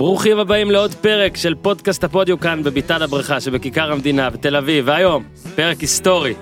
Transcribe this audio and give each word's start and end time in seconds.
ברוכים 0.00 0.38
הבאים 0.38 0.70
לעוד 0.70 0.94
פרק 0.94 1.36
של 1.36 1.54
פודקאסט 1.54 2.04
הפודיו 2.04 2.40
כאן 2.40 2.62
בביתן 2.62 3.02
הברכה 3.02 3.40
שבכיכר 3.40 3.92
המדינה 3.92 4.30
בתל 4.30 4.56
אביב, 4.56 4.84
והיום 4.88 5.24
פרק 5.54 5.80
היסטורי, 5.80 6.34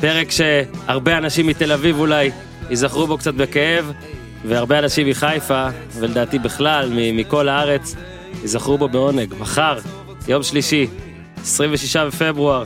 פרק 0.00 0.30
שהרבה 0.30 1.18
אנשים 1.18 1.46
מתל 1.46 1.72
אביב 1.72 1.98
אולי 1.98 2.30
ייזכרו 2.70 3.06
בו 3.06 3.18
קצת 3.18 3.34
בכאב, 3.34 3.92
והרבה 4.44 4.78
אנשים 4.78 5.08
מחיפה, 5.08 5.68
ולדעתי 5.98 6.38
בכלל 6.38 6.90
מכל 6.94 7.48
הארץ, 7.48 7.96
ייזכרו 8.42 8.78
בו 8.78 8.88
בעונג. 8.88 9.34
מחר, 9.38 9.78
יום 10.28 10.42
שלישי, 10.42 10.86
26 11.40 11.96
בפברואר, 11.96 12.64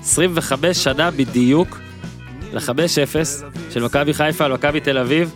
25 0.00 0.84
שנה 0.84 1.10
בדיוק 1.10 1.80
ל-5-0 2.52 3.16
של 3.70 3.84
מכבי 3.84 4.14
חיפה 4.14 4.44
על 4.44 4.52
מכבי 4.52 4.80
תל 4.80 4.98
אביב. 4.98 5.34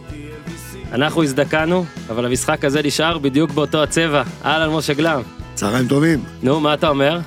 אנחנו 0.93 1.23
הזדקנו, 1.23 1.85
אבל 2.11 2.25
המשחק 2.25 2.65
הזה 2.65 2.83
נשאר 2.85 3.19
בדיוק 3.19 3.51
באותו 3.51 3.83
הצבע. 3.83 4.23
אהלן 4.45 4.73
משה 4.73 4.95
גלם. 4.95 5.21
צהריים 5.55 5.89
טובים. 5.89 6.25
נו, 6.43 6.61
מה 6.61 6.75
אתה 6.75 6.89
אומר? 6.89 7.21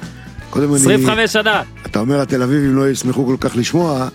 קודם 0.50 0.70
אני... 0.70 0.76
25 0.76 1.34
שנה. 1.34 1.62
אתה 1.86 2.00
אומר 2.00 2.22
התל 2.22 2.42
אביבים 2.42 2.76
לא 2.76 2.90
ישמחו 2.90 3.26
כל 3.26 3.36
כך 3.40 3.56
לשמוע, 3.56 4.08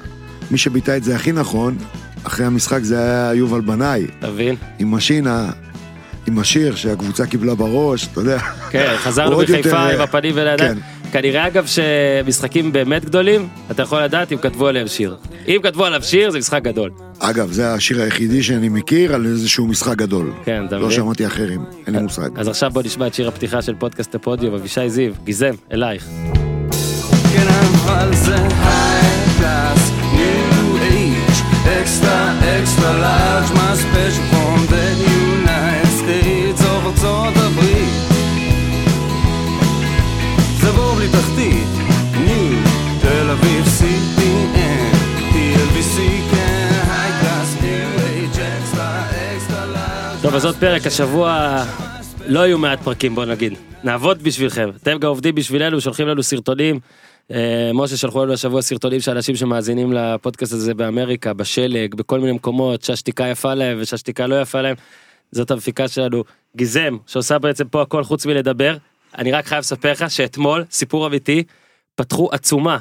מי 0.51 0.59
שביטא 0.59 0.97
את 0.97 1.05
זה 1.05 1.17
הכי 1.17 1.33
נכון, 1.33 1.77
אחרי 2.25 2.47
המשחק 2.47 2.83
זה 2.83 2.99
היה 2.99 3.35
יובל 3.35 3.61
בנאי. 3.61 4.07
תבין. 4.21 4.57
עם 4.79 4.95
משינה, 4.95 5.51
עם 6.27 6.39
השיר 6.39 6.75
שהקבוצה 6.75 7.27
קיבלה 7.27 7.55
בראש, 7.55 8.09
אתה 8.13 8.21
יודע. 8.21 8.39
כן, 8.71 8.95
חזרנו 8.99 9.39
בחיפה 9.39 9.69
יותר, 9.69 9.77
עם 9.77 10.01
הפנים 10.01 10.33
ולידיים. 10.37 10.75
כן. 10.75 10.81
כנראה 11.13 11.47
אגב 11.47 11.67
שמשחקים 11.67 12.73
באמת 12.73 13.05
גדולים, 13.05 13.49
אתה 13.71 13.83
יכול 13.83 14.03
לדעת 14.03 14.33
אם 14.33 14.39
כתבו 14.39 14.67
עליהם 14.67 14.89
שיר. 14.89 15.17
אם 15.49 15.61
כתבו 15.63 15.85
עליו 15.85 16.03
שיר 16.03 16.31
זה 16.31 16.39
משחק 16.39 16.63
גדול. 16.63 16.91
אגב, 17.19 17.53
זה 17.53 17.73
השיר 17.73 18.03
היחידי 18.03 18.43
שאני 18.43 18.69
מכיר 18.69 19.15
על 19.15 19.27
איזשהו 19.27 19.67
משחק 19.67 19.97
גדול. 19.97 20.33
כן, 20.45 20.65
אתה 20.67 20.77
לא 20.77 20.87
מבין? 20.87 20.97
שמעתי 20.97 21.27
אחרים, 21.27 21.65
אין 21.87 21.95
לי 21.95 22.03
מושג. 22.03 22.39
אז 22.39 22.49
עכשיו 22.49 22.71
בוא 22.71 22.83
נשמע 22.83 23.07
את 23.07 23.15
שיר 23.15 23.29
הפתיחה 23.29 23.63
של 23.63 23.75
פודקאסט 23.75 24.15
הפודיום, 24.15 24.55
אבישי 24.55 24.89
זיו, 24.89 25.13
גיזם, 25.25 25.55
אלייך. 25.73 26.09
כן 27.35 27.47
אבל 27.85 28.15
זה 28.15 28.37
new 30.21 30.77
age, 30.97 31.39
extra 31.81 32.19
extra 32.57 32.91
large, 33.05 33.49
my 33.59 33.73
special 33.85 34.30
טוב, 50.31 50.37
אז 50.37 50.45
עוד 50.45 50.57
פרק, 50.57 50.87
השבוע 50.87 51.63
לא 52.27 52.41
יהיו 52.41 52.59
מעט 52.59 52.81
פרקים, 52.83 53.15
בוא 53.15 53.25
נגיד. 53.25 53.53
נעבוד 53.85 54.23
בשבילכם. 54.23 54.71
אתם 54.83 54.99
גם 54.99 55.09
עובדים 55.09 55.35
בשבילנו, 55.35 55.81
שולחים 55.81 56.09
לנו 56.09 56.23
סרטונים. 56.23 56.81
אה, 57.31 57.71
משה 57.75 57.97
שלחו 57.97 58.25
לנו 58.25 58.33
השבוע 58.33 58.63
סרטונים 58.63 59.01
של 59.01 59.11
אנשים 59.11 59.37
שמאזינים 59.37 59.93
לפודקאסט 59.93 60.53
הזה 60.53 60.75
באמריקה, 60.75 61.33
בשלג, 61.33 61.95
בכל 61.95 62.21
מיני 62.21 62.33
מקומות, 62.33 62.83
שהשתיקה 62.83 63.29
יפה 63.29 63.55
להם 63.55 63.79
ושהשתיקה 63.81 64.27
לא 64.27 64.41
יפה 64.41 64.61
להם. 64.61 64.77
זאת 65.33 65.51
המפיקה 65.51 65.89
שלנו, 65.89 66.25
גיזם, 66.57 66.97
שעושה 67.07 67.39
בעצם 67.39 67.69
פה 67.69 67.83
הכל 67.83 68.05
חוץ 68.05 68.27
מלדבר. 68.27 68.77
אני 69.19 69.33
רק 69.33 69.47
חייב 69.47 69.61
לספר 69.61 69.93
לך 69.93 70.11
שאתמול, 70.11 70.65
סיפור 70.71 71.07
אמיתי, 71.07 71.43
פתחו 71.95 72.29
עצומה 72.33 72.79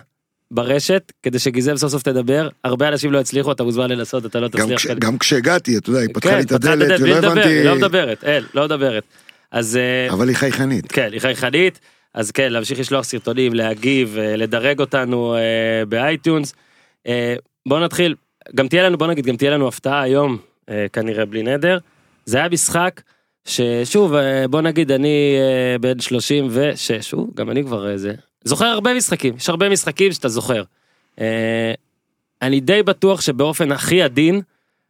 ברשת 0.52 1.12
כדי 1.24 1.40
שגיזם 1.40 1.78
סוף 1.78 1.92
סוף 1.92 2.04
תדבר. 2.04 2.50
הרבה 2.64 2.88
אנשים 2.88 3.12
לא 3.12 3.20
הצליחו, 3.20 3.52
אתה 3.52 3.64
מוזמן 3.64 3.90
לנסות, 3.90 4.26
אתה 4.26 4.40
לא 4.40 4.48
גם 4.48 4.60
תצליח. 4.64 4.80
כש- 4.80 4.86
כנראה. 4.88 5.00
גם 5.00 5.18
כשהגעתי, 5.18 5.78
אתה 5.78 5.90
יודע, 5.90 6.00
היא 6.02 6.10
פתחה 6.14 6.36
לי 6.36 6.42
את 6.42 6.50
כן, 6.50 6.56
הדלת 6.56 7.00
ולא 7.02 7.18
לדבר, 7.18 7.42
היא 7.44 7.64
לא 7.64 7.70
הבנתי... 7.70 7.86
מדברת, 7.86 8.24
אין, 8.24 8.44
לא 8.54 8.66
מדברת. 8.66 9.04
אז 9.52 9.78
אה, 9.78 10.14
אבל 10.14 10.28
היא 10.30 10.36
חייכנית. 10.38 10.92
כן, 10.92 11.10
היא 11.12 11.20
חייכנית, 11.22 11.80
אז 12.14 12.32
כן, 12.32 12.52
להמשיך 12.54 12.80
לשלוח 12.80 13.04
סרטונים, 13.04 13.54
להגיב, 13.54 14.18
אה, 14.20 14.36
לדרג 14.36 14.80
אותנו 14.80 15.36
אה, 15.36 15.40
ב 15.86 15.94
iTunes. 15.94 16.54
אה, 17.08 17.36
בוא 17.68 17.80
נתחיל, 17.80 18.16
גם 18.56 18.68
תהיה 18.68 18.84
לנו, 18.84 18.98
בוא 18.98 19.08
נגיד, 19.08 19.26
גם 19.26 19.38
תהיה 19.38 19.52
לנו 19.52 19.68
הפתעה 19.68 20.02
היום, 20.02 20.38
אה, 20.70 20.86
כנראה 20.94 21.26
בלי 21.26 21.44
נדר. 21.44 21.78
זה 22.26 22.38
היה 22.38 22.50
משחק 22.50 23.02
ששוב, 23.48 24.14
אה, 24.14 24.48
בוא 24.48 24.62
נגיד, 24.62 24.92
אני 24.92 25.36
בן 25.82 26.00
36, 26.00 26.92
שוב, 27.02 27.30
גם 27.36 27.50
אני 27.50 27.64
כבר 27.64 27.90
איזה, 27.90 28.14
זוכר 28.44 28.66
הרבה 28.66 28.94
משחקים, 28.94 29.36
יש 29.38 29.50
הרבה 29.50 29.70
משחקים 29.70 30.12
שאתה 30.12 30.30
זוכר. 30.30 30.64
אה, 31.22 31.74
אני 32.42 32.60
די 32.60 32.84
בטוח 32.84 33.22
שבאופן 33.22 33.72
הכי 33.72 34.02
עדין, 34.02 34.42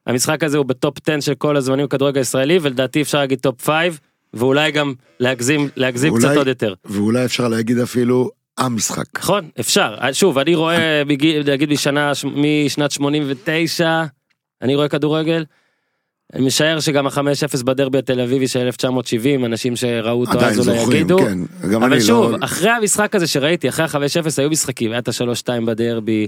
המשחק 0.07 0.43
הזה 0.43 0.57
הוא 0.57 0.65
בטופ 0.65 0.97
10 1.09 1.19
של 1.19 1.35
כל 1.35 1.57
הזמנים 1.57 1.85
בכדורגל 1.85 2.17
הישראלי, 2.19 2.59
ולדעתי 2.61 3.01
אפשר 3.01 3.17
להגיד 3.17 3.39
טופ 3.39 3.65
5, 3.69 3.95
ואולי 4.33 4.71
גם 4.71 4.93
להגזים, 5.19 5.69
להגזים 5.75 6.11
ואולי- 6.13 6.27
קצת 6.27 6.37
עוד 6.37 6.47
יותר. 6.47 6.73
ואולי 6.85 7.25
אפשר 7.25 7.47
להגיד 7.47 7.79
אפילו 7.79 8.29
המשחק. 8.57 9.05
נכון, 9.19 9.49
אפשר. 9.59 9.95
שוב, 10.13 10.37
אני 10.37 10.55
רואה, 10.55 11.03
נגיד 11.45 11.69
משנה, 11.69 12.11
משנת 12.35 12.91
89, 12.91 14.03
אני 14.61 14.75
רואה 14.75 14.89
כדורגל. 14.89 15.45
אני 16.33 16.45
משער 16.45 16.79
שגם 16.79 17.07
ה-5-0 17.07 17.63
בדרבי 17.63 17.97
התל 17.97 18.19
אביבי 18.21 18.47
של 18.47 18.59
1970, 18.59 19.45
אנשים 19.45 19.75
שראו 19.75 20.19
אותו 20.21 20.39
אז 20.39 20.69
אולי 20.69 20.81
יגידו. 20.81 21.17
כן. 21.17 21.37
גם 21.71 21.83
אבל 21.83 21.99
שוב, 21.99 22.31
לא... 22.31 22.37
אחרי 22.41 22.69
המשחק 22.69 23.15
הזה 23.15 23.27
שראיתי, 23.27 23.69
אחרי 23.69 23.85
ה-5-0 23.85 23.97
היו 24.37 24.49
משחקים, 24.49 24.91
היה 24.91 24.99
את 24.99 25.07
ה-3-2 25.07 25.65
בדרבי. 25.65 26.27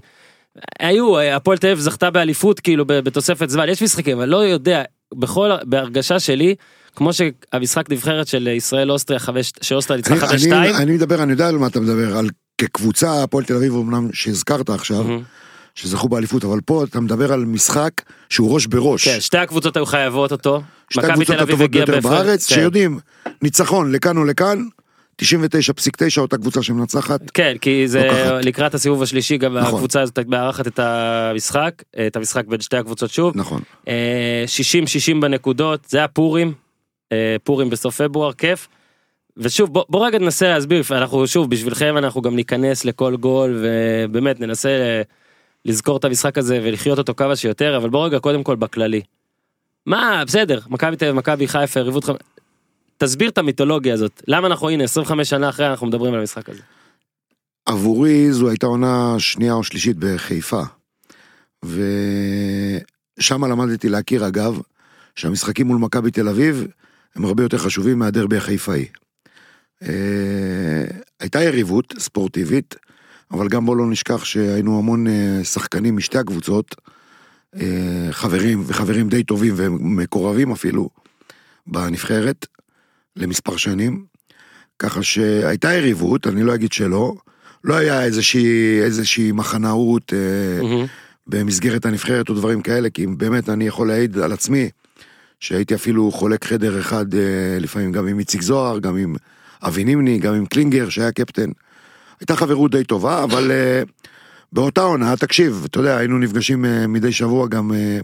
היו, 0.80 1.20
הפועל 1.20 1.58
תל 1.58 1.68
אביב 1.68 1.80
זכתה 1.80 2.10
באליפות 2.10 2.60
כאילו 2.60 2.86
בתוספת 2.88 3.50
זמן, 3.50 3.70
יש 3.70 3.84
משחקים, 3.84 4.18
אבל 4.18 4.30
לא 4.30 4.38
יודע, 4.38 4.84
בכל, 5.14 5.50
בהרגשה 5.64 6.20
שלי, 6.20 6.56
כמו 6.96 7.10
שהמשחק 7.14 7.90
נבחרת 7.90 8.28
של 8.28 8.48
ישראל 8.48 8.92
אוסטריה 8.92 9.20
5, 9.20 9.52
שאוסטריה 9.62 9.98
ניצחה 9.98 10.14
אני- 10.14 10.52
5-2. 10.52 10.82
אני- 10.82 10.92
מדבר, 10.92 11.24
אני 11.24 11.32
יודע 11.32 11.48
על 11.48 11.58
מה 11.58 11.68
אתה 11.68 11.80
מדבר, 11.80 12.18
על 12.18 12.30
כקבוצה, 12.58 13.24
הפועל 13.24 13.44
תל 13.46 13.56
אביב 13.56 13.74
אמנם 13.76 14.08
שהזכרת 14.14 14.70
עכשיו, 14.70 15.04
מהמם. 15.04 15.22
שזכו 15.76 16.10
באליפות, 16.10 16.44
אבל 16.44 16.62
פה 16.66 16.84
אתה 16.84 17.00
מדבר 17.00 17.34
על 17.34 17.46
משחק 17.46 17.92
שהוא 18.30 18.54
ראש 18.54 18.66
בראש. 18.66 19.08
כן, 19.08 19.20
שתי 19.20 19.38
הקבוצות 19.38 19.78
היו 19.78 19.86
חייבות 19.86 20.32
אותו. 20.32 20.62
שתי 20.90 21.08
הקבוצות 21.08 21.40
הטובות 21.40 21.72
ביותר 21.72 22.00
בארץ, 22.00 22.50
כן. 22.50 22.56
שיודעים, 22.56 23.00
ניצחון 23.42 23.92
לכאן 23.92 24.18
או 24.18 24.26
לכאן, 24.26 24.64
99.9 25.22 25.26
אותה 26.18 26.38
קבוצה 26.38 26.64
שמנצחת. 26.64 27.32
כן, 27.34 27.56
כי 27.62 27.88
זה 27.88 28.04
לוקחת. 28.04 28.46
לקראת 28.46 28.74
הסיבוב 28.74 29.04
השלישי, 29.04 29.38
גם 29.38 29.58
נכון. 29.58 29.74
הקבוצה 29.76 30.02
הזאת 30.02 30.20
מארחת 30.28 30.68
את 30.68 30.80
המשחק, 30.80 31.84
את 32.08 32.16
המשחק 32.16 32.46
בין 32.46 32.62
שתי 32.62 32.78
הקבוצות 32.78 33.10
שוב. 33.10 33.34
נכון. 33.38 33.62
אה, 33.88 34.46
60-60 35.16 35.22
בנקודות, 35.22 35.80
זה 35.90 35.98
היה 35.98 36.08
פורים, 36.08 36.54
אה, 37.12 37.36
פורים 37.44 37.70
בסוף 37.70 38.02
פברואר, 38.02 38.34
כיף. 38.34 38.68
ושוב, 39.38 39.74
בוא, 39.74 39.84
בוא 39.90 40.08
רגע 40.08 40.20
ננסה 40.20 40.50
להסביר, 40.50 40.84
אנחנו 40.92 41.28
שוב, 41.28 41.50
בשבילכם 41.50 41.98
אנחנו 41.98 42.22
גם 42.22 42.36
ניכנס 42.36 42.86
לכל 42.86 43.16
גול, 43.16 43.64
ובאמת 43.64 44.40
ננסה 44.40 44.70
אה, 44.70 45.02
לזכור 45.66 45.98
את 45.98 46.06
המשחק 46.06 46.38
הזה 46.38 46.60
ולחיות 46.64 46.98
אותו 46.98 47.16
כמה 47.16 47.36
שיותר, 47.36 47.78
אבל 47.78 47.90
בוא 47.90 48.06
רגע 48.06 48.20
קודם 48.20 48.44
כל 48.44 48.56
בכללי. 48.56 49.02
מה, 49.86 50.24
בסדר, 50.28 50.60
מכבי 50.70 50.96
תל 50.96 51.06
אביב, 51.06 51.18
מכבי 51.18 51.48
חיפה, 51.48 51.80
יריבות 51.80 52.04
חמ... 52.04 52.14
תסביר 52.98 53.30
את 53.30 53.38
המיתולוגיה 53.38 53.94
הזאת, 53.94 54.24
למה 54.28 54.48
אנחנו, 54.48 54.70
הנה, 54.70 54.84
25 54.84 55.30
שנה 55.30 55.50
אחרי 55.50 55.68
אנחנו 55.68 55.88
מדברים 55.88 56.14
על 56.14 56.20
המשחק 56.20 56.50
הזה. 56.50 56.62
עבורי 57.66 58.32
זו 58.32 58.50
הייתה 58.50 58.68
עונה 58.68 59.16
שנייה 59.18 59.54
או 59.54 59.64
שלישית 59.64 59.98
בחיפה. 60.00 60.62
ושם 61.66 63.46
למדתי 63.46 63.90
להכיר 63.90 64.28
אגב, 64.28 64.60
שהמשחקים 65.16 65.68
מול 65.68 65.78
מכבי 65.78 66.12
תל 66.12 66.28
אביב 66.28 66.68
הם 67.16 67.26
הרבה 67.26 67.44
יותר 67.44 67.58
חשובים 67.58 68.00
מהדרבי 68.00 68.38
החיפאי. 68.38 68.86
אה, 69.84 70.86
הייתה 71.20 71.44
יריבות 71.44 71.94
ספורטיבית, 72.00 72.76
אבל 73.32 73.48
גם 73.48 73.66
בוא 73.66 73.76
לא 73.76 73.88
נשכח 73.90 74.24
שהיינו 74.24 74.78
המון 74.78 75.08
אה, 75.08 75.44
שחקנים 75.44 75.98
משתי 75.98 76.18
הקבוצות, 76.18 76.76
אה, 77.56 78.08
חברים 78.12 78.64
וחברים 78.68 79.10
די 79.10 79.24
טובים 79.24 79.54
ומקורבים 79.58 80.52
אפילו 80.52 80.90
בנבחרת 81.68 82.48
למספר 83.16 83.58
שנים. 83.58 84.06
ככה 84.80 85.04
שהייתה 85.04 85.74
יריבות, 85.74 86.28
אני 86.28 86.44
לא 86.44 86.56
אגיד 86.56 86.72
שלא. 86.72 87.16
לא 87.64 87.76
היה 87.76 88.04
איזושהי, 88.04 88.82
איזושהי 88.82 89.32
מחנאות 89.32 90.14
מהמם. 90.62 90.86
במסגרת 91.28 91.86
הנבחרת 91.86 92.30
או 92.30 92.34
דברים 92.34 92.62
כאלה, 92.62 92.90
כי 92.90 93.08
באמת 93.08 93.50
אני 93.50 93.68
יכול 93.68 93.88
להעיד 93.88 94.18
על 94.18 94.32
עצמי 94.32 94.70
שהייתי 95.40 95.76
אפילו 95.76 96.12
חולק 96.12 96.46
חדר 96.46 96.80
אחד 96.80 97.06
לפעמים 97.60 97.92
גם 97.92 98.08
עם 98.08 98.20
איציק 98.20 98.42
זוהר, 98.42 98.80
גם 98.80 98.98
עם 98.98 99.16
אבי 99.64 99.84
נימני, 99.84 100.20
גם 100.20 100.34
עם 100.34 100.46
קלינגר 100.46 100.90
שהיה 100.90 101.12
קפטן. 101.12 101.50
הייתה 102.22 102.36
חברות 102.36 102.72
די 102.72 102.84
טובה, 102.84 103.24
אבל 103.24 103.52
אה, 103.52 103.84
באותה 104.54 104.82
עונה, 104.82 105.18
תקשיב, 105.18 105.66
אתה 105.70 105.80
יודע, 105.80 105.98
היינו 105.98 106.18
נפגשים 106.20 106.66
אה, 106.66 106.88
מדי 106.88 107.12
שבוע 107.12 107.48
גם 107.48 107.74
אה, 107.74 108.00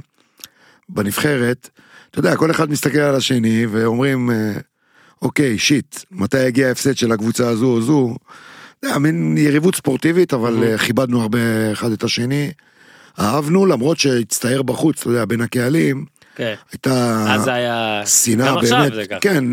בנבחרת. 0.90 1.70
אתה 2.12 2.20
יודע, 2.20 2.36
כל 2.36 2.52
אחד 2.52 2.70
מסתכל 2.70 3.00
על 3.00 3.16
השני 3.16 3.66
ואומרים, 3.66 4.30
אוקיי, 5.22 5.58
שיט, 5.58 6.00
מתי 6.12 6.44
יגיע 6.44 6.68
ההפסד 6.68 6.98
של 6.98 7.12
הקבוצה 7.12 7.50
הזו 7.50 7.66
או 7.66 7.82
זו? 7.82 8.16
יודע, 8.84 8.98
מין 8.98 9.38
יריבות 9.38 9.76
ספורטיבית, 9.76 10.34
אבל 10.34 10.78
כיבדנו 10.78 11.22
הרבה 11.22 11.40
אחד 11.72 11.92
את 11.92 12.04
השני. 12.04 12.52
אהבנו, 13.20 13.66
למרות 13.66 14.00
שהצטייר 14.00 14.62
בחוץ, 14.62 15.02
אתה 15.02 15.10
יודע, 15.10 15.26
בין 15.26 15.42
הקהלים, 15.42 16.06
כן. 16.36 16.54
הייתה 16.72 17.26
אז 17.30 17.42
זה 17.42 17.54
היה... 17.54 18.02
שנאה 18.06 18.48
גם 18.48 18.58
עכשיו 18.58 18.78
באמת, 18.80 18.94
זה 18.94 19.06
ככה. 19.06 19.20
כן, 19.20 19.44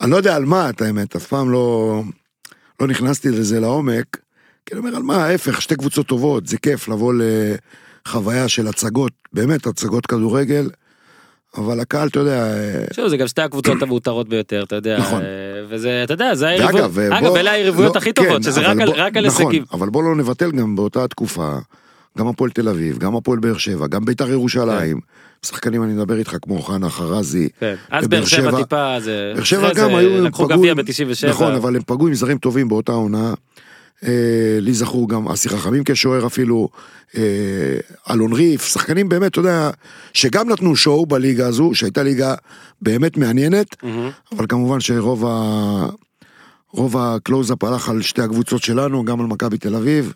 אני 0.00 0.10
לא 0.10 0.16
יודע 0.16 0.36
על 0.36 0.44
מה, 0.44 0.70
את 0.70 0.82
האמת, 0.82 1.16
אף 1.16 1.26
פעם 1.26 1.50
לא, 1.50 2.02
לא 2.80 2.86
נכנסתי 2.86 3.28
לזה 3.28 3.60
לעומק. 3.60 4.16
כי 4.66 4.74
אני 4.74 4.80
אומר, 4.80 4.96
על 4.96 5.02
מה, 5.02 5.24
ההפך, 5.24 5.62
שתי 5.62 5.76
קבוצות 5.76 6.06
טובות, 6.06 6.46
זה 6.46 6.58
כיף 6.58 6.88
לבוא 6.88 7.14
לחוויה 8.06 8.48
של 8.48 8.66
הצגות, 8.66 9.12
באמת 9.32 9.66
הצגות 9.66 10.06
כדורגל, 10.06 10.70
אבל 11.56 11.80
הקהל, 11.80 12.08
אתה 12.08 12.18
יודע, 12.18 12.44
אה, 12.46 12.84
שוב, 12.94 13.08
זה 13.08 13.16
גם 13.16 13.26
שתי 13.28 13.42
הקבוצות 13.42 13.82
המאותרות 13.82 14.28
ביותר, 14.28 14.62
אתה 14.62 14.76
יודע. 14.76 14.98
נכון. 14.98 15.22
אה, 15.22 15.26
וזה, 15.68 16.00
אתה 16.04 16.14
יודע, 16.14 16.34
זה 16.34 16.46
היריבות. 16.48 16.74
ואגב, 16.74 16.98
אה, 16.98 17.18
אגב, 17.18 17.36
אלה 17.36 17.50
היריבויות 17.50 17.94
לא, 17.94 17.98
הכי 18.00 18.12
טובות, 18.12 18.32
כן, 18.36 18.42
שזה 18.42 18.60
רק 18.60 18.76
על- 18.80 18.88
נכון, 19.26 19.46
הישגים. 19.46 19.64
אבל 19.72 19.88
בוא 19.88 20.02
לא 20.02 20.16
נבטל 20.16 20.50
גם 20.52 20.76
באותה 20.76 21.08
תקופה, 21.08 21.52
גם 22.18 22.26
הפועל 22.28 22.50
תל 22.50 22.68
אביב, 22.68 22.98
גם 22.98 23.16
הפועל 23.16 23.38
באר 23.38 23.56
שבע, 23.58 23.86
גם 23.86 24.04
ביתר 24.04 24.30
ירושלים, 24.30 25.00
שחקנים 25.42 25.82
אני 25.82 25.92
מדבר 25.92 26.18
איתך 26.18 26.36
כמו 26.42 26.62
חנה 26.62 26.90
חרזי, 26.90 27.48
כן. 27.60 27.74
אז 27.90 28.08
באר 28.08 28.24
שבע 28.24 28.62
טיפה, 28.62 29.00
זה... 29.00 29.32
באר 29.34 29.44
שבע 29.44 29.68
גם 29.68 29.90
זה 29.90 29.96
היו, 29.98 30.26
הם 30.26 30.30
פגעו, 30.32 30.48
גביע 30.48 30.70
עם- 30.72 30.76
ב-97. 30.78 31.28
נכון, 31.28 31.54
אבל 31.54 31.76
הם 31.76 31.82
פגעו 31.86 32.06
עם 32.08 32.14
זרים 32.14 32.38
טובים 32.38 32.68
באותה 32.68 32.92
עונה. 32.92 33.34
אה, 34.04 34.58
לי 34.60 34.72
זכור 34.74 35.08
גם 35.08 35.28
אסי 35.28 35.48
חכמים 35.48 35.82
כשוער 35.86 36.26
אפילו, 36.26 36.68
אה, 37.16 37.22
אלון 38.10 38.32
ריף, 38.32 38.64
שחקנים 38.64 39.08
באמת, 39.08 39.32
אתה 39.32 39.40
יודע, 39.40 39.70
שגם 40.12 40.48
נתנו 40.48 40.76
שואו 40.76 41.06
בליגה 41.06 41.46
הזו, 41.46 41.70
שהייתה 41.74 42.02
ליגה 42.02 42.34
באמת 42.82 43.16
מעניינת, 43.16 43.82
מהמם. 43.82 44.10
אבל 44.32 44.46
כמובן 44.48 44.80
שרוב 44.80 45.24
ה... 45.26 45.86
רוב 46.72 46.96
הקלוזאפ 46.96 47.64
הלך 47.64 47.88
על 47.88 48.02
שתי 48.02 48.22
הקבוצות 48.22 48.62
שלנו, 48.62 49.04
גם 49.04 49.20
על 49.20 49.26
מכבי 49.26 49.58
תל 49.58 49.74
אביב 49.74 50.12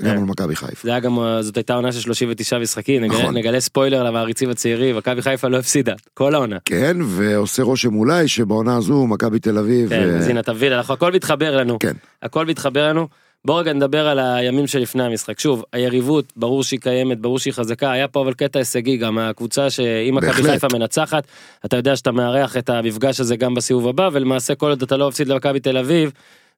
וגם 0.00 0.10
כן. 0.10 0.16
על 0.18 0.24
מכבי 0.24 0.56
חיפה. 0.56 0.80
זה 0.82 0.90
היה 0.90 1.00
גם, 1.00 1.18
אה, 1.18 1.42
זאת 1.42 1.56
הייתה 1.56 1.74
עונה 1.74 1.92
של 1.92 2.00
39 2.00 2.58
משחקים, 2.58 3.02
נגלה- 3.04 3.18
נכון. 3.18 3.36
נגלה 3.36 3.60
ספוילר 3.60 4.02
למעריצים 4.02 4.50
הצעירים, 4.50 4.96
מכבי 4.96 5.22
חיפה 5.22 5.48
לא 5.48 5.56
הפסידה, 5.56 5.94
כל 6.14 6.34
העונה. 6.34 6.56
כן, 6.64 6.96
ועושה 7.02 7.62
רושם 7.62 7.94
אולי 7.94 8.28
שבעונה 8.28 8.76
הזו 8.76 9.06
מכבי 9.06 9.38
תל 9.38 9.58
אביב... 9.58 9.88
כן, 9.88 10.08
אה, 10.10 10.16
אז 10.18 10.28
הנה 10.28 10.42
תבין, 10.42 10.72
אנחנו 10.72 10.94
הכל 10.94 11.12
מתחבר 11.12 11.56
לנו. 11.56 11.78
כן. 11.78 11.92
הכל 12.22 12.46
מתחבר 12.46 12.88
לנו. 12.88 13.08
בוא 13.44 13.60
רגע 13.60 13.72
נדבר 13.72 14.08
על 14.08 14.18
הימים 14.18 14.66
שלפני 14.66 15.02
המשחק. 15.02 15.40
שוב, 15.40 15.64
היריבות, 15.72 16.24
ברור 16.36 16.62
שהיא 16.64 16.80
קיימת, 16.80 17.18
ברור 17.20 17.38
שהיא 17.38 17.52
חזקה, 17.52 17.92
היה 17.92 18.08
פה 18.08 18.20
אבל 18.22 18.32
קטע 18.34 18.58
הישגי, 18.58 18.96
גם 18.96 19.18
הקבוצה 19.18 19.70
שאם 19.70 20.14
מכבי. 20.14 20.42
חיפה 20.42 20.66
מנצחת, 20.72 21.24
אתה 21.64 21.76
יודע 21.76 21.96
שאתה 21.96 22.12
מארח 22.12 22.56
את 22.56 22.70
המפגש 22.70 23.20
הזה 23.20 23.36
גם 23.36 23.54
בסיבוב 23.54 23.88
הבא, 23.88 24.08
ולמעשה 24.12 24.54
כל 24.54 24.68
עוד 24.70 24.82
אתה 24.82 24.96
לא 24.96 25.08
מפסיד 25.08 25.28
למכבי 25.28 25.60
תל 25.60 25.76
אביב, 25.76 26.12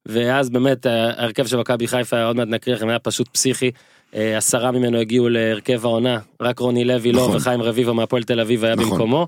ואז 0.07 0.51
באמת 0.51 0.87
ההרכב 0.87 1.47
של 1.47 1.57
מכבי 1.57 1.89
חיפה, 1.89 2.25
עוד 2.25 2.37
מעט 2.37 2.49
נקריא 2.49 2.77
לכם, 2.77 2.89
היה 2.89 2.99
פשוט 2.99 3.29
פסיכי. 3.29 3.71
אה, 4.15 4.37
עשרה 4.37 4.71
ממנו 4.71 4.99
הגיעו 4.99 5.29
להרכב 5.29 5.85
העונה, 5.85 6.19
רק 6.41 6.59
רוני 6.59 6.85
לוי 6.85 7.13
לא, 7.13 7.23
נכון. 7.23 7.37
וחיים 7.37 7.63
רביבו 7.63 7.95
מהפועל 7.95 8.23
תל 8.23 8.41
אביב 8.41 8.65
היה 8.65 8.75
נכון. 8.75 8.91
במקומו. 8.91 9.27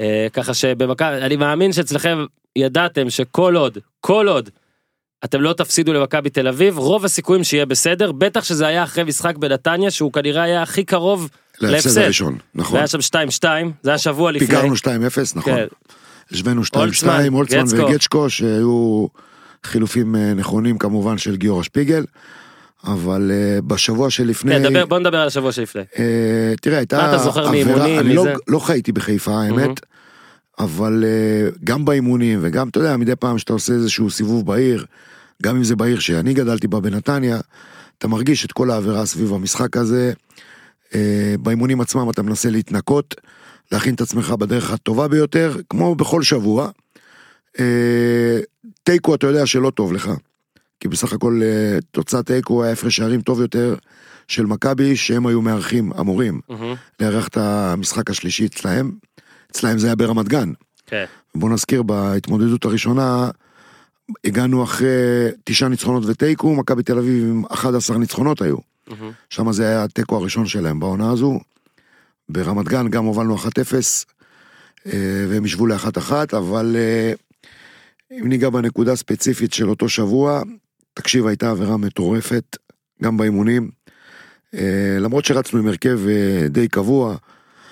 אה, 0.00 0.26
ככה 0.32 0.54
שבמכבי, 0.54 1.16
אני 1.22 1.36
מאמין 1.36 1.72
שאצלכם 1.72 2.24
ידעתם 2.56 3.10
שכל 3.10 3.56
עוד, 3.56 3.78
כל 4.00 4.28
עוד, 4.28 4.50
אתם 5.24 5.40
לא 5.40 5.52
תפסידו 5.52 5.92
למכבי 5.92 6.30
תל 6.30 6.48
אביב, 6.48 6.78
רוב 6.78 7.04
הסיכויים 7.04 7.44
שיהיה 7.44 7.66
בסדר, 7.66 8.12
בטח 8.12 8.44
שזה 8.44 8.66
היה 8.66 8.84
אחרי 8.84 9.04
משחק 9.04 9.36
בנתניה, 9.36 9.90
שהוא 9.90 10.12
כנראה 10.12 10.42
היה 10.42 10.62
הכי 10.62 10.84
קרוב 10.84 11.28
להפסד. 11.60 12.00
הראשון, 12.00 12.38
נכון. 12.54 12.74
והיה 12.74 12.86
שם 12.86 12.98
2-2, 12.98 13.42
זה 13.82 13.90
היה 13.90 13.98
שבוע 13.98 14.32
לפני. 14.32 14.46
פיגרנו 14.46 14.74
2-0, 14.74 14.86
נכון. 15.34 15.54
כן. 15.54 15.66
השווינו 16.32 16.62
2-2, 16.62 16.78
הולצמן, 16.78 17.26
הולצמן 17.32 17.64
גצקו. 17.64 17.86
וגצ'קו, 17.86 18.30
שהיו 18.30 19.06
חילופים 19.64 20.16
אה, 20.16 20.34
נכונים 20.34 20.78
כמובן 20.78 21.18
של 21.18 21.36
גיורא 21.36 21.62
שפיגל, 21.62 22.04
אבל 22.84 23.30
אה, 23.34 23.60
בשבוע 23.60 24.10
שלפני... 24.10 24.52
כן, 24.52 24.62
דבר, 24.72 24.86
בוא 24.86 24.98
נדבר 24.98 25.16
על 25.20 25.26
השבוע 25.26 25.52
שלפני. 25.52 25.82
אה, 25.98 26.52
תראה, 26.60 26.78
הייתה 26.78 26.96
מה 26.98 27.08
אתה 27.08 27.18
זוכר 27.18 27.46
עבירה- 27.48 27.64
מאימונים, 27.66 27.98
אני 27.98 28.14
לא? 28.14 28.24
לא 28.48 28.58
חייתי 28.58 28.92
בחיפה 28.92 29.32
האמת, 29.42 29.58
מהמם. 29.58 29.74
אבל 30.58 31.04
אה, 31.06 31.50
גם 31.64 31.84
באימונים 31.84 32.38
וגם, 32.42 32.68
אתה 32.68 32.78
יודע, 32.80 32.96
מדי 32.96 33.16
פעם 33.16 33.38
שאתה 33.38 33.52
עושה 33.52 33.72
איזשהו 33.72 34.10
סיבוב 34.10 34.46
בעיר, 34.46 34.84
גם 35.42 35.56
אם 35.56 35.64
זה 35.64 35.76
בעיר 35.76 35.98
שאני 35.98 36.34
גדלתי 36.34 36.68
בה 36.68 36.80
בנתניה, 36.80 37.40
אתה 37.98 38.08
מרגיש 38.08 38.44
את 38.44 38.52
כל 38.52 38.70
העבירה 38.70 39.06
סביב 39.06 39.32
המשחק 39.34 39.76
הזה. 39.76 40.12
אה, 40.94 41.34
באימונים 41.40 41.80
עצמם 41.80 42.10
אתה 42.10 42.22
מנסה 42.22 42.50
להתנקות, 42.50 43.14
להכין 43.72 43.94
את 43.94 44.00
עצמך 44.00 44.30
בדרך 44.30 44.70
הטובה 44.72 45.08
ביותר, 45.08 45.56
כמו 45.70 45.94
בכל 45.94 46.22
שבוע. 46.22 46.68
אה, 47.58 48.38
תיקו 48.82 49.14
אתה 49.14 49.26
יודע 49.26 49.46
שלא 49.46 49.70
טוב 49.70 49.92
לך, 49.92 50.10
כי 50.80 50.88
בסך 50.88 51.12
הכל 51.12 51.40
אה, 51.42 51.78
תוצאת 51.90 52.26
תיקו 52.26 52.64
היה 52.64 52.72
הפרש 52.72 52.96
שערים 52.96 53.20
טוב 53.20 53.40
יותר 53.40 53.74
של 54.28 54.46
מכבי, 54.46 54.96
שהם 54.96 55.26
היו 55.26 55.42
מארחים, 55.42 55.92
אמורים. 56.00 56.40
לארח 57.00 57.28
את 57.28 57.36
המשחק 57.36 58.10
השלישי 58.10 58.46
אצלהם. 58.46 58.92
אצלהם 59.50 59.78
זה 59.78 59.86
היה 59.86 59.96
ברמת 59.96 60.28
גן. 60.28 60.52
כן. 60.86 61.04
בוא 61.34 61.50
נזכיר, 61.50 61.82
בהתמודדות 61.82 62.64
הראשונה, 62.64 63.30
הגענו 64.24 64.64
אחרי 64.64 64.88
תשעה 65.44 65.68
ניצחונות 65.68 66.04
ותיקו, 66.06 66.54
מכבי 66.54 66.82
תל 66.82 66.98
אביב 66.98 67.24
עם 67.24 67.44
11 67.50 67.98
ניצחונות 67.98 68.42
היו. 68.42 68.56
שם 69.30 69.52
זה 69.52 69.66
היה 69.66 69.84
התיקו 69.84 70.16
הראשון 70.16 70.46
שלהם 70.46 70.80
בעונה 70.80 71.10
הזו. 71.10 71.40
ברמת 72.28 72.68
גן 72.68 72.88
גם 72.88 73.04
הובלנו 73.04 73.36
1-0, 73.36 73.40
אה, 74.86 75.26
והם 75.28 75.44
ישבו 75.44 75.66
ל-1-1, 75.66 76.12
אבל 76.36 76.76
אה, 76.78 77.12
אם 78.12 78.28
ניגע 78.28 78.50
בנקודה 78.50 78.96
ספציפית 78.96 79.52
של 79.52 79.68
אותו 79.70 79.88
שבוע, 79.88 80.42
תקשיב, 80.94 81.26
הייתה 81.26 81.50
עבירה 81.50 81.76
מטורפת, 81.76 82.56
גם 83.02 83.16
באימונים. 83.16 83.70
אה, 84.54 84.60
למרות 85.00 85.24
שרצנו 85.24 85.58
עם 85.58 85.66
הרכב 85.68 86.00
אה, 86.08 86.48
די 86.48 86.68
קבוע, 86.68 87.16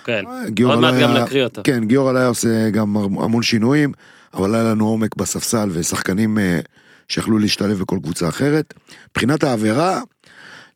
כן. 0.05 0.25
גיורא 0.49 0.75
עוד 0.75 0.83
לא 0.83 0.89
מעט 0.91 0.95
היה- 1.01 1.17
גם 1.17 1.23
נקריא 1.25 1.45
אותו. 1.45 1.61
כן, 1.65 1.85
גיורא 1.85 2.17
היה 2.19 2.27
עושה 2.27 2.71
גם 2.71 2.97
המון 2.97 3.43
שינויים, 3.43 3.93
אבל 4.35 4.55
היה 4.55 4.65
לנו 4.65 4.89
עומק 4.89 5.17
בספסל 5.17 5.69
ושחקנים 5.73 6.39
אה, 6.39 6.61
שיכלו 7.09 7.39
להשתלב 7.39 7.79
בכל 7.79 7.99
קבוצה 8.03 8.29
אחרת. 8.29 8.75
מבחינת 9.11 9.45
העבירה, 9.45 10.01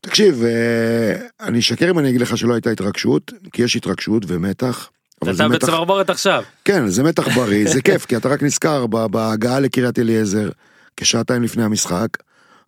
תקשיב, 0.00 0.42
אה, 0.42 1.14
אני 1.46 1.58
אשקר 1.58 1.90
אם 1.90 1.98
אני 1.98 2.08
אגיד 2.08 2.20
לך 2.20 2.36
שלא 2.36 2.54
הייתה 2.54 2.70
התרגשות, 2.70 3.32
כי 3.52 3.62
יש 3.62 3.76
התרגשות 3.76 4.22
ומתח. 4.26 4.90
זה 5.24 5.44
אתה 5.44 5.48
מתח, 5.48 5.66
בצמרמורת 5.68 6.10
עכשיו. 6.10 6.42
כן, 6.64 6.88
זה 6.88 7.02
מתח 7.02 7.28
בריא, 7.36 7.68
זה 7.68 7.82
כיף, 7.86 8.06
כי 8.06 8.16
אתה 8.16 8.28
רק 8.28 8.42
נזכר 8.42 8.86
בהגעה 8.86 9.60
לקריית 9.60 9.98
אליעזר, 9.98 10.48
כשעתיים 10.96 11.42
לפני 11.42 11.64
המשחק, 11.64 12.08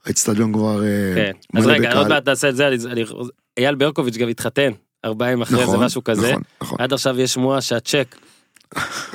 האצטדיון 0.06 0.52
כבר 0.52 0.82
אה, 0.84 0.88
כן. 1.14 1.32
אז 1.58 1.64
מלא 1.66 1.72
רגע, 1.72 1.88
בקהל. 1.88 1.98
עוד 1.98 2.08
מעט 2.08 2.28
נעשה 2.28 2.48
את 2.48 2.56
זה, 2.56 2.68
אני- 2.68 2.76
אני- 2.90 3.04
אייל 3.58 3.74
ברקוביץ' 3.74 4.16
גם 4.16 4.28
התחתן, 4.28 4.70
ארבעה 5.04 5.28
ימים 5.30 5.42
אחרי 5.42 5.56
זה, 5.58 5.62
נכון, 5.64 5.84
משהו 5.84 6.04
כזה. 6.04 6.28
נכון, 6.30 6.42
נכון. 6.62 6.78
עד 6.80 6.92
עכשיו 6.92 7.20
יש 7.20 7.34
שמועה 7.34 7.60
שהצ'ק 7.60 8.16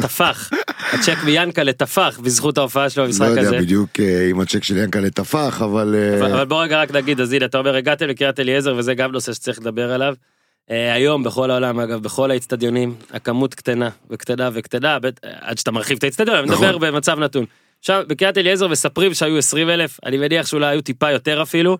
טפח, 0.01 0.49
הצ'ק 0.93 1.17
מיאנקלה 1.25 1.73
טפח 1.73 2.19
בזכות 2.23 2.57
ההופעה 2.57 2.89
שלו 2.89 3.03
לא 3.03 3.07
במשחק 3.09 3.27
יודע 3.27 3.41
הזה. 3.41 3.57
בדיוק 3.57 3.89
אה, 3.99 4.27
אם 4.31 4.39
הצ'ק 4.39 4.63
של 4.63 4.77
ינקלה 4.77 5.09
טפח, 5.09 5.61
אבל... 5.61 5.95
אה, 5.97 6.19
אבל 6.19 6.33
אבל 6.33 6.45
בוא 6.45 6.63
רגע 6.63 6.81
רק 6.81 6.91
נגיד, 6.91 7.21
אז 7.21 7.33
הנה, 7.33 7.45
אתה 7.45 7.57
אומר 7.57 7.75
הגעתם 7.75 8.07
לקריית 8.07 8.39
אליעזר 8.39 8.75
וזה 8.75 8.93
גם 8.93 9.11
נושא 9.11 9.33
שצריך 9.33 9.59
לדבר 9.59 9.91
עליו. 9.91 10.13
אה, 10.71 10.93
היום 10.93 11.23
בכל 11.23 11.51
העולם 11.51 11.79
אגב 11.79 12.03
בכל 12.03 12.31
האצטדיונים 12.31 12.95
הכמות 13.11 13.53
קטנה 13.53 13.89
וקטנה 14.09 14.49
וקטנה 14.53 14.97
עד 15.21 15.57
שאתה 15.57 15.71
מרחיב 15.71 15.97
את 15.97 16.03
האצטדיון 16.03 16.37
אני 16.37 16.47
נכון. 16.47 16.65
מדבר 16.65 16.77
במצב 16.77 17.19
נתון. 17.19 17.45
עכשיו 17.79 18.03
בקריית 18.07 18.37
אליעזר 18.37 18.67
מספרים 18.67 19.13
שהיו 19.13 19.37
20 19.37 19.69
אלף 19.69 19.99
אני 20.05 20.17
מניח 20.17 20.47
שאולי 20.47 20.67
היו 20.67 20.81
טיפה 20.81 21.11
יותר 21.11 21.41
אפילו. 21.41 21.77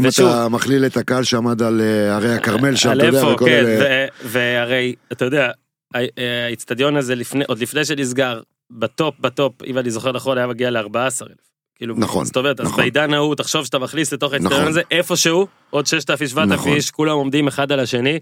אם 0.00 0.04
ושוב, 0.06 0.28
אתה 0.28 0.48
מכליל 0.48 0.86
את 0.86 0.96
הקהל 0.96 1.24
שעמד 1.24 1.62
על 1.62 1.80
אה, 1.80 2.16
הרי 2.16 2.34
הכרמל 2.34 2.76
שם, 2.76 2.92
אתה 2.92 3.06
יודע, 3.06 3.26
וכל 3.26 3.44
כן, 3.44 3.64
אלה... 3.66 4.06
והרי 4.24 4.94
אתה 5.12 5.24
יודע 5.24 5.50
אה, 5.94 6.06
האצטדיון 6.48 6.96
הזה 6.96 7.14
לפני 7.14 7.44
עוד 7.48 7.58
לפני 7.58 7.84
שנסגר 7.84 8.40
בטופ 8.70 9.14
בטופ 9.20 9.62
אם 9.66 9.78
אני 9.78 9.90
זוכר 9.90 10.12
נכון 10.12 10.38
היה 10.38 10.46
מגיע 10.46 10.70
ל-14 10.70 10.96
אלף. 10.96 11.49
כאילו, 11.80 11.94
נכון, 11.98 12.24
זאת 12.24 12.36
אומרת, 12.36 12.60
אז 12.60 12.66
נכון. 12.66 12.80
בעידן 12.80 13.14
ההוא 13.14 13.34
תחשוב 13.34 13.64
שאתה 13.64 13.78
מכניס 13.78 14.12
לתוך 14.12 14.32
האצטדיון 14.32 14.52
נכון. 14.52 14.68
הזה 14.68 14.82
איפשהו 14.90 15.46
עוד 15.70 15.86
6,000 15.86 16.28
7,000 16.28 16.52
נכון. 16.52 16.72
איש 16.72 16.90
כולם 16.90 17.16
עומדים 17.16 17.48
אחד 17.48 17.72
על 17.72 17.80
השני. 17.80 18.18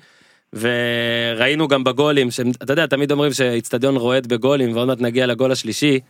וראינו 0.53 1.69
גם 1.69 1.85
בגולים 1.85 2.31
שאתה 2.31 2.73
יודע 2.73 2.87
תמיד 2.87 3.13
אומרים 3.13 3.33
שאיצטדיון 3.33 3.97
רועד 3.97 4.27
בגולים 4.27 4.77
ועוד 4.77 4.87
מעט 4.87 5.01
נגיע 5.01 5.27
לגול 5.27 5.53
השלישי. 5.53 6.01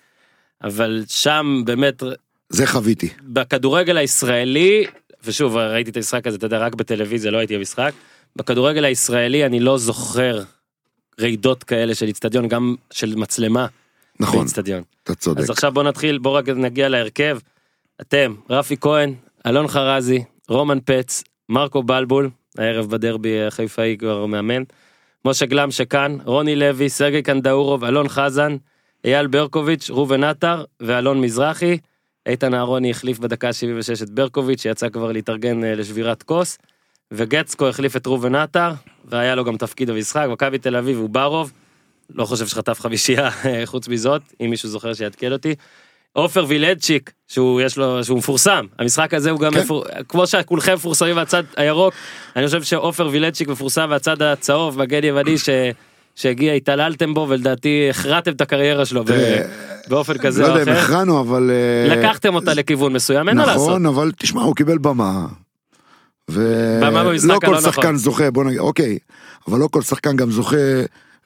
אבל 0.64 1.05
שם 1.09 1.62
באמת 1.64 2.02
זה 2.49 2.67
חוויתי. 2.67 3.09
בכדורגל 3.23 3.97
הישראלי 3.97 4.85
ושוב 5.25 5.57
ראיתי 5.57 5.90
את 5.90 5.97
המשחק 5.97 6.26
הזה 6.26 6.37
אתה 6.37 6.47
יודע 6.47 6.59
רק 6.59 6.75
בטלוויזיה 6.75 7.31
לא 7.31 7.38
הייתי 7.38 7.59
במשחק 7.59 7.93
בכדורגל 8.37 8.85
הישראלי 8.85 9.47
אני 9.47 9.61
לא 9.61 9.78
זוכר 9.78 10.43
רעידות 11.21 11.64
כאלה 11.64 11.95
של 11.95 12.07
איצטדיון 12.07 12.49
גם 12.49 12.75
של 12.90 13.14
מצלמה 13.17 13.67
נכון, 14.20 14.38
באיצטדיון. 14.38 14.82
אתה 15.02 15.14
צודק. 15.14 15.40
אז 15.40 15.50
עכשיו 15.50 15.72
בוא 15.72 15.82
נתחיל 15.82 16.18
בוא 16.18 16.30
רק 16.30 16.48
נגיע 16.48 16.88
להרכב. 16.88 17.38
אתם 18.00 18.34
רפי 18.50 18.76
כהן 18.80 19.14
אלון 19.46 19.68
חרזי 19.68 20.25
רומן 20.48 20.78
פץ 20.84 21.25
מרקו 21.48 21.82
בלבול 21.82 22.30
הערב 22.58 22.90
בדרבי 22.90 23.42
החיפאי 23.46 23.96
כבר 23.98 24.26
מאמן. 24.26 24.62
משה 25.25 25.46
גלם 25.46 25.70
שכאן 25.70 26.18
רוני 26.25 26.56
לוי 26.56 26.88
סרגי 26.88 27.22
קנדאורוב 27.22 27.84
אלון 27.84 28.08
חזן 28.08 28.56
אייל 29.04 29.26
ברקוביץ' 29.26 29.90
ראובן 29.90 30.25
עטר 30.25 30.64
ואלון 30.80 31.20
מזרחי. 31.20 31.78
איתן 32.26 32.54
אהרוני 32.54 32.90
החליף 32.90 33.18
בדקה 33.18 33.52
76 33.52 34.02
את 34.02 34.10
ברקוביץ' 34.10 34.62
שיצא 34.62 34.88
כבר 34.88 35.12
להתארגן 35.12 35.64
אה, 35.64 35.75
לשבירת 35.75 36.22
כוס. 36.22 36.58
וגצקו 37.10 37.68
החליף 37.68 37.96
את 37.96 38.06
ראובן 38.06 38.34
עטר 38.34 38.72
והיה 39.04 39.34
לו 39.34 39.44
גם 39.44 39.56
תפקיד 39.56 39.90
במשחק 39.90 40.26
מכבי 40.30 40.58
תל 40.58 40.76
אביב 40.76 41.00
וברוב. 41.00 41.52
לא 42.14 42.24
חושב 42.24 42.46
שחטף 42.46 42.80
חמישייה 42.80 43.30
חוץ 43.64 43.88
מזאת, 43.88 44.22
אם 44.40 44.50
מישהו 44.50 44.68
זוכר 44.68 44.94
שיעדכן 44.94 45.32
אותי. 45.32 45.54
עופר 46.12 46.44
וילדצ'יק, 46.48 47.12
שהוא 47.26 47.60
יש 47.60 47.76
לו, 47.76 48.04
שהוא 48.04 48.18
מפורסם, 48.18 48.66
המשחק 48.78 49.14
הזה 49.14 49.30
הוא 49.30 49.40
גם, 49.40 49.52
כן. 49.52 49.60
מפור... 49.60 49.84
כמו 50.08 50.26
שכולכם 50.26 50.74
מפורסמים 50.74 51.14
מהצד 51.14 51.42
הירוק, 51.56 51.94
אני 52.36 52.46
חושב 52.46 52.62
שעופר 52.62 53.08
וילדצ'יק 53.12 53.48
מפורסם 53.48 53.88
מהצד 53.90 54.22
הצהוב, 54.22 54.78
מגן 54.78 55.04
יווני 55.04 55.38
ש... 55.38 55.48
שהגיע, 56.14 56.52
התעללתם 56.52 57.14
בו 57.14 57.26
ולדעתי 57.28 57.86
הכרעתם 57.90 58.32
את 58.32 58.40
הקריירה 58.40 58.84
שלו 58.84 59.04
ב... 59.04 59.10
באופן 59.88 60.18
כזה 60.18 60.42
לא 60.42 60.46
או 60.46 60.58
יודע 60.58 60.72
אם 60.72 60.76
אחר. 60.76 60.84
הכרענו, 60.84 61.20
אבל... 61.20 61.50
אה, 61.50 61.96
לקחתם 61.96 62.34
אותה 62.34 62.54
לכיוון 62.54 62.92
מסוים, 62.92 63.28
אין 63.28 63.36
מה 63.36 63.46
לעשות. 63.46 63.68
נכון, 63.68 63.86
אבל 63.86 64.12
תשמע, 64.18 64.42
הוא 64.42 64.56
קיבל 64.56 64.78
במה. 64.78 65.26
במה 66.28 67.04
במשחק 67.04 67.30
ולא 67.30 67.38
כל 67.40 67.46
הלא 67.46 67.60
שחקן 67.60 67.80
נכון. 67.80 67.96
זוכה, 67.96 68.30
בוא 68.30 68.44
נגיד, 68.44 68.58
אוקיי, 68.58 68.98
אבל 69.48 69.58
לא 69.58 69.68
כל 69.70 69.82
שחקן 69.82 70.16
גם 70.16 70.30
זוכה 70.30 70.56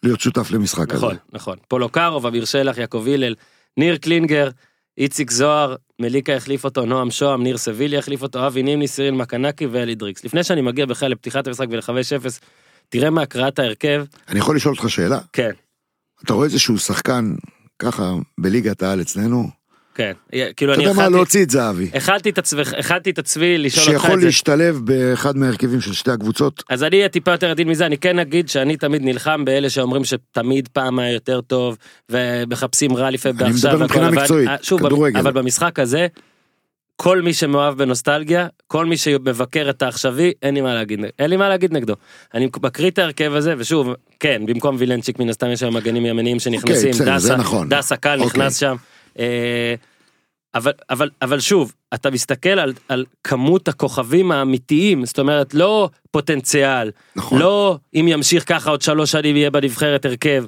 להיות 0.02 0.20
שותף 0.20 0.50
למשחק 0.50 0.94
הזה. 0.94 1.06
נכון, 1.06 1.16
נכון. 1.32 1.56
פולוקרוב, 1.68 2.26
אמיר 2.26 2.44
שלח, 2.44 2.78
יעקב 2.78 3.06
הלל, 3.14 3.34
ניר 3.76 3.96
קלינגר, 3.96 4.50
איציק 4.98 5.30
זוהר, 5.30 5.76
מליקה 5.98 6.36
החליף 6.36 6.64
אותו, 6.64 6.86
נועם 6.86 7.10
שוהם, 7.10 7.42
ניר 7.42 7.56
סביליה 7.56 7.98
החליף 7.98 8.22
אותו, 8.22 8.46
אבי 8.46 8.62
נימני, 8.62 8.88
סיריל 8.88 9.14
מקנקי 9.14 9.66
ואלי 9.66 9.94
דריקס. 9.94 10.24
לפני 10.24 10.44
שאני 10.44 10.60
מגיע 10.60 10.86
בכלל 10.86 11.10
לפתיחת 11.10 11.46
המשחק 11.46 11.66
ול-5-0, 11.70 12.28
תראה 12.88 13.10
מהקראת 13.10 13.58
ההרכב, 13.58 14.04
אני 14.28 14.38
יכול 14.38 14.56
לשאול 14.56 14.74
אותך 14.74 14.90
שאלה? 14.90 15.18
כן, 15.32 15.50
אתה 16.24 16.32
רואה 16.32 16.46
איזשהו 16.46 16.78
שחקן 16.78 17.34
ככה 17.78 18.12
בליגת 18.40 18.82
העל 18.82 19.00
אצלנו? 19.00 19.61
כן. 19.94 20.12
כאילו 20.56 20.72
אתה 20.72 20.80
אני 20.80 20.88
יודע 20.88 21.02
מה, 21.02 21.08
להוציא 21.08 21.42
את 21.42 21.50
זהבי. 21.50 21.90
הכנתי 21.94 22.30
את 22.30 22.38
עצמי, 22.38 22.62
הכנתי 22.78 23.10
את 23.10 23.18
עצמי 23.18 23.58
לשאול 23.58 23.86
אותך 23.86 24.02
שיכול 24.02 24.14
את 24.14 24.20
זה. 24.20 24.26
להשתלב 24.26 24.80
באחד 24.84 25.36
מההרכבים 25.36 25.80
של 25.80 25.92
שתי 25.92 26.10
הקבוצות? 26.10 26.62
אז 26.68 26.82
אני 26.82 26.96
אהיה 26.96 27.08
טיפה 27.08 27.30
יותר 27.30 27.50
עדין 27.50 27.68
מזה, 27.68 27.86
אני 27.86 27.98
כן 27.98 28.18
אגיד 28.18 28.48
שאני 28.48 28.76
תמיד 28.76 29.02
נלחם 29.02 29.44
באלה 29.44 29.70
שאומרים 29.70 30.04
שתמיד 30.04 30.68
פעם 30.68 30.98
היה 30.98 31.12
יותר 31.12 31.40
טוב, 31.40 31.76
ומחפשים 32.10 32.96
רע 32.96 33.10
לפעמים 33.10 33.38
אני 33.40 33.52
בעכשיו. 33.52 33.70
מדבר 33.70 33.84
מבחינה 33.84 34.10
מקצועית, 34.10 34.48
אה, 34.48 34.78
כדורגל. 34.78 35.18
אבל 35.18 35.32
במשחק 35.32 35.78
הזה, 35.78 36.06
כל 36.96 37.22
מי 37.22 37.32
שמאוהב 37.32 37.78
בנוסטלגיה, 37.78 38.46
כל 38.66 38.86
מי 38.86 38.96
שמבקר 38.96 39.70
את 39.70 39.82
העכשווי, 39.82 40.32
אין 40.42 40.54
לי 40.54 40.60
מה 40.60 40.74
להגיד, 40.74 41.00
אין 41.18 41.30
לי 41.30 41.36
מה 41.36 41.48
להגיד 41.48 41.72
נגדו. 41.72 41.94
אני 42.34 42.48
מקריא 42.62 42.90
את 42.90 42.98
ההרכב 42.98 43.34
הזה, 43.34 43.54
ושוב, 43.58 43.88
כן, 44.20 44.42
במקום 44.46 44.76
וילנצ'יק 44.78 45.18
מן 45.18 45.28
הסתם 45.28 45.50
יש 45.50 45.60
שם 45.60 45.74
מגנים 45.74 46.06
ימניים 46.06 46.38
שנכנסים, 46.38 46.90
בסדר, 46.90 47.18
זה 47.18 47.28
דסה, 47.28 47.36
נכון. 47.36 47.68
דסה 47.68 47.96
קל 47.96 48.20
אוקיי. 48.20 48.26
נכנס 48.26 48.56
שם. 48.56 48.76
אה, 49.18 49.74
אבל, 50.54 50.72
אבל, 50.90 51.10
אבל 51.22 51.40
שוב, 51.40 51.72
אתה 51.94 52.10
מסתכל 52.10 52.48
על, 52.48 52.72
על 52.88 53.04
כמות 53.24 53.68
הכוכבים 53.68 54.32
האמיתיים, 54.32 55.06
זאת 55.06 55.18
אומרת, 55.18 55.54
לא 55.54 55.88
פוטנציאל, 56.10 56.90
נכון. 57.16 57.38
לא 57.38 57.78
אם 57.94 58.06
ימשיך 58.08 58.44
ככה 58.48 58.70
עוד 58.70 58.82
שלוש 58.82 59.10
שנים 59.10 59.36
יהיה 59.36 59.50
בנבחרת 59.50 60.04
הרכב. 60.04 60.44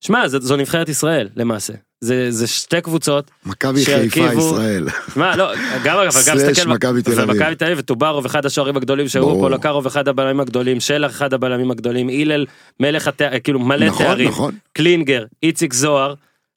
שמע, 0.00 0.28
זו, 0.28 0.40
זו 0.40 0.56
נבחרת 0.56 0.88
ישראל 0.88 1.28
למעשה. 1.36 1.72
זה, 2.00 2.30
זה 2.30 2.46
שתי 2.46 2.80
קבוצות, 2.80 3.30
מכבי 3.46 3.84
חיפה 3.84 4.20
ישראל. 4.20 4.88
שמע, 5.14 5.36
לא, 5.36 5.52
גם 5.84 5.98
אגב, 5.98 6.12
גם 6.28 6.36
תסתכל, 6.36 6.68
מכבי 6.68 7.02
תל 7.02 7.20
אביב. 7.20 7.30
ומכבי 7.30 7.54
תל 7.54 7.64
אביב 7.64 7.78
וטוברוב 7.78 8.24
אחד 8.24 8.46
השוערים 8.46 8.76
הגדולים 8.76 9.08
שהיו, 9.08 9.26
ברור. 9.26 9.40
פולקרוב 9.40 9.86
אחד 9.86 10.08
הבלמים 10.08 10.40
הגדולים, 10.40 10.80
שלח 10.80 11.10
אחד 11.10 11.34
הבלמים 11.34 11.70
הגדולים, 11.70 12.08
הלל 12.08 12.46
מלך 12.80 13.08
התארים, 13.08 13.40
כאילו 13.40 13.58
מלא 13.58 13.86
נכון, 13.86 14.06
תארים, 14.06 14.28
נכון. 14.28 14.54
קלינגר, 14.72 15.24
איציק 15.42 15.72
זוהר, 15.72 16.14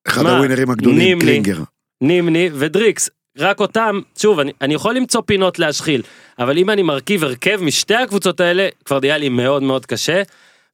אחד 0.07 0.25
הווינרים 0.25 0.69
הגדולים, 0.69 0.99
נימני. 0.99 1.25
קלינגר. 1.25 1.57
נימני 2.01 2.49
ודריקס. 2.53 3.09
רק 3.37 3.59
אותם, 3.59 3.99
שוב, 4.17 4.39
אני, 4.39 4.51
אני 4.61 4.73
יכול 4.73 4.95
למצוא 4.95 5.21
פינות 5.25 5.59
להשחיל, 5.59 6.01
אבל 6.39 6.57
אם 6.57 6.69
אני 6.69 6.83
מרכיב 6.83 7.23
הרכב 7.23 7.59
משתי 7.63 7.95
הקבוצות 7.95 8.39
האלה, 8.39 8.67
כבר 8.85 8.99
נהיה 8.99 9.17
לי 9.17 9.29
מאוד 9.29 9.63
מאוד 9.63 9.85
קשה. 9.85 10.21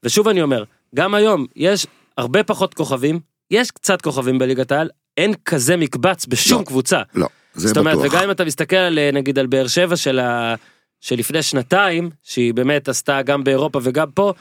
ושוב 0.03 0.27
אני 0.27 0.41
אומר, 0.41 0.63
גם 0.95 1.13
היום 1.13 1.45
יש 1.55 1.87
הרבה 2.17 2.43
פחות 2.43 2.73
כוכבים, 2.73 3.19
יש 3.51 3.71
קצת 3.71 4.01
כוכבים 4.01 4.39
בליגת 4.39 4.71
העל, 4.71 4.89
אין 5.17 5.33
כזה 5.45 5.77
מקבץ 5.77 6.25
בשום 6.25 6.59
לא, 6.59 6.65
קבוצה. 6.65 7.01
לא, 7.15 7.27
זה 7.53 7.67
זאת 7.67 7.77
אומרת, 7.77 7.97
בטוח. 7.97 8.13
וגם 8.13 8.23
אם 8.23 8.31
אתה 8.31 8.45
מסתכל 8.45 8.75
על 8.75 8.99
אה, 8.99 9.09
נגיד 9.13 9.39
על 9.39 9.47
באר 9.47 9.67
שבע 9.67 9.95
של 9.95 10.19
ה... 10.19 10.55
שלפני 11.01 11.43
שנתיים, 11.43 12.09
שהיא 12.23 12.53
באמת 12.53 12.89
עשתה 12.89 13.21
גם 13.21 13.43
באירופה 13.43 13.79
וגם 13.83 14.11
פה, 14.11 14.33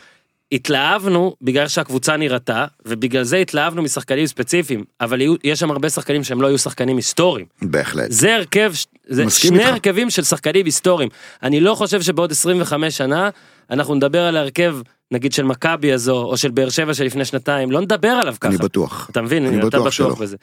התלהבנו 0.52 1.34
בגלל 1.42 1.68
שהקבוצה 1.68 2.16
נראתה, 2.16 2.66
ובגלל 2.86 3.22
זה 3.22 3.36
התלהבנו 3.36 3.82
משחקנים 3.82 4.26
ספציפיים, 4.26 4.84
אבל 5.00 5.20
יהיו, 5.20 5.34
יש 5.44 5.60
שם 5.60 5.70
הרבה 5.70 5.90
שחקנים 5.90 6.24
שהם 6.24 6.42
לא 6.42 6.46
היו 6.46 6.58
שחקנים 6.58 6.96
היסטוריים. 6.96 7.46
בהחלט. 7.62 8.06
זה 8.10 8.34
הרכב, 8.34 8.72
זה 9.06 9.30
שני 9.30 9.58
איתך. 9.58 9.68
הרכבים 9.68 10.10
של 10.10 10.22
שחקנים 10.22 10.66
היסטוריים. 10.66 11.08
אני 11.42 11.60
לא 11.60 11.74
חושב 11.74 12.02
שבעוד 12.02 12.30
25 12.30 12.96
שנה 12.96 13.30
אנחנו 13.70 13.94
נדבר 13.94 14.22
על 14.22 14.36
ההרכב, 14.36 14.76
נגיד 15.10 15.32
של 15.32 15.42
מכבי 15.42 15.92
הזו, 15.92 16.22
או 16.22 16.36
של 16.36 16.50
באר 16.50 16.68
שבע 16.68 16.94
של 16.94 17.04
לפני 17.04 17.24
שנתיים, 17.24 17.70
לא 17.70 17.80
נדבר 17.80 18.08
עליו 18.08 18.34
ככה. 18.40 18.48
אני 18.48 18.58
בטוח. 18.58 19.08
אתה 19.10 19.22
מבין? 19.22 19.46
אני 19.46 19.58
אתה 19.58 19.66
בטוח 19.66 20.00
בטוח. 20.00 20.20
בזה. 20.20 20.36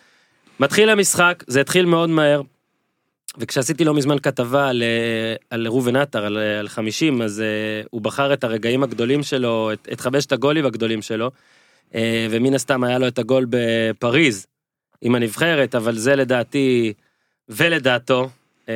מתחיל 0.60 0.90
המשחק, 0.90 1.44
זה 1.48 1.62
התחיל 1.62 1.86
מאוד 1.86 2.10
מהר. 2.10 2.42
וכשעשיתי 3.38 3.84
לא 3.84 3.94
מזמן 3.94 4.20
כתבה 4.20 4.68
על, 4.70 4.84
אה, 4.84 5.36
על 5.50 5.68
ראובן 5.68 5.96
עטר, 5.96 6.26
על, 6.26 6.38
אה, 6.38 6.60
על 6.60 6.68
50, 6.70 7.22
אז 7.22 7.40
uh, 7.40 7.88
הוא 7.92 8.02
בחר 8.02 8.34
את 8.34 8.44
הרגעים 8.44 8.84
הגדולים 8.84 9.24
שלו, 9.24 9.70
את, 9.74 9.88
את 9.94 10.02
חמשת 10.02 10.32
הגולים 10.32 10.66
הגדולים 10.66 11.02
שלו, 11.02 11.32
uh, 11.92 11.96
ומן 12.30 12.54
הסתם 12.54 12.84
היה 12.84 12.98
לו 12.98 13.08
את 13.08 13.20
הגול 13.20 13.46
בפריז 13.50 14.46
עם 15.02 15.16
הנבחרת, 15.16 15.76
אבל 15.76 15.98
זה 15.98 16.16
לדעתי, 16.16 16.94
ולדעתו, 17.50 18.30
uh, 18.66 18.70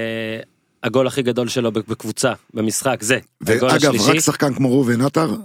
הגול 0.84 1.08
הכי 1.08 1.22
גדול 1.22 1.48
שלו 1.48 1.72
בקבוצה, 1.72 2.34
במשחק, 2.54 2.98
זה. 3.02 3.20
ואגב. 3.42 3.64
רק 4.08 4.20
שחקן 4.20 4.54
כמו 4.54 4.72
ראובן 4.72 5.02
עטר 5.02 5.36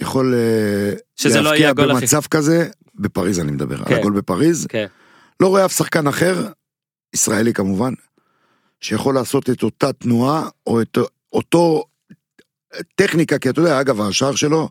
יכול 0.00 0.34
אה, 0.34 0.92
שזה 1.16 1.40
לא 1.40 1.52
הגול 1.54 1.90
הכי- 1.90 2.00
במצב 2.00 2.22
כזה, 2.30 2.68
בפריז 2.94 3.40
אני 3.40 3.52
מדבר, 3.52 3.76
על 3.78 3.84
כן. 3.84 3.94
הגול 3.94 4.12
בפריז, 4.12 4.66
כן, 4.68 4.86
לא 5.40 5.46
רואה 5.46 5.64
אף 5.64 5.72
שחקן 5.72 6.06
אחר, 6.06 6.46
ישראלי 7.14 7.52
כמובן, 7.52 7.92
שיכול 8.80 9.14
לעשות 9.14 9.50
את 9.50 9.62
אותה 9.62 9.92
תנועה, 9.92 10.48
או 10.66 10.82
את 10.82 10.98
אותו 11.32 11.84
טכניקה, 12.94 13.38
כי 13.38 13.50
אתה 13.50 13.60
יודע, 13.60 13.80
אגב, 13.80 14.00
השער 14.00 14.34
שלו, 14.34 14.68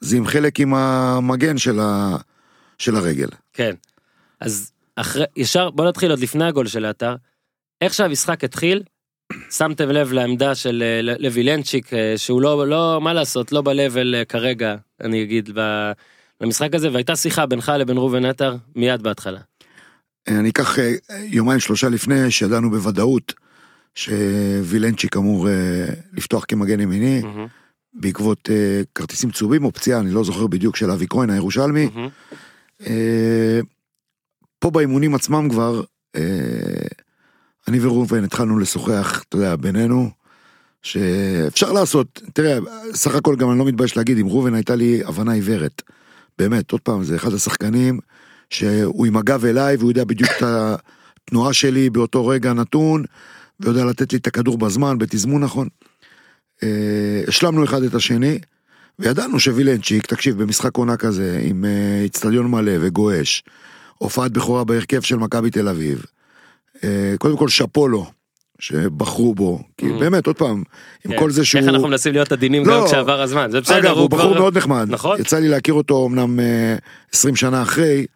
זה 0.00 0.16
עם 0.16 0.26
חלק 0.26 0.60
עם 0.60 0.74
המגן 0.74 1.58
של, 1.58 1.80
ה... 1.80 2.16
של 2.78 2.96
הרגל. 2.96 3.28
כן. 3.52 3.74
אז 4.40 4.72
אחרי, 4.96 5.24
ישר, 5.36 5.70
בוא 5.70 5.88
נתחיל 5.88 6.10
עוד 6.10 6.18
לפני 6.18 6.44
הגול 6.44 6.66
של 6.66 6.84
עטר. 6.84 7.16
איך 7.80 7.94
שהמשחק 7.94 8.44
התחיל, 8.44 8.82
שמתם 9.50 9.88
לב 9.88 10.12
לעמדה 10.12 10.54
של 10.54 10.82
אה, 10.86 11.16
לוילנצ'יק, 11.18 11.94
אה, 11.94 12.14
שהוא 12.16 12.42
לא, 12.42 12.68
לא, 12.68 13.00
מה 13.00 13.12
לעשות, 13.12 13.52
לא 13.52 13.62
ב-level 13.62 14.14
אה, 14.14 14.24
כרגע, 14.24 14.76
אני 15.00 15.22
אגיד, 15.22 15.50
ב- 15.54 15.92
במשחק 16.40 16.74
הזה, 16.74 16.92
והייתה 16.92 17.16
שיחה 17.16 17.46
בינך 17.46 17.72
לבין 17.78 17.96
ראובן 17.96 18.24
עטר 18.24 18.56
מיד 18.76 19.02
בהתחלה. 19.02 19.40
אני 20.28 20.50
אקח 20.50 20.78
אה, 20.78 20.94
יומיים 21.24 21.60
שלושה 21.60 21.88
לפני 21.88 22.30
שידענו 22.30 22.70
בוודאות 22.70 23.34
שווילנצ'יק 23.94 25.16
אמור 25.16 25.48
אה, 25.48 25.86
לפתוח 26.12 26.44
כמגן 26.48 26.80
ימיני 26.80 27.20
מהמם, 27.20 27.46
בעקבות 27.94 28.50
אה, 28.50 28.82
כרטיסים 28.94 29.30
צהובים 29.30 29.64
או 29.64 29.72
פציעה, 29.72 30.00
אני 30.00 30.10
לא 30.10 30.24
זוכר 30.24 30.46
בדיוק, 30.46 30.76
של 30.76 30.90
אבי 30.90 31.06
כהן 31.08 31.30
הירושלמי. 31.30 31.88
אה, 32.86 33.60
פה 34.58 34.70
באימונים 34.70 35.14
עצמם 35.14 35.48
כבר, 35.50 35.82
אני 37.68 37.78
וראובן 37.80 38.24
התחלנו 38.24 38.58
לשוחח, 38.58 39.22
אתה 39.28 39.36
יודע, 39.36 39.56
בינינו, 39.56 40.10
שאפשר 40.82 41.72
לעשות, 41.72 42.22
תראה, 42.32 42.58
סך 42.94 43.14
הכל 43.14 43.36
גם 43.36 43.50
אני 43.50 43.58
לא 43.58 43.64
מתבייש 43.64 43.96
להגיד, 43.96 44.18
עם 44.18 44.28
ראובן 44.28 44.54
הייתה 44.54 44.74
לי 44.74 45.02
הבנה 45.04 45.32
עיוורת. 45.32 45.82
באמת, 46.38 46.72
עוד 46.72 46.80
פעם, 46.80 47.04
זה 47.04 47.16
אחד 47.16 47.34
השחקנים 47.34 48.00
שהוא 48.50 49.06
עם 49.06 49.16
הגב 49.16 49.44
אליי 49.44 49.76
והוא 49.76 49.90
יודע 49.90 50.04
בדיוק 50.04 50.30
את 50.36 50.42
התנועה 50.42 51.52
שלי 51.52 51.90
באותו 51.90 52.26
רגע 52.26 52.52
נתון, 52.52 53.04
ויודע 53.60 53.84
לתת 53.84 54.12
לי 54.12 54.18
את 54.18 54.26
הכדור 54.26 54.58
בזמן, 54.58 54.98
בתזמון 54.98 55.44
נכון. 55.44 55.68
אה, 56.62 56.68
השלמנו 57.28 57.64
אחד 57.64 57.82
את 57.82 57.94
השני, 57.94 58.38
וידענו 58.98 59.40
שווילנצ'יק, 59.40 60.06
תקשיב, 60.06 60.42
במשחק 60.42 60.76
עונה 60.76 60.96
כזה, 60.96 61.40
עם 61.42 61.64
אה, 61.64 62.00
איצטדיון 62.04 62.46
מלא 62.50 62.72
וגועש, 62.80 63.42
הופעת 63.98 64.32
בכורה 64.32 64.64
בהרכב 64.64 65.00
של 65.00 65.16
מכבי 65.16 65.50
תל 65.50 65.68
אביב. 65.68 66.04
אה, 66.84 67.14
קודם 67.18 67.36
כל 67.36 67.48
שאפו 67.48 67.88
לו, 67.88 68.06
שבחרו 68.58 69.34
בו, 69.34 69.62
כי 69.78 69.86
Mhm. 69.86 70.00
באמת, 70.00 70.26
עוד 70.26 70.36
פעם, 70.36 70.62
עם 71.06 71.12
כן. 71.12 71.18
כל 71.18 71.30
זה 71.30 71.44
שהוא... 71.44 71.60
איך 71.60 71.68
אנחנו 71.68 71.88
מנסים 71.88 72.12
להיות 72.12 72.32
עדינים 72.32 72.66
לא. 72.66 72.80
גם 72.80 72.86
כשעבר 72.86 73.20
הזמן, 73.22 73.50
זה 73.50 73.60
בסדר, 73.60 73.78
אגב, 73.78 73.96
הוא 73.96 74.10
בחור 74.10 74.30
כבר- 74.30 74.38
מאוד 74.40 74.56
נחמד. 74.58 74.86
נכון. 74.90 75.20
יצא 75.20 75.38
לי 75.38 75.48
להכיר 75.48 75.74
אותו 75.74 76.06
אמנם 76.06 76.40
אה, 76.40 76.76
20 77.12 77.36
שנה 77.36 77.62
אחרי, 77.62 78.06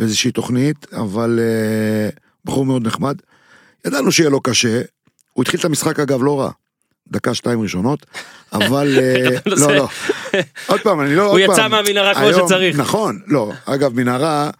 באיזושהי 0.00 0.30
תוכנית, 0.30 0.86
אבל 0.92 1.38
אה, 1.42 2.08
בחור 2.44 2.66
מאוד 2.66 2.86
נחמד. 2.86 3.16
ידענו 3.86 4.12
שיהיה 4.12 4.30
לו 4.30 4.40
קשה, 4.40 4.82
הוא 5.32 5.42
התחיל 5.42 5.60
את 5.60 5.64
המשחק 5.64 6.00
אגב 6.00 6.22
לא 6.22 6.40
רע. 6.40 6.50
דקה 7.08 7.34
שתיים 7.34 7.60
ראשונות, 7.60 8.06
אבל 8.52 8.98
אה, 8.98 9.28
עושה- 9.52 9.66
לא 9.66 9.76
לא, 9.76 9.88
עוד 10.66 10.80
פעם 10.80 11.00
אני 11.00 11.16
לא, 11.16 11.30
הוא 11.30 11.38
יצא 11.38 11.68
מהמנהרה 11.68 12.14
כמו 12.14 12.44
שצריך. 12.46 12.78
נכון, 12.78 13.20
לא, 13.26 13.52
אגב 13.66 13.94
מנהרה, 13.94 14.50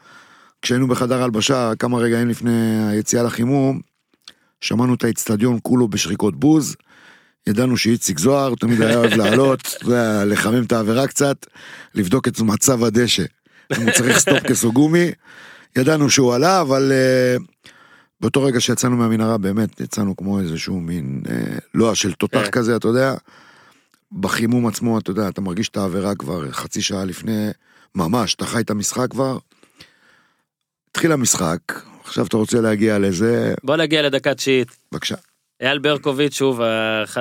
כשהיינו 0.62 0.88
בחדר 0.88 1.22
הלבשה 1.22 1.72
כמה 1.78 1.98
רגעים 1.98 2.28
לפני 2.28 2.88
היציאה 2.90 3.22
לחימום, 3.22 3.80
שמענו 4.60 4.94
את 4.94 5.04
האצטדיון 5.04 5.58
כולו 5.62 5.88
בשריקות 5.88 6.40
בוז, 6.40 6.76
ידענו 7.46 7.76
שאיציק 7.76 8.18
זוהר 8.18 8.54
תמיד 8.54 8.82
היה 8.82 8.96
אוהב 8.98 9.12
לעלות, 9.14 9.74
לחמם 10.26 10.62
את 10.62 10.72
האווירה 10.72 11.06
קצת, 11.06 11.46
לבדוק 11.94 12.28
את 12.28 12.40
מצב 12.40 12.84
הדשא. 12.84 13.24
אם 13.78 13.82
הוא 13.82 13.90
צריך 13.92 14.18
סטופקס 14.18 14.64
או 14.64 14.72
גומי. 14.72 15.10
ידענו 15.78 16.10
שהוא 16.10 16.34
עלה, 16.34 16.60
אבל 16.60 16.92
אה, 16.92 17.36
באותו 18.20 18.42
רגע 18.42 18.60
שיצאנו 18.60 18.96
מהמנהרה, 18.96 19.38
באמת 19.38 19.80
יצאנו 19.80 20.16
כמו 20.16 20.40
איזשהו 20.40 20.80
מין 20.80 21.22
אה, 21.30 21.58
לוע 21.74 21.94
של 21.94 22.12
תותח 22.12 22.40
כן. 22.44 22.50
כזה, 22.50 22.76
אתה 22.76 22.88
יודע. 22.88 23.14
בחימום 24.12 24.66
עצמו, 24.66 24.98
אתה 24.98 25.10
יודע, 25.10 25.28
אתה 25.28 25.40
מרגיש 25.40 25.68
את 25.68 25.76
העבירה 25.76 26.14
כבר 26.14 26.50
חצי 26.50 26.82
שעה 26.82 27.04
לפני, 27.04 27.48
ממש, 27.94 28.34
אתה 28.34 28.46
חי 28.46 28.60
את 28.60 28.70
המשחק 28.70 29.10
כבר. 29.10 29.38
התחיל 30.90 31.12
המשחק, 31.12 31.58
עכשיו 32.04 32.26
אתה 32.26 32.36
רוצה 32.36 32.60
להגיע 32.60 32.98
לזה, 32.98 33.54
בוא 33.64 33.76
נגיע 33.76 34.02
לדקה 34.02 34.34
תשיעית. 34.34 34.68
בבקשה. 34.92 35.14
אייל 35.62 35.78
ברקוביץ', 35.78 36.34
שוב, 36.34 36.60
הח- 36.60 37.18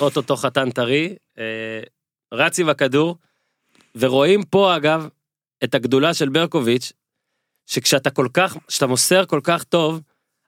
אוטוטו 0.00 0.36
חתן 0.36 0.70
טרי, 0.70 1.14
אה, 1.38 1.80
רץ 2.34 2.58
עם 2.58 2.68
הכדור, 2.68 3.16
ורואים 3.96 4.42
פה 4.42 4.76
אגב 4.76 5.08
את 5.64 5.74
הגדולה 5.74 6.14
של 6.14 6.28
ברקוביץ', 6.28 6.92
שכשאתה 7.66 8.10
כל 8.10 8.26
כך, 8.34 8.56
כשאתה 8.68 8.86
מוסר 8.86 9.24
כל 9.24 9.40
כך 9.44 9.64
טוב, 9.64 10.00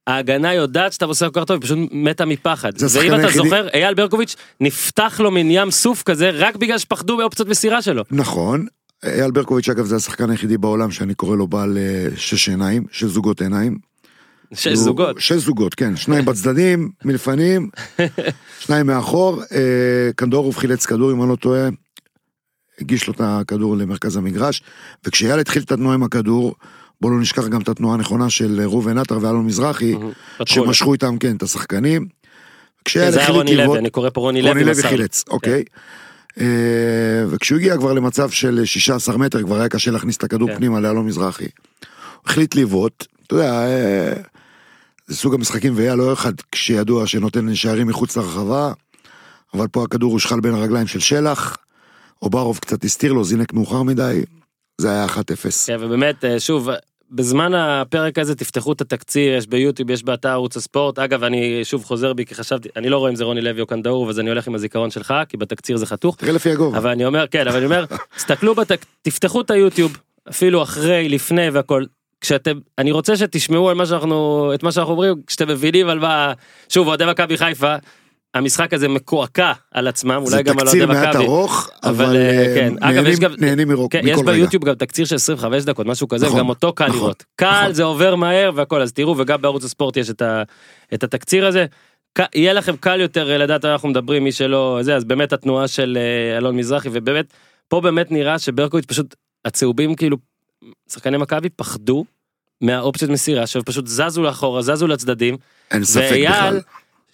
ההגנה 0.06 0.54
יודעת 0.54 0.92
שאתה 0.92 1.06
מוסר 1.06 1.30
כל 1.30 1.40
כך 1.40 1.46
טוב, 1.46 1.54
היא 1.56 1.62
פשוט 1.62 1.78
מתה 1.92 2.24
מפחד. 2.24 2.72
ואם 2.94 3.06
אתה 3.14 3.22
היחידי- 3.22 3.32
זוכר, 3.32 3.68
אייל 3.68 3.94
ברקוביץ' 3.94 4.36
נפתח 4.60 5.20
לו 5.20 5.30
מין 5.30 5.48
ים 5.50 5.70
סוף 5.70 6.02
כזה, 6.02 6.30
רק 6.30 6.56
בגלל 6.56 6.78
שפחדו 6.78 7.16
באופציות 7.16 7.48
מסירה 7.48 7.82
שלו. 7.82 8.02
נכון, 8.10 8.66
אייל 9.04 9.30
ברקוביץ' 9.30 9.68
אגב 9.68 9.84
זה 9.84 9.96
השחקן 9.96 10.30
היחידי 10.30 10.58
בעולם 10.58 10.90
שאני 10.90 11.14
קורא 11.14 11.36
לו 11.36 11.46
בעל 11.46 11.78
אה, 11.78 12.06
שש 12.16 12.48
עיניים, 12.48 12.84
שש 12.92 13.04
זוגות 13.04 13.42
עיניים. 13.42 13.78
שש 14.54 14.66
הוא- 14.66 14.76
זוגות. 14.76 15.16
שש 15.20 15.32
זוגות, 15.32 15.74
כן, 15.74 15.96
שניים 15.96 16.24
בצדדים, 16.28 16.90
מלפנים, 17.04 17.70
שניים 18.60 18.86
מאחור, 18.86 19.42
אה, 19.52 20.10
קנדורוב 20.16 20.56
חילץ 20.56 20.86
כדור 20.86 21.12
אם 21.12 21.22
אני 21.22 21.30
לא 21.30 21.36
טועה, 21.36 21.68
הגיש 22.80 23.06
לו 23.06 23.12
את 23.12 23.20
הכדור 23.24 23.76
למרכז 23.76 24.16
המגרש, 24.16 24.62
וכשאייל 25.06 25.38
התחיל 25.38 25.62
את 25.62 25.72
התנועה 25.72 25.94
עם 25.94 26.02
הכדור, 26.02 26.54
בוא 27.00 27.10
לא 27.10 27.20
נשכח 27.20 27.46
גם 27.46 27.60
את 27.60 27.68
התנועה 27.68 27.94
הנכונה 27.94 28.30
של 28.30 28.60
ראובן 28.60 28.98
עטר 28.98 29.18
ואלון 29.22 29.46
מזרחי. 29.46 29.94
שמשכו 30.44 30.92
איתם, 30.92 31.18
כן, 31.18 31.36
את 31.36 31.42
השחקנים. 31.42 32.02
כן, 32.06 32.10
כשאייל 32.84 33.10
זה 33.10 33.16
היה 33.18 33.24
החליט 33.24 33.36
רוני 33.36 33.56
לוי, 33.56 33.64
לבעוט- 33.64 33.78
אני 33.78 33.90
קורא 33.90 34.10
פה 34.10 34.20
רוני 34.20 34.42
לוי. 34.42 34.50
רוני 34.50 34.64
לוי. 34.64 34.82
חילץ, 34.82 35.24
אוקיי. 35.30 35.64
אה, 36.40 36.44
וכשהוא 37.28 37.58
הגיע 37.58 37.76
כבר 37.76 37.92
למצב 37.92 38.30
של 38.30 38.64
16 38.64 39.16
מטר, 39.18 39.42
כבר 39.42 39.56
היה 39.58 39.68
קשה 39.68 39.90
להכניס 39.90 40.16
את 40.16 40.24
הכדור 40.24 40.48
כן. 40.48 40.56
פנימה 40.56 40.80
לאלון 40.80 41.06
מזרחי. 41.06 41.44
הוא 41.44 41.50
החליט 42.26 42.54
לבעוט, 42.54 43.06
אתה 43.26 43.34
יודע, 43.34 43.52
אה, 43.52 44.12
זה 45.06 45.16
סוג 45.16 45.34
המשחקים 45.34 45.72
והיה 45.76 45.94
לא 45.94 46.12
אחד 46.12 46.32
כשידוע 46.52 47.06
שנותן 47.06 47.54
שערים 47.54 47.86
מחוץ 47.86 48.16
לרחבה, 48.16 48.72
אבל 49.54 49.66
פה 49.68 49.84
הכדור 49.84 50.12
הושחל 50.12 50.40
בין 50.40 50.54
הרגליים 50.54 50.86
של 50.86 51.00
שלח, 51.00 51.56
אוברוב 52.22 52.58
קצת 52.58 52.84
הסתיר 52.84 53.12
לו, 53.12 53.24
זינק 53.24 53.52
מאוחר 53.52 53.82
מדי, 53.82 54.24
זה 54.80 54.90
היה 54.90 55.06
1-0. 55.06 55.18
כן, 55.66 55.76
ובאמת, 55.80 56.24
אה, 56.24 56.40
שוב, 56.40 56.68
בזמן 57.10 57.54
הפרק 57.54 58.18
הזה 58.18 58.34
תפתחו 58.34 58.72
את 58.72 58.80
התקציר, 58.80 59.34
יש 59.34 59.46
ביוטיוב, 59.46 59.90
יש 59.90 60.02
באתר 60.02 60.28
ערוץ 60.28 60.56
הספורט. 60.56 60.98
אגב, 60.98 61.24
אני 61.24 61.64
שוב 61.64 61.84
חוזר 61.84 62.12
בי, 62.12 62.26
כי 62.26 62.34
חשבתי, 62.34 62.68
אני 62.76 62.88
לא 62.88 62.98
רואה 62.98 63.10
אם 63.10 63.16
זה 63.16 63.24
רוני 63.24 63.40
לוי 63.40 63.60
או 63.60 63.66
קנדאור, 63.66 64.10
אז 64.10 64.20
אני 64.20 64.28
הולך 64.28 64.46
עם 64.46 64.54
הזיכרון 64.54 64.90
שלך, 64.90 65.14
כי 65.28 65.36
בתקציר 65.36 65.76
זה 65.76 65.86
חתוך. 65.86 66.16
תראה 66.16 66.32
לפי 66.32 66.50
הגובה. 66.50 66.78
אבל 66.78 66.90
אני 66.90 67.04
אומר, 67.04 67.26
כן, 67.26 67.48
אבל 67.48 67.56
אני 67.56 67.64
אומר, 67.64 67.84
תסתכלו, 68.16 68.54
בתק... 68.54 68.84
תפתחו 69.02 69.40
את 69.40 69.50
היוטיוב, 69.50 69.96
אפילו 70.28 70.62
אחרי, 70.62 71.08
לפני 71.08 71.50
והכל. 71.50 71.84
כשאתם, 72.20 72.58
אני 72.78 72.92
רוצה 72.92 73.16
שתשמעו 73.16 73.68
על 73.68 73.76
מה 73.76 73.86
שאנחנו, 73.86 74.50
את 74.54 74.62
מה 74.62 74.72
שאנחנו 74.72 74.92
אומרים, 74.92 75.14
כשאתם 75.26 75.48
מבינים 75.48 75.88
על 75.88 75.98
מה, 75.98 76.32
שוב, 76.68 76.88
אוהדי 76.88 77.04
מכבי 77.04 77.36
חיפה, 77.38 77.76
המשחק 78.36 78.72
הזה 78.74 78.88
מקועקע 78.88 79.52
על 79.70 79.88
עצמם, 79.88 80.22
זה 80.26 80.32
אולי 80.36 80.42
גם 80.42 80.58
על 80.58 80.66
אוהדי 80.66 80.80
תקציר 80.80 80.86
מעט 81.00 81.08
מכבי. 81.14 81.24
ארוך, 81.24 81.70
אבל, 81.82 82.16
אה, 82.16 82.38
אה, 82.38 82.54
כן. 82.54 82.74
אגב, 82.80 82.94
נהנים- 82.94 83.12
יש 83.12 83.18
גם- 83.18 83.34
נהנים 83.38 83.68
מרוק- 83.68 83.92
כן, 83.92 84.00
יש 84.04 84.12
מכל 84.18 84.20
רגע. 84.20 84.32
ביוטיוב 84.32 84.64
גם 84.64 84.74
תקציר 84.74 85.04
של 85.04 85.14
25 85.14 85.64
דקות, 85.64 85.86
משהו 85.86 86.08
כזה, 86.08 86.26
נכון, 86.26 86.38
וגם 86.38 86.48
אותו 86.48 86.72
קל 86.72 86.86
נכון, 86.86 86.96
לראות. 87.00 87.24
קל, 87.36 87.60
נכון. 87.60 87.72
זה 87.72 87.82
עובר 87.82 88.14
מהר 88.16 88.50
והכל, 88.54 88.82
אז 88.82 88.92
תראו, 88.92 89.14
וגם 89.18 89.42
בערוץ 89.42 89.64
הספורט 89.64 89.96
יש 89.96 90.10
את 90.10 90.22
ה- 90.22 90.42
את 90.94 91.04
התקציר 91.04 91.46
הזה. 91.46 91.66
יהיה 92.34 92.52
לכם 92.52 92.76
קל 92.76 93.00
יותר 93.00 93.30
אה, 93.30 93.38
לדעת 93.38 93.64
על 93.64 93.70
אנחנו 93.70 93.88
מדברים, 93.88 94.24
מי 94.24 94.32
שלא, 94.32 94.78
זה, 94.82 94.96
אז 94.96 95.04
באמת 95.04 95.32
התנועה 95.32 95.68
של 95.68 95.98
אלון 96.38 96.56
מזרחי, 96.56 96.88
ובאמת, 96.92 97.26
פה 97.68 97.80
באמת 97.80 98.12
נראה 98.12 98.38
שברקוביץ' 98.38 98.84
פשוט, 98.86 99.14
הצהובים 99.44 99.94
כאילו, 99.94 100.16
שחקני 100.92 101.16
מכבי 101.16 101.48
פחדו 101.48 102.04
מהאופציות 102.60 103.10
מסירה, 103.10 103.46
שפשוט 103.46 103.86
זזו 103.86 104.22
לאחורה, 104.22 104.62
זזו 104.62 104.86
לצדדים, 104.86 105.36
אין 105.70 105.84
ספק 105.84 106.08
ואייל, 106.10 106.30
בכלל. 106.32 106.60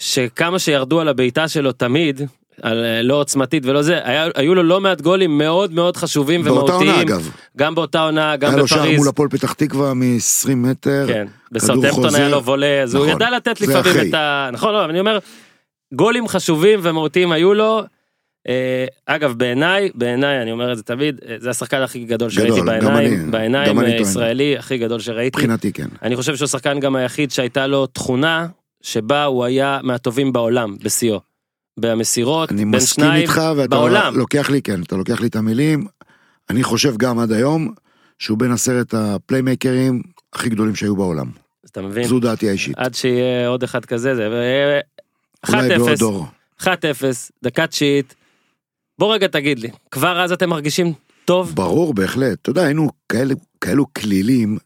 שכמה 0.03 0.59
שירדו 0.59 1.01
על 1.01 1.09
הבעיטה 1.09 1.49
שלו 1.49 1.73
תמיד, 1.73 2.21
על 2.63 2.85
אה, 2.85 3.03
לא 3.03 3.15
עוצמתית 3.15 3.67
ולא 3.67 3.83
זה, 3.83 3.99
היה, 4.05 4.27
היו 4.35 4.55
לו 4.55 4.63
לא 4.63 4.81
מעט 4.81 5.01
גולים 5.01 5.39
מאוד 5.39 5.73
מאוד 5.73 5.97
חשובים 5.97 6.43
באותה 6.43 6.73
עונה 6.73 6.85
ומהותיים, 6.91 7.09
אגב, 7.09 7.31
גם 7.57 7.75
באותה 7.75 8.01
עונה, 8.03 8.37
גם 8.37 8.51
היה 8.51 8.59
לו 8.59 8.69
שער 8.69 8.79
בפריז. 8.79 8.99
מול 8.99 9.09
הפועל 9.09 9.29
פתח 9.29 9.53
תקווה 9.53 9.95
מ-20 9.95 10.55
מטר, 10.55 11.05
כן, 11.09 11.27
בסאוטהמפטון 11.53 12.05
חוזר. 12.05 12.17
היה 12.19 12.29
לו 12.29 12.45
וולה, 12.45 12.83
אז 12.83 12.95
הוא 12.95 13.07
נכון, 13.07 13.17
ידע 13.17 13.31
לתת 13.37 13.61
לפעמים 13.61 13.81
אחרי. 13.81 14.09
את 14.09 14.15
ה... 14.15 14.49
נכון, 14.53 14.73
לא, 14.73 14.85
אני 14.85 15.01
אומר, 15.01 15.19
גולים 15.95 16.29
חשובים 16.29 16.81
ומהותיים 16.83 17.33
היו 17.33 17.55
לו. 17.55 17.83
אה, 18.49 18.85
אגב, 19.07 19.33
בעיניי, 19.37 19.91
בעיניי, 19.95 20.43
אני 20.43 20.53
אומר 20.53 20.73
את 20.73 20.77
זה 20.77 20.83
תמיד, 20.83 21.21
אה, 21.29 21.35
זה 21.39 21.51
השחקן 21.51 21.83
הכי 21.83 22.05
גדול 22.05 22.31
שראיתי 22.31 22.53
גדול, 22.61 22.81
גם 22.81 22.87
בעיניים, 22.95 23.21
אני- 23.23 23.31
בעיניים 23.31 23.69
גם 23.69 23.79
אני 23.81 23.91
טוען. 23.91 24.03
ישראלי 24.03 24.57
הכי 24.59 24.79
גדול 24.79 25.01
שראיתי. 25.01 25.37
מבחינתי 25.39 25.73
כן. 25.73 25.89
אני 26.03 26.17
חושב 26.17 26.37
שהוא 26.37 26.45
השחקן 26.45 26.81
גם 26.81 26.97
היחיד 26.97 27.31
שהייתה 27.31 27.67
לו 27.67 27.87
תכונה 27.87 28.47
שבה 28.83 29.25
הוא 29.25 29.45
היה 29.45 29.81
מהטובים 29.83 30.33
בעולם, 30.33 30.77
בשיאו. 30.83 31.21
במסירות, 31.77 32.53
אני 32.53 32.59
בין 32.59 32.69
מסכים 32.69 33.05
שניים, 33.05 33.23
איתך 33.23 33.41
ואתה 33.57 33.69
בעולם. 33.69 34.17
לוקח 34.17 34.51
לי 34.51 34.63
כן 34.63 34.83
אתה 34.83 34.97
לוקח 34.97 35.21
לי 35.21 35.27
את 35.27 35.37
המילים 35.37 35.87
אני 36.51 36.63
חושב 36.63 36.97
גם 36.97 37.19
עד 37.19 37.33
היום 37.33 37.75
שהוא 38.19 38.39
בין 38.39 38.53
עשרת 38.53 38.95
הפליימייקרים 38.95 40.03
הכי 40.33 40.49
גדולים 40.49 40.75
שהיו 40.75 40.97
בעולם 40.97 41.31
אתה 41.67 41.83
מבין? 41.83 42.05
זו 42.05 42.21
דעתי 42.21 42.49
האישית 42.49 42.79
עד 42.79 42.95
שיהיה 42.95 43.49
עוד 43.49 43.63
אחד 43.63 43.85
כזה, 43.85 44.15
זה... 44.15 44.29
ו- 44.31 44.81
אולי 45.49 45.77
1-0, 45.77 45.79
בעוד 45.79 45.99
דור 45.99 46.27
1-0, 46.61 46.65
דקה 47.45 47.67
תשיעית. 47.67 48.15
בוא 48.99 49.15
רגע 49.15 49.27
תגיד 49.27 49.59
לי, 49.59 49.71
כבר 49.91 50.25
אז 50.25 50.33
אתם 50.33 50.51
מרגישים 50.51 50.93
טוב? 51.25 51.53
ברור 51.55 51.95
בהחלט 51.95 52.39
אתה 52.43 52.51
יודע 52.51 52.63
היינו 52.63 52.91
כאלו 53.61 53.87
כלילים 53.95 54.59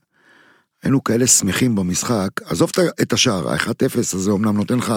היינו 0.83 1.05
כאלה 1.05 1.27
שמחים 1.27 1.75
במשחק. 1.75 2.29
עזוב 2.45 2.71
את- 3.03 3.13
השער 3.13 3.49
ה-1-0 3.49 3.99
הזה 3.99 4.31
אמנם 4.31 4.57
נותן 4.57 4.79
לך 4.79 4.93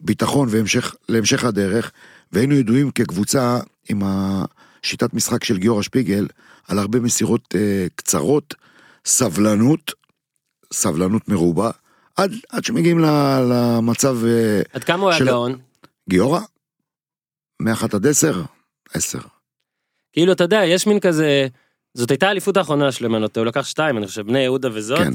ביטחון 0.00 0.48
והמשך 0.50 0.94
להמשך 1.08 1.44
הדרך 1.44 1.92
והיינו 2.32 2.54
ידועים 2.54 2.90
כקבוצה 2.90 3.58
עם 3.88 4.00
השיטת 4.04 5.14
משחק 5.14 5.44
של 5.44 5.58
גיורא 5.58 5.82
שפיגל 5.82 6.26
על 6.68 6.78
הרבה 6.78 7.00
מסירות 7.00 7.54
אה, 7.54 7.86
קצרות 7.96 8.54
סבלנות 9.06 9.92
סבלנות 10.72 11.28
מרובה 11.28 11.70
עד, 12.16 12.32
עד 12.48 12.64
שמגיעים 12.64 12.98
ל- 12.98 13.40
למצב 13.52 14.16
אה, 14.24 14.60
עד 14.72 14.84
כמה 14.84 15.02
הוא 15.02 15.10
היה 15.10 15.18
של- 15.18 15.24
גאון? 15.26 15.58
גיורא? 16.10 16.40
מ-1 17.62 17.84
עד 17.96 18.06
10 18.06 18.42
10 18.94 19.18
כאילו, 20.12 20.32
אתה 20.32 20.44
יודע, 20.44 20.60
יש 20.64 20.86
מין 20.86 21.00
כזה... 21.00 21.46
זאת 21.94 22.10
הייתה 22.10 22.28
האליפות 22.28 22.56
האחרונה 22.56 22.92
שלו, 22.92 23.08
אם 23.08 23.14
אני 23.14 23.22
לא 23.22 23.28
טועה, 23.28 23.44
הוא 23.44 23.48
לקח 23.48 23.66
שתיים, 23.66 23.98
אני 23.98 24.06
חושב, 24.06 24.26
בני 24.26 24.38
יהודה 24.38 24.68
וזאת, 24.72 24.98
כן. 24.98 25.12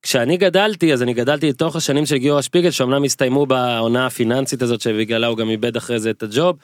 וכשאני 0.00 0.36
גדלתי, 0.36 0.92
אז 0.92 1.02
אני 1.02 1.14
גדלתי 1.14 1.48
לתוך 1.48 1.76
השנים 1.76 2.06
של 2.06 2.16
גיורא 2.16 2.42
שפיגל, 2.42 2.70
שאומנם 2.70 3.04
הסתיימו 3.04 3.46
בעונה 3.46 4.06
הפיננסית 4.06 4.62
הזאת, 4.62 4.80
שבגללה 4.80 5.26
הוא 5.26 5.36
גם 5.38 5.50
איבד 5.50 5.76
אחרי 5.76 6.00
זה 6.00 6.10
את 6.10 6.22
הג'וב. 6.22 6.56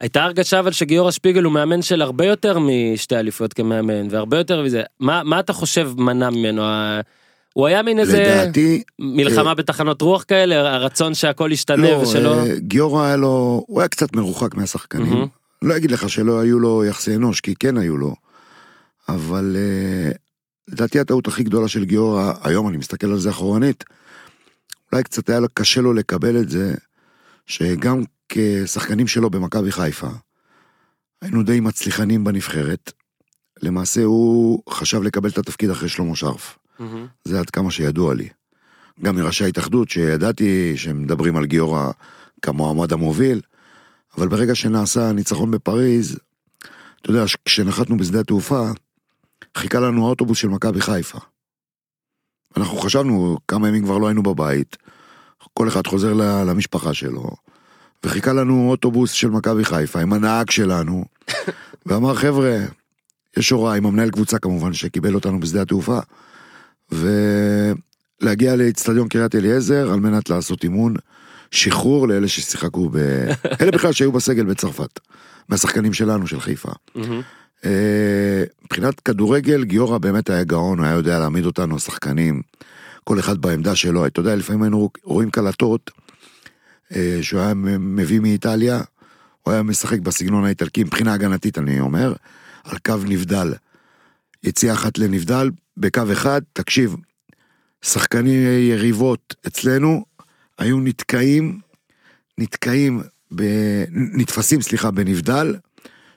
הייתה 0.00 0.24
הרגשה 0.24 0.58
אבל 0.58 0.72
שגיורא 0.72 1.10
שפיגל 1.10 1.42
הוא 1.42 1.52
מאמן 1.52 1.82
של 1.82 2.02
הרבה 2.02 2.26
יותר 2.26 2.58
משתי 2.58 3.16
אליפויות 3.16 3.52
כמאמן, 3.52 4.08
והרבה 4.10 4.38
יותר 4.38 4.62
מזה. 4.62 4.82
מה, 5.00 5.22
מה 5.24 5.40
אתה 5.40 5.52
חושב 5.52 5.90
מנע 5.96 6.30
ממנו? 6.30 6.62
הוא 7.52 7.66
היה 7.66 7.82
מין 7.82 7.98
איזה 7.98 8.18
לדעתי 8.18 8.82
מלחמה 8.98 9.54
בתחנות 9.54 10.02
רוח 10.02 10.24
כאלה, 10.28 10.74
הרצון 10.74 11.14
שהכל 11.14 11.50
ישתנה 11.52 11.90
לא, 11.90 11.96
ושלא... 11.96 12.34
אה, 12.34 12.54
גיורא 12.58 13.04
היה 13.04 13.16
לו, 13.16 13.64
הוא 13.66 13.80
היה 13.80 13.88
קצת 13.88 14.16
מרוחק 14.16 14.54
מהשחקנים. 14.54 15.06
מהמם. 15.06 15.26
לא 15.62 15.76
אגיד 15.76 15.90
לך 15.90 16.10
שלא 16.10 16.40
היו 16.40 16.58
לו 16.58 16.84
יחסי 16.84 17.14
אנוש, 17.14 17.40
כי 17.40 17.54
כן 17.54 17.78
היו 17.78 17.96
לו. 17.96 18.25
אבל 19.08 19.56
אה, 19.56 20.10
לדעתי 20.68 21.00
הטעות 21.00 21.28
הכי 21.28 21.42
גדולה 21.42 21.68
של 21.68 21.84
גיורא, 21.84 22.32
היום 22.42 22.68
אני 22.68 22.76
מסתכל 22.76 23.06
על 23.06 23.18
זה 23.18 23.30
אחורנית, 23.30 23.84
אולי 24.92 25.04
קצת 25.04 25.28
היה 25.28 25.40
קשה 25.54 25.80
לו 25.80 25.92
לקבל 25.92 26.40
את 26.40 26.48
זה, 26.48 26.74
שגם 27.46 28.02
כשחקנים 28.28 29.06
שלו 29.06 29.30
במכבי 29.30 29.72
חיפה, 29.72 30.08
היינו 31.22 31.42
די 31.42 31.60
מצליחנים 31.60 32.24
בנבחרת. 32.24 32.92
למעשה 33.62 34.04
הוא 34.04 34.62
חשב 34.70 35.02
לקבל 35.02 35.28
את 35.28 35.38
התפקיד 35.38 35.70
אחרי 35.70 35.88
שלמה 35.88 36.16
שרף. 36.16 36.58
מהמם. 36.78 37.06
זה 37.24 37.40
עד 37.40 37.50
כמה 37.50 37.70
שידוע 37.70 38.14
לי. 38.14 38.28
גם 39.02 39.16
מראשי 39.16 39.44
ההתאחדות 39.44 39.90
שידעתי 39.90 40.76
שהם 40.76 41.02
מדברים 41.02 41.36
על 41.36 41.46
גיורא 41.46 41.90
כמועמד 42.42 42.92
המוביל, 42.92 43.40
אבל 44.18 44.28
ברגע 44.28 44.54
שנעשה 44.54 45.12
ניצחון 45.12 45.50
בפריז, 45.50 46.18
אתה 47.02 47.10
יודע, 47.10 47.24
כשנחתנו 47.44 47.96
בשדה 47.96 48.20
התעופה, 48.20 48.70
חיכה 49.56 49.80
לנו 49.80 50.06
האוטובוס 50.06 50.38
של 50.38 50.48
מכבי 50.48 50.80
חיפה. 50.80 51.18
אנחנו 52.56 52.78
חשבנו, 52.78 53.38
כמה 53.48 53.68
ימים 53.68 53.84
כבר 53.84 53.98
לא 53.98 54.06
היינו 54.06 54.22
בבית, 54.22 54.76
כל 55.54 55.68
אחד 55.68 55.86
חוזר 55.86 56.12
למשפחה 56.46 56.94
שלו, 56.94 57.30
וחיכה 58.04 58.32
לנו 58.32 58.70
אוטובוס 58.70 59.12
של 59.12 59.28
מכבי 59.28 59.64
חיפה 59.64 60.00
עם 60.00 60.12
הנהג 60.12 60.50
שלנו, 60.50 61.04
ואמר 61.86 62.14
חבר'ה, 62.14 62.58
יש 63.36 63.50
הוראה 63.50 63.74
עם 63.74 63.86
המנהל 63.86 64.10
קבוצה 64.10 64.38
כמובן 64.38 64.72
שקיבל 64.72 65.14
אותנו 65.14 65.40
בשדה 65.40 65.62
התעופה, 65.62 65.98
ולהגיע 66.92 68.56
לאצטדיון 68.56 69.08
קריית 69.08 69.34
אליעזר 69.34 69.90
על 69.92 70.00
מנת 70.00 70.30
לעשות 70.30 70.64
אימון 70.64 70.94
שחרור 71.50 72.08
לאלה 72.08 72.28
ששיחקו 72.28 72.88
ב... 72.88 72.96
אלה 73.60 73.70
בכלל 73.70 73.92
שהיו 73.92 74.12
בסגל 74.12 74.44
בצרפת, 74.44 75.00
מהשחקנים 75.48 75.92
שלנו 75.92 76.26
של 76.26 76.40
חיפה. 76.40 76.72
אה, 77.64 78.44
מבחינת 78.64 79.00
כדורגל, 79.00 79.64
גיורא 79.64 79.98
באמת 79.98 80.30
היה 80.30 80.44
גאון, 80.44 80.84
היה 80.84 80.92
יודע 80.92 81.18
להעמיד 81.18 81.46
אותנו, 81.46 81.76
השחקנים, 81.76 82.42
כל 83.04 83.18
אחד 83.18 83.38
בעמדה 83.38 83.76
שלו. 83.76 84.06
אתה 84.06 84.20
יודע, 84.20 84.36
לפעמים 84.36 84.62
היינו 84.62 84.90
רואים 85.04 85.30
קלטות 85.30 85.90
אה, 86.94 87.18
שהוא 87.22 87.40
היה 87.40 87.54
מביא 87.78 88.20
מאיטליה, 88.20 88.80
הוא 89.42 89.52
היה 89.52 89.62
משחק 89.62 89.98
בסגנון 90.00 90.44
האיטלקי, 90.44 90.84
מבחינה 90.84 91.14
הגנתית 91.14 91.58
אני 91.58 91.80
אומר, 91.80 92.12
על 92.64 92.78
קו 92.78 92.94
נבדל. 93.06 93.54
יציאה 94.44 94.74
אחת 94.74 94.98
לנבדל, 94.98 95.50
בקו 95.76 96.02
אחד, 96.12 96.40
תקשיב, 96.52 96.96
שחקני 97.82 98.30
יריבות 98.70 99.34
אצלנו 99.46 100.04
היו 100.58 100.80
נתקעים, 100.80 101.60
נתקעים, 102.38 103.02
ב, 103.34 103.42
נתפסים, 103.90 104.62
סליחה, 104.62 104.90
בנבדל, 104.90 105.56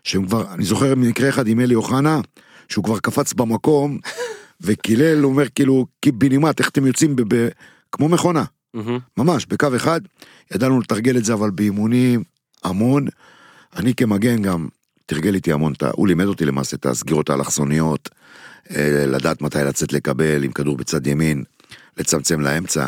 שהם 0.04 0.26
כבר, 0.26 0.54
אני 0.54 0.66
זוכר 0.66 0.96
מקרה 0.96 1.30
אחד 1.30 1.48
עם 1.48 1.60
אלי 1.60 1.76
אוחנה, 1.76 2.22
שהוא 2.70 2.84
כבר 2.84 3.00
קפץ 3.00 3.34
במקום, 3.34 3.98
וקילל, 4.62 5.24
הוא 5.24 5.32
אומר 5.32 5.50
כאילו, 5.56 5.86
קיבינימט, 6.02 6.60
איך 6.60 6.70
אתם 6.70 6.88
יוצאים 6.88 7.16
ב, 7.16 7.36
ב, 7.36 7.48
כמו 7.92 8.10
מכונה. 8.10 8.44
ממש, 9.18 9.46
בקו 9.46 9.68
אחד, 9.76 10.02
ידענו 10.56 10.80
לתרגל 10.80 11.18
את 11.18 11.26
זה 11.26 11.34
אבל 11.34 11.50
באימונים 11.50 12.24
המון. 12.64 13.08
אני 13.76 13.96
כמגן 13.96 14.42
גם, 14.42 14.68
תרגל 15.06 15.36
איתי 15.36 15.52
המון, 15.52 15.74
הוא 15.94 16.08
לימד 16.08 16.26
אותי 16.26 16.46
למעשה 16.46 16.76
את 16.76 16.86
הסגירות 16.86 17.30
האלכסוניות, 17.30 18.10
אה, 18.76 19.06
לדעת 19.08 19.42
מתי 19.42 19.58
לצאת 19.58 19.94
לקבל, 19.94 20.44
עם 20.44 20.52
כדור 20.52 20.78
בצד 20.78 21.08
ימין, 21.08 21.44
לצמצם 21.98 22.42
לאמצע. 22.42 22.88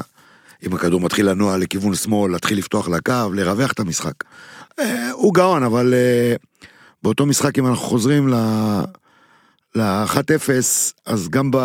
אם 0.68 0.74
הכדור 0.74 1.02
מתחיל 1.02 1.30
לנוע 1.30 1.58
לכיוון 1.58 1.96
שמאל, 1.96 2.32
להתחיל 2.32 2.58
לפתוח 2.58 2.90
לקו, 2.90 3.34
לרווח 3.34 3.72
את 3.72 3.80
המשחק. 3.80 4.14
אה, 4.80 5.12
הוא 5.12 5.34
גאון, 5.34 5.64
אבל 5.64 5.94
אה, 5.94 6.36
באותו 7.04 7.26
משחק, 7.26 7.60
אם 7.60 7.68
אנחנו 7.68 7.86
חוזרים 7.86 8.28
ל... 8.28 8.34
ל-1-0, 9.76 10.50
אז 11.06 11.30
גם 11.30 11.52
ב... 11.52 11.58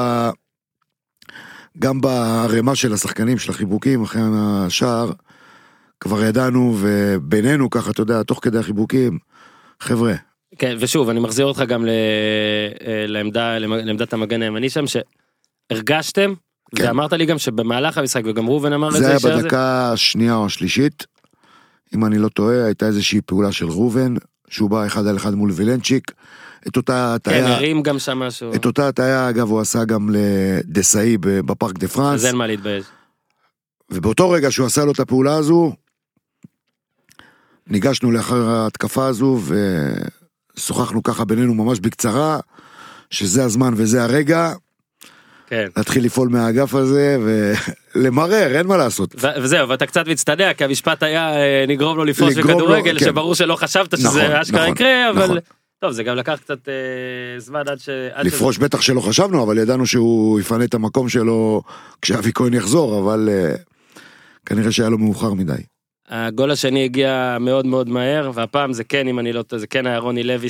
גם 1.79 2.01
בערימה 2.01 2.75
של 2.75 2.93
השחקנים, 2.93 3.39
של 3.39 3.51
החיבוקים 3.51 4.03
אחרי 4.03 4.23
השער, 4.35 5.13
כבר 6.01 6.25
ידענו, 6.25 6.77
ובינינו 6.79 7.71
ככה, 7.71 7.91
אתה 7.91 8.03
יודע, 8.03 8.23
תוך 8.23 8.39
כדי 8.43 8.59
החיבוקים, 8.59 9.19
חבר'ה, 9.81 10.15
כן, 10.59 10.77
ושוב, 10.81 11.09
אני 11.09 11.21
מחזיר 11.21 11.47
אותך 11.47 11.61
גם 11.69 11.87
ל... 11.87 11.89
אה, 12.87 13.05
לעמדה, 13.07 13.59
לעמדת 13.59 14.13
המגן 14.13 14.43
הימני 14.43 14.71
שם, 14.71 14.85
שהרגשתם, 14.87 16.35
כן. 16.77 16.87
ואמרת 16.87 17.13
לי 17.13 17.27
גם 17.27 17.39
שבמהלך 17.39 17.99
המשחק, 17.99 18.23
וגם 18.25 18.49
ראובן 18.49 18.73
אמר 18.73 18.89
את 18.89 18.93
זה 18.93 18.99
זה, 18.99 19.29
היה 19.29 19.39
בדקה 19.39 19.93
השנייה 19.93 20.35
או 20.35 20.47
השלישית, 20.47 21.07
אם 21.95 22.05
אני 22.05 22.19
לא 22.19 22.29
טועה, 22.29 22.65
הייתה 22.65 22.87
איזושהי 22.87 23.21
פעולה 23.21 23.53
של 23.53 23.67
ראובן, 23.67 24.15
שהוא 24.49 24.71
בא 24.71 24.87
אחד 24.87 25.07
על 25.07 25.17
אחד 25.17 25.35
מול 25.35 25.51
וילנצ'יק, 25.51 26.13
את 26.69 26.77
אותה 26.77 27.17
כן, 27.23 27.31
הטעיה, 27.31 27.55
הרים 27.55 27.83
גם 27.83 27.99
שם 27.99 28.19
משהו, 28.19 28.55
את 28.55 28.65
אותה 28.65 28.89
הטעיה, 28.89 29.31
אגב, 29.31 29.51
הוא 29.51 29.61
עשה 29.61 29.85
גם 29.85 30.11
לדסאי 30.13 31.17
בפארק 31.21 31.79
דה 31.79 31.89
פרנס, 31.89 32.21
אז 32.21 32.27
אין 32.27 32.37
מה 32.37 32.47
להתבייש. 32.47 32.85
ובאותו 33.91 34.31
רגע 34.31 34.51
שהוא 34.51 34.67
עשה 34.67 34.85
לו 34.85 34.93
את 34.93 35.01
הפעולה 35.01 35.35
הזו, 35.35 35.73
ניגשנו 37.67 38.11
לאחר 38.11 38.49
ההתקפה 38.49 39.07
הזו 39.07 39.41
ושוחחנו 40.57 41.03
ככה 41.03 41.25
בינינו 41.25 41.55
ממש 41.55 41.81
בקצרה, 41.81 42.41
שזה 43.11 43.45
הזמן 43.45 43.75
וזה 43.77 44.03
הרגע, 44.03 44.53
כן. 45.47 45.67
להתחיל 45.77 46.05
לפעול 46.05 46.29
מהאגף 46.29 46.75
הזה 46.75 47.19
ולמרר, 47.95 48.57
אין 48.57 48.67
מה 48.67 48.77
לעשות. 48.77 49.15
ו- 49.21 49.43
וזהו, 49.43 49.69
ואתה 49.69 49.87
קצת 49.87 50.09
מצטנע, 50.09 50.55
כי 50.55 50.65
המשפט 50.65 51.03
היה 51.03 51.37
אה, 51.37 51.65
נגרום 51.69 51.97
לו 51.97 52.05
לפרוש 52.05 52.37
לגרום 52.37 52.51
לו, 52.51 52.59
בכדורגל, 52.59 52.99
כן. 52.99 53.05
שברור 53.05 53.35
שלא 53.35 53.57
חשבת 53.57 53.95
נכון, 53.95 54.11
שזה 54.11 54.41
אשכרה 54.41 54.61
נכון, 54.61 54.73
יקרה, 54.73 55.11
אבל... 55.11 55.25
נכון. 55.25 55.39
טוב, 55.79 55.93
זה 55.93 56.03
גם 56.03 56.17
לקח 56.17 56.39
קצת 56.45 56.69
אה, 56.69 57.41
זמן 57.41 57.63
עד 57.69 57.79
ש... 57.79 57.89
לפרוש 58.23 58.59
בטח 58.59 58.81
שלא 58.81 59.01
חשבנו, 59.01 59.43
אבל 59.43 59.59
ידענו 59.59 59.87
שהוא 59.87 60.41
יפנה 60.41 60.65
את 60.65 60.75
המקום 60.75 61.09
שלו 61.09 61.63
כשאבי 62.03 62.31
כהן 62.35 62.55
יחזור, 62.55 62.99
אבל 62.99 63.29
אה, 63.33 63.55
כנראה 64.47 64.73
שהיה 64.73 64.89
לו 64.89 64.99
מאוחר 64.99 65.35
מדי. 65.35 65.53
הגול 66.09 66.51
השני 66.51 66.85
הגיע 66.85 67.37
מאוד 67.41 67.67
מאוד 67.67 67.89
מהר, 67.89 68.31
והפעם 68.35 68.73
זה 68.73 68.85
כן, 68.85 69.09
אם 69.09 69.19
אני 69.19 69.33
לא 69.33 69.43
טועה, 69.43 69.61
זה 69.61 69.67
כן 69.67 69.87
היה 69.87 69.99
רוני 69.99 70.23
לוי 70.23 70.49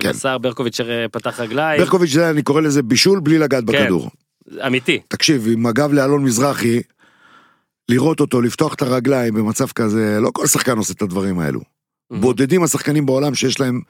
כן. 0.00 0.12
שמסר, 0.12 0.38
ברקוביץ' 0.38 0.80
פתח 1.12 1.40
רגליים, 1.40 1.80
ברקוביץ' 1.80 2.10
זה 2.10 2.30
אני 2.30 2.42
קורא 2.42 2.60
לזה 2.60 2.82
בישול 2.82 3.20
בלי 3.20 3.38
לגעת 3.38 3.64
כן. 3.70 3.84
בכדור. 3.84 4.10
אמיתי. 4.66 5.00
תקשיב, 5.08 5.46
עם 5.52 5.66
הגב 5.66 5.92
לאלון 5.92 6.24
מזרחי, 6.24 6.80
לראות 7.88 8.20
אותו, 8.20 8.40
לפתוח 8.40 8.74
את 8.74 8.82
הרגליים 8.82 9.34
במצב 9.34 9.66
כזה, 9.66 10.18
לא 10.20 10.30
כל 10.32 10.46
שחקן 10.46 10.78
עושה 10.78 10.92
את 10.92 11.02
הדברים 11.02 11.38
האלו. 11.38 11.60
בודדים 12.10 12.62
השחקנים 12.62 13.06
בעולם 13.06 13.34
שיש 13.34 13.60
להם 13.60 13.80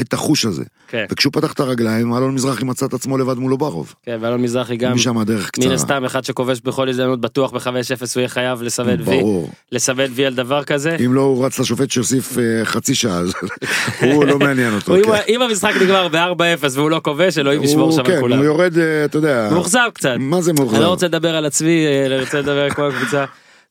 את 0.00 0.12
החוש 0.12 0.44
הזה. 0.44 0.64
כן, 0.88 1.04
וכשהוא 1.10 1.32
פתח 1.32 1.52
את 1.52 1.60
הרגליים, 1.60 2.14
אלון 2.14 2.34
מזרחי 2.34 2.64
מצא 2.64 2.86
את 2.86 2.94
עצמו 2.94 3.18
לבד 3.18 3.38
מול 3.38 3.52
אוברוב. 3.52 3.94
כן, 4.02 4.18
ואלון 4.20 4.42
מזרחי 4.42 4.76
גם, 4.76 4.92
משם 4.94 5.18
הדרך 5.18 5.50
קצרה. 5.50 5.66
מן 5.68 5.72
הסתם, 5.74 6.04
אחד 6.04 6.24
שכובש 6.24 6.60
בכל 6.60 6.88
הזדמנות 6.88 7.20
בטוח 7.20 7.52
ב-5-0, 7.52 7.68
הוא 7.68 8.20
יהיה 8.20 8.28
חייב 8.28 8.62
לסמן 8.62 9.00
וי, 9.00 9.18
ברור. 9.20 9.50
לסמן 9.72 10.04
וי 10.14 10.26
על 10.26 10.34
דבר 10.34 10.64
כזה. 10.64 10.96
אם 11.06 11.14
לא, 11.14 11.20
הוא 11.20 11.46
רץ 11.46 11.58
לשופט 11.58 11.90
שיוסיף 11.90 12.38
אה, 12.38 12.64
חצי 12.64 12.94
שעה, 12.94 13.18
אז 13.18 13.32
הוא 14.12 14.24
לא 14.24 14.38
מעניין 14.38 14.74
אותו. 14.74 14.94
כן. 15.04 15.12
אם- 15.28 15.42
המשחק 15.42 15.72
נגמר 15.82 16.08
ב-4-0 16.08 16.64
והוא 16.72 16.90
לא 16.90 17.00
כובש, 17.04 17.38
אלוהים 17.38 17.62
ישמור 17.62 17.92
שם 17.92 18.04
כן, 18.04 18.12
על 18.12 18.20
כולם. 18.20 18.36
הוא 18.36 18.44
יורד, 18.44 18.78
אה, 18.78 19.04
אתה 19.04 19.18
יודע, 19.18 19.48
מאוכזב 19.52 19.88
קצת. 19.94 20.14
מה 20.18 20.40
זה 20.40 20.52
מאוכזב? 20.52 20.74
אני 20.74 20.84
לא 20.84 20.88
רוצה 20.88 21.06
לדבר 21.06 21.36
על 21.36 21.46
עצמי, 21.46 21.86
אה, 21.86 22.06
אני 22.06 22.20
רוצה 22.20 22.38
לדבר 22.40 22.70
כמו 22.70 22.84
הקבוצה. 22.84 23.24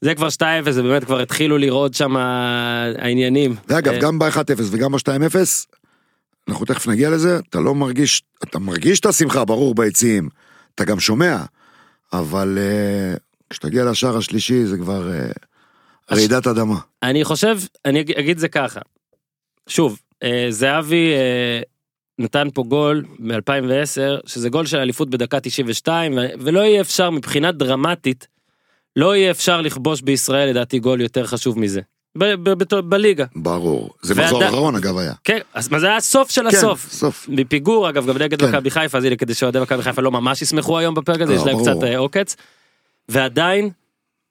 זה 0.05 0.15
כבר 0.15 0.27
2-0, 0.67 0.71
זה 0.71 0.83
באמת 0.83 1.03
כבר 1.03 1.19
התחילו 1.21 1.57
לראות 1.57 1.93
שם 1.93 2.15
העניינים. 2.17 3.55
ואגב, 3.67 3.93
אה, 3.93 3.99
גם 3.99 4.19
ב-1-0 4.19 4.37
וגם 4.71 4.91
ב-2-0, 4.91 5.35
אנחנו 6.49 6.65
תכף 6.65 6.87
נגיע 6.87 7.09
לזה, 7.09 7.39
אתה 7.49 7.59
לא 7.59 7.75
מרגיש, 7.75 8.23
אתה 8.43 8.59
מרגיש 8.59 8.99
את 8.99 9.05
השמחה, 9.05 9.45
ברור, 9.45 9.75
ביציעים, 9.75 10.29
אתה 10.75 10.85
גם 10.85 10.99
שומע, 10.99 11.37
אבל 12.13 12.57
אה, 12.61 13.17
כשתגיע 13.49 13.85
לשער 13.85 14.17
השלישי 14.17 14.65
זה 14.65 14.77
כבר 14.77 15.11
אה, 15.11 15.27
רעידת 16.11 16.47
אדמה. 16.47 16.77
אני 17.03 17.23
חושב, 17.23 17.57
אני 17.85 18.01
אג- 18.01 18.11
אגיד 18.19 18.37
זה 18.37 18.47
ככה. 18.47 18.79
שוב, 19.67 19.99
אה, 20.23 20.47
זהבי 20.49 21.13
אה, 21.13 21.61
נתן 22.19 22.47
פה 22.53 22.63
גול 22.67 23.05
מ-2010, 23.19 24.21
שזה 24.25 24.49
גול 24.49 24.65
של 24.65 24.77
אליפות 24.77 25.09
בדקה 25.09 25.39
92, 25.39 26.17
ו- 26.17 26.21
ולא 26.39 26.59
יהיה 26.59 26.81
אפשר 26.81 27.09
מבחינה 27.09 27.51
דרמטית, 27.51 28.27
לא 28.95 29.15
יהיה 29.15 29.31
אפשר 29.31 29.61
לכבוש 29.61 30.01
בישראל 30.01 30.49
לדעתי 30.49 30.79
גול 30.79 31.01
יותר 31.01 31.25
חשוב 31.25 31.59
מזה. 31.59 31.81
בליגה. 32.89 33.25
ברור. 33.35 33.89
זה 34.01 34.15
מחזור 34.15 34.45
אחרון 34.47 34.75
אגב 34.75 34.97
היה. 34.97 35.13
כן, 35.23 35.39
אז 35.53 35.69
זה 35.77 35.87
היה 35.87 35.95
הסוף 35.95 36.31
של 36.31 36.41
כן, 36.41 36.57
הסוף. 36.57 36.91
סוף. 36.91 37.25
מפיגור 37.29 37.89
אגב 37.89 38.07
גם 38.07 38.17
נגד 38.17 38.39
כן. 38.39 38.49
מכבי 38.49 38.71
חיפה 38.71 38.97
אז 38.97 39.03
הנה 39.03 39.15
כדי 39.15 39.33
שאוהדי 39.33 39.59
מכבי 39.59 39.83
חיפה 39.83 40.01
לא 40.01 40.11
ממש 40.11 40.41
ישמחו 40.41 40.77
היום 40.77 40.95
בפרק 40.95 41.21
הזה 41.21 41.33
לא, 41.35 41.39
יש 41.39 41.45
להם. 41.45 41.61
קצת 41.61 41.83
אה, 41.83 41.97
עוקץ. 41.97 42.35
ועדיין 43.09 43.69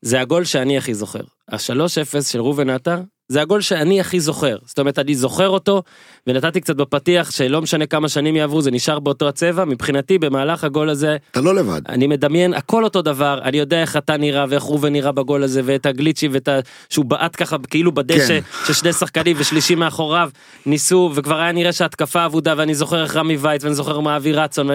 זה 0.02 0.20
הגול 0.20 0.44
שאני 0.44 0.78
הכי 0.78 0.94
זוכר. 0.94 1.20
ה-3-0 1.48 2.22
של 2.22 2.40
ראובן 2.40 2.70
עטר 2.70 3.00
זה 3.28 3.42
הגול 3.42 3.60
שאני 3.60 4.00
הכי 4.00 4.20
זוכר. 4.20 4.56
זאת 4.66 4.78
אומרת 4.78 4.98
אני 4.98 5.14
זוכר 5.14 5.48
אותו 5.48 5.82
ונתתי 6.26 6.60
קצת 6.60 6.76
בפתיח 6.76 7.30
שלא 7.30 7.62
משנה 7.62 7.86
כמה 7.86 8.08
שנים 8.08 8.36
יעברו 8.36 8.62
זה 8.62 8.70
נשאר 8.70 8.98
באותו 8.98 9.28
הצבע. 9.28 9.64
מבחינתי 9.64 10.18
במהלך 10.18 10.64
הגול 10.64 10.90
הזה 10.90 11.16
אתה 11.30 11.40
לא 11.40 11.54
לבד. 11.54 11.80
אני 11.88 12.06
מדמיין 12.06 12.54
הכל 12.54 12.84
אותו 12.84 13.02
דבר. 13.02 13.40
אני 13.42 13.58
יודע 13.58 13.80
איך 13.80 13.96
אתה 13.96 14.16
נראה 14.16 14.44
ואיך 14.48 14.62
ראובן 14.62 14.92
נראה 14.92 15.12
בגול 15.12 15.42
הזה 15.42 15.60
ואת 15.64 15.86
הגליצ'י 15.86 16.28
ואת 16.28 16.48
ה... 16.48 16.60
שהוא 16.90 17.04
בעט 17.04 17.42
ככה 17.42 17.56
כאילו 17.70 17.92
בדשא 17.92 18.40
כן. 18.40 18.72
ששני 18.72 18.92
שחקנים 18.92 19.36
ושלישי 19.38 19.74
מאחוריו 19.74 20.30
ניסו 20.66 21.10
וכבר 21.14 21.40
היה 21.40 21.52
נראה 21.52 21.72
שהתקפה 21.72 22.26
אבודה 22.26 22.54
ואני 22.56 22.74
זוכר 22.74 23.02
איך 23.02 23.16
רמי 23.16 23.36
וייץ 23.36 23.64
ואני 23.64 23.74
זוכר 23.74 24.00
מה 24.00 24.16
אבי 24.16 24.32
רצון 24.32 24.68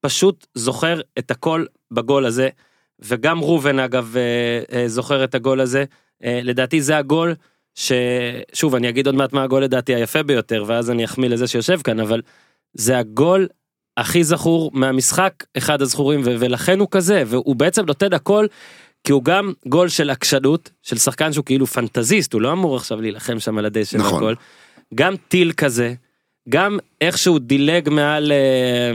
פשוט 0.00 0.46
זוכר 0.54 1.00
את 1.18 1.30
הכל 1.30 1.64
בגול 1.90 2.26
הזה. 2.26 2.48
וגם 3.04 3.40
ראובן 3.40 3.78
אגב 3.78 4.14
אה, 4.16 4.78
אה, 4.78 4.88
זוכר 4.88 5.24
את 5.24 5.34
הגול 5.34 5.60
הזה. 5.60 5.84
אה, 6.24 6.40
לדעתי 6.42 6.82
זה 6.82 6.96
הגול 6.96 7.34
ששוב 7.74 8.74
אני 8.74 8.88
אגיד 8.88 9.06
עוד 9.06 9.14
מעט 9.14 9.32
מה 9.32 9.42
הגול 9.42 9.62
לדעתי 9.62 9.94
היפה 9.94 10.22
ביותר 10.22 10.64
ואז 10.66 10.90
אני 10.90 11.04
אחמיא 11.04 11.28
לזה 11.28 11.46
שיושב 11.46 11.80
כאן 11.84 12.00
אבל 12.00 12.22
זה 12.74 12.98
הגול 12.98 13.48
הכי 13.96 14.24
זכור 14.24 14.70
מהמשחק 14.74 15.32
אחד 15.56 15.82
הזכורים 15.82 16.20
ו- 16.24 16.36
ולכן 16.38 16.78
הוא 16.78 16.88
כזה 16.90 17.22
והוא 17.26 17.56
בעצם 17.56 17.84
נותן 17.86 18.12
הכל 18.12 18.46
כי 19.04 19.12
הוא 19.12 19.24
גם 19.24 19.52
גול 19.66 19.88
של 19.88 20.10
עקשנות 20.10 20.70
של 20.82 20.98
שחקן 20.98 21.32
שהוא 21.32 21.44
כאילו 21.44 21.66
פנטזיסט 21.66 22.32
הוא 22.32 22.42
לא 22.42 22.52
אמור 22.52 22.76
עכשיו 22.76 23.00
להילחם 23.00 23.40
שם 23.40 23.58
על 23.58 23.64
הדשא 23.64 23.96
נכון. 23.96 24.14
והכל. 24.14 24.34
גם 24.94 25.14
טיל 25.28 25.52
כזה. 25.52 25.94
גם 26.48 26.78
איך 27.00 27.18
שהוא 27.18 27.38
דילג 27.38 27.88
מעל 27.88 28.32
אה, 28.32 28.92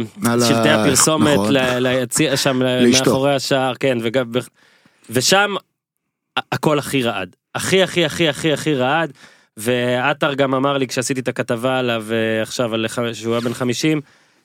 שלטי 0.47 0.69
הפרסומת 0.69 1.33
נכון. 1.33 1.53
ליציע 1.53 2.37
שם 2.37 2.61
לאשתו. 2.61 3.05
מאחורי 3.05 3.35
השער 3.35 3.73
כן 3.79 3.97
וגם 4.01 4.31
ושם 5.09 5.55
הכל 6.51 6.79
הכי 6.79 7.03
רעד 7.03 7.35
הכי 7.57 7.83
הכי 7.83 8.05
הכי 8.05 8.29
הכי 8.29 8.53
הכי 8.53 8.75
רעד 8.75 9.13
ועטר 9.57 10.33
גם 10.33 10.53
אמר 10.53 10.77
לי 10.77 10.87
כשעשיתי 10.87 11.19
את 11.19 11.27
הכתבה 11.27 11.79
עליו 11.79 12.05
אה, 12.11 12.41
עכשיו 12.41 12.73
על 12.73 12.85
שהוא 13.13 13.33
היה 13.33 13.41
בן 13.41 13.53
50 13.53 14.01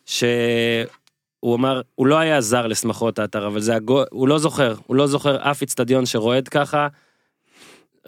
שהוא 0.07 1.57
אמר, 1.57 1.81
הוא 1.95 2.07
לא 2.07 2.19
היה 2.19 2.41
זר 2.41 2.67
לשמחות 2.67 3.19
האתר, 3.19 3.47
אבל 3.47 3.61
זה 3.61 3.75
הגול, 3.75 4.05
הוא 4.11 4.29
לא 4.29 4.39
זוכר, 4.39 4.75
הוא 4.87 4.97
לא 4.97 5.07
זוכר 5.07 5.51
אף 5.51 5.63
איצטדיון 5.63 6.07
שרועד 6.07 6.49
ככה. 6.49 6.89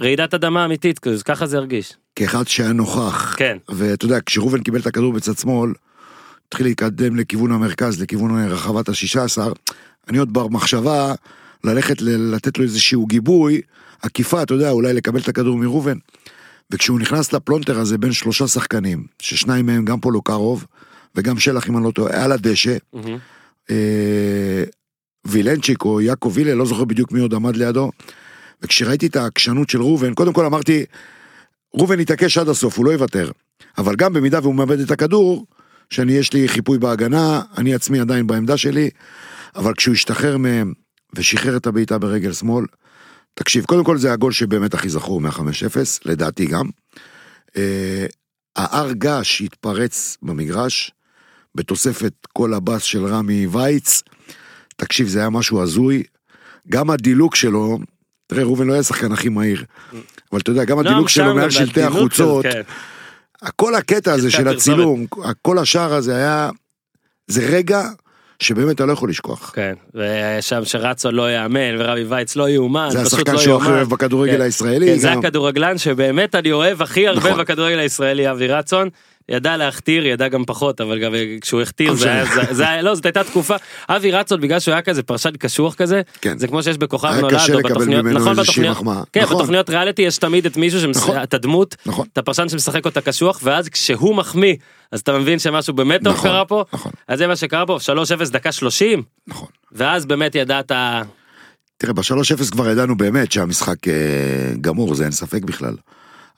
רעידת 0.00 0.34
אדמה 0.34 0.64
אמיתית, 0.64 0.98
כזה, 0.98 1.24
ככה 1.24 1.46
זה 1.46 1.56
הרגיש. 1.56 1.96
כאחד 2.16 2.48
שהיה 2.48 2.72
נוכח. 2.72 3.34
כן. 3.36 3.58
ואתה 3.68 4.04
יודע, 4.04 4.20
כשראובן 4.20 4.62
קיבל 4.62 4.80
את 4.80 4.86
הכדור 4.86 5.12
בצד 5.12 5.38
שמאל, 5.38 5.72
התחיל 6.48 6.66
להתקדם 6.66 7.16
לכיוון 7.16 7.52
המרכז, 7.52 8.02
לכיוון 8.02 8.48
רחבת 8.48 8.88
השישה 8.88 9.24
עשר, 9.24 9.52
אני 10.08 10.18
עוד 10.18 10.32
במחשבה 10.32 11.14
ללכת 11.64 12.02
ל- 12.02 12.34
לתת 12.34 12.58
לו 12.58 12.64
איזשהו 12.64 13.06
גיבוי, 13.06 13.60
עקיפה, 14.02 14.42
אתה 14.42 14.54
יודע, 14.54 14.70
אולי 14.70 14.92
לקבל 14.92 15.20
את 15.20 15.28
הכדור 15.28 15.58
מראובן. 15.58 15.96
וכשהוא 16.70 17.00
נכנס 17.00 17.32
לפלונטר 17.32 17.78
הזה 17.78 17.98
בין 17.98 18.12
שלושה 18.12 18.46
שחקנים, 18.46 19.06
ששניים 19.22 19.66
מהם 19.66 19.84
גם 19.84 20.00
פולוקרוב, 20.00 20.66
וגם 21.14 21.38
שלח 21.38 21.68
אם 21.68 21.76
אני 21.76 21.84
לא 21.84 21.90
טועה, 21.90 22.24
על 22.24 22.32
הדשא, 22.32 22.76
מהמם. 22.92 23.18
אה, 23.70 24.64
וילנצ'יק 25.24 25.84
או 25.84 26.00
יעקב 26.00 26.32
וילה, 26.34 26.54
לא 26.54 26.66
זוכר 26.66 26.84
בדיוק 26.84 27.12
מי 27.12 27.20
עוד 27.20 27.34
עמד 27.34 27.56
לידו. 27.56 27.90
וכשראיתי 28.62 29.06
את 29.06 29.16
העקשנות 29.16 29.70
של 29.70 29.82
ראובן, 29.82 30.14
קודם 30.14 30.32
כל 30.32 30.46
אמרתי, 30.46 30.84
ראובן 31.74 32.00
יתעקש 32.00 32.38
עד 32.38 32.48
הסוף, 32.48 32.78
הוא 32.78 32.86
לא 32.86 32.90
יוותר. 32.90 33.30
אבל 33.78 33.96
גם 33.96 34.12
במידה 34.12 34.38
והוא 34.42 34.54
מאבד 34.54 34.80
את 34.80 34.90
הכדור, 34.90 35.46
שאני 35.90 36.12
יש 36.12 36.32
לי 36.32 36.48
חיפוי 36.48 36.78
בהגנה, 36.78 37.40
אני 37.58 37.74
עצמי 37.74 38.00
עדיין 38.00 38.26
בעמדה 38.26 38.56
שלי, 38.56 38.90
אבל 39.56 39.74
כשהוא 39.74 39.92
השתחרר 39.92 40.36
מהם 40.38 40.72
ושחרר 41.18 41.56
את 41.56 41.66
הבעיטה 41.66 41.98
ברגל 41.98 42.32
שמאל, 42.32 42.66
תקשיב, 43.34 43.64
קודם 43.64 43.84
כל 43.84 43.98
זה 43.98 44.12
הגול 44.12 44.32
שבאמת 44.32 44.74
הכי 44.74 44.88
זכור 44.88 45.20
מה-5-0, 45.20 45.42
לדעתי 46.04 46.46
גם. 46.46 46.66
אה, 47.56 48.06
ההר 48.56 48.92
געש 48.92 49.40
התפרץ 49.40 50.16
במגרש, 50.22 50.92
בתוספת 51.54 52.12
כל 52.32 52.54
הבאס 52.54 52.82
של 52.82 53.06
רמי 53.06 53.46
וייץ. 53.46 54.02
תקשיב, 54.76 55.08
זה 55.08 55.18
היה 55.18 55.30
משהו 55.30 55.62
הזוי. 55.62 56.02
גם 56.68 56.90
הדילוג 56.90 57.34
שלו, 57.34 57.78
תראה, 58.26 58.42
ראובן 58.42 58.66
לא 58.66 58.72
היה 58.72 58.80
השחקן 58.80 59.12
הכי 59.12 59.28
מהיר, 59.28 59.64
אבל 60.32 60.40
אתה 60.40 60.50
יודע, 60.50 60.64
גם 60.64 60.80
לא, 60.80 60.88
הדילוג 60.88 61.08
שלו 61.08 61.34
מעל 61.34 61.50
שלטי 61.50 61.82
החוצות, 61.82 62.42
כן. 62.42 62.62
כל 63.56 63.74
הקטע 63.74 64.12
הזה 64.12 64.30
של. 64.30 64.48
הצילום, 64.48 65.06
כל 65.42 65.58
השער 65.58 65.94
הזה 65.94 66.16
היה, 66.16 66.50
זה 67.26 67.46
רגע 67.46 67.88
שבאמת 68.40 68.74
אתה 68.74 68.86
לא 68.86 68.92
יכול 68.92 69.10
לשכוח. 69.10 69.52
כן, 69.54 69.74
ושם 69.94 70.64
שרצו 70.64 71.10
לא 71.12 71.32
יאמן 71.34 71.60
ורבי 71.78 72.04
וייץ 72.08 72.36
לא 72.36 72.48
יאומן, 72.48 72.88
זה 72.90 73.00
השחקן 73.02 73.32
לא 73.32 73.38
שהוא 73.38 73.56
הכי. 73.56 73.68
אוהב 73.70 73.88
בכדורגל 73.88 74.36
כן. 74.36 74.40
הישראלי. 74.40 74.86
כן, 74.86 74.98
זה 74.98 75.08
גם- 75.08 75.18
הכדורגלן 75.18 75.78
שבאמת 75.78 76.34
אני 76.34 76.52
אוהב 76.52 76.82
הכי 76.82 77.08
הרבה 77.08 77.20
נכון. 77.20 77.40
בכדורגל 77.40 77.78
הישראלי, 77.78 78.30
אבי 78.30 78.46
רצון. 78.48 78.88
ידע 79.28 79.56
להכתיר, 79.56 80.06
ידע 80.06 80.28
גם 80.28 80.44
פחות, 80.44 80.80
אבל 80.80 80.98
גם 80.98 81.12
כשהוא 81.40 81.62
הכתיר 81.62 81.90
לא 81.90 81.96
זה 81.96 82.12
היה. 82.12 82.24
זה- 82.34 82.54
זה 82.54 82.68
היה, 82.68 82.82
לא, 82.82 82.94
זאת 82.94 83.06
הייתה 83.06 83.24
תקופה, 83.24 83.56
אבי 83.88 84.10
רצון 84.10 84.40
בגלל 84.40 84.60
שהוא 84.60 84.72
היה 84.72 84.82
כזה 84.82 85.02
פרשן 85.02 85.30
קשוח 85.38 85.74
כזה, 85.74 86.02
כן. 86.20 86.38
זה 86.38 86.48
כמו 86.48 86.62
שיש 86.62 86.78
בכוכב 86.78 87.08
נולד, 87.20 87.34
או 87.54 87.58
בתוכניות, 87.58 88.04
נכון, 88.04 88.36
בתוכניות. 88.36 88.76
כן, 89.12 89.20
נכון. 89.22 89.36
בתוכניות 89.36 89.70
ריאליטי 89.70 90.02
יש 90.02 90.18
תמיד 90.18 90.46
את 90.46 90.56
מישהו, 90.56 90.80
שמש- 90.80 90.96
נכון. 90.96 91.22
את 91.22 91.34
הדמות, 91.34 91.76
נכון. 91.86 92.06
את 92.12 92.18
הפרשן 92.18 92.48
שמשחק 92.48 92.84
אותה 92.84 93.00
קשוח, 93.00 93.40
ואז 93.42 93.68
כשהוא 93.68 94.14
מחמיא, 94.16 94.54
אז 94.92 95.00
אתה 95.00 95.18
מבין 95.18 95.38
שמשהו 95.38 95.74
באמת 95.74 96.04
טוב 96.04 96.12
נכון, 96.12 96.30
קרה 96.30 96.44
פה, 96.44 96.64
נכון. 96.72 96.92
אז 97.08 97.18
זה 97.18 97.26
מה 97.26 97.36
שקרה 97.36 97.66
פה, 97.66 97.78
3-0 97.80 98.30
דקה 98.30 98.52
30, 98.52 99.02
נכון. 99.26 99.48
ואז 99.72 100.06
באמת 100.06 100.34
ידעת, 100.34 100.72
תראה, 101.76 101.92
ב-3-0 101.92 102.50
כבר 102.52 102.70
ידענו 102.70 102.96
באמת 102.96 103.32
שהמשחק 103.32 103.88
אה, 103.88 103.92
גמור, 104.60 104.94
זה 104.94 105.04
אין 105.04 105.12
ספק 105.12 105.42
בכלל. 105.44 105.74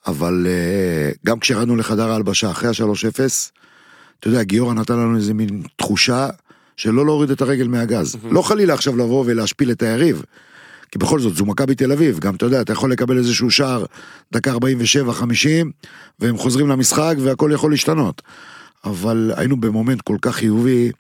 אבל 0.07 0.47
אה, 0.49 1.11
גם 1.27 1.39
כשירדנו 1.39 1.77
לחדר 1.77 2.11
ההלבשה 2.11 2.51
אחרי 2.51 2.69
ה-3-0, 2.69 3.21
אתה 4.21 4.29
יודע, 4.29 4.43
גיורא 4.43 4.75
נתן 4.75 4.95
לנו 4.95 5.17
איזה 5.17 5.35
מין 5.35 5.63
תחושה 5.77 6.29
שלא 6.77 7.05
להוריד 7.05 7.31
את 7.31 7.43
הרגל 7.43 7.69
מהגז. 7.69 8.17
לא 8.31 8.43
חלילה 8.43 8.75
עכשיו 8.75 8.97
לבוא 8.97 9.25
ולהשפיל 9.27 9.71
את 9.71 9.83
היריב. 9.83 10.23
כי 10.91 10.99
בכל 10.99 11.21
זאת, 11.21 11.37
זו 11.37 11.47
מכבי 11.47 11.75
תל 11.75 11.93
אביב, 11.93 12.19
גם 12.19 12.35
אתה 12.35 12.47
יודע, 12.47 12.61
אתה 12.61 12.73
יכול 12.73 12.93
לקבל 12.93 13.19
איזשהו 13.19 13.51
שער 13.51 13.85
דקה 14.33 14.55
47-50, 14.55 14.59
והם 16.19 16.37
חוזרים 16.37 16.69
למשחק 16.69 17.15
והכל 17.23 17.51
יכול 17.55 17.71
להשתנות. 17.71 18.23
אבל 18.85 19.33
היינו 19.37 19.57
במומנט 19.61 20.01
כל 20.01 20.17
כך 20.23 20.35
חיובי, 20.35 20.91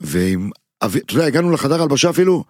ועם... 0.00 0.50
אתה 0.84 1.14
יודע, 1.14 1.24
הגענו 1.24 1.52
לחדר 1.52 1.82
הלבשה 1.82 2.10
אפילו, 2.10 2.44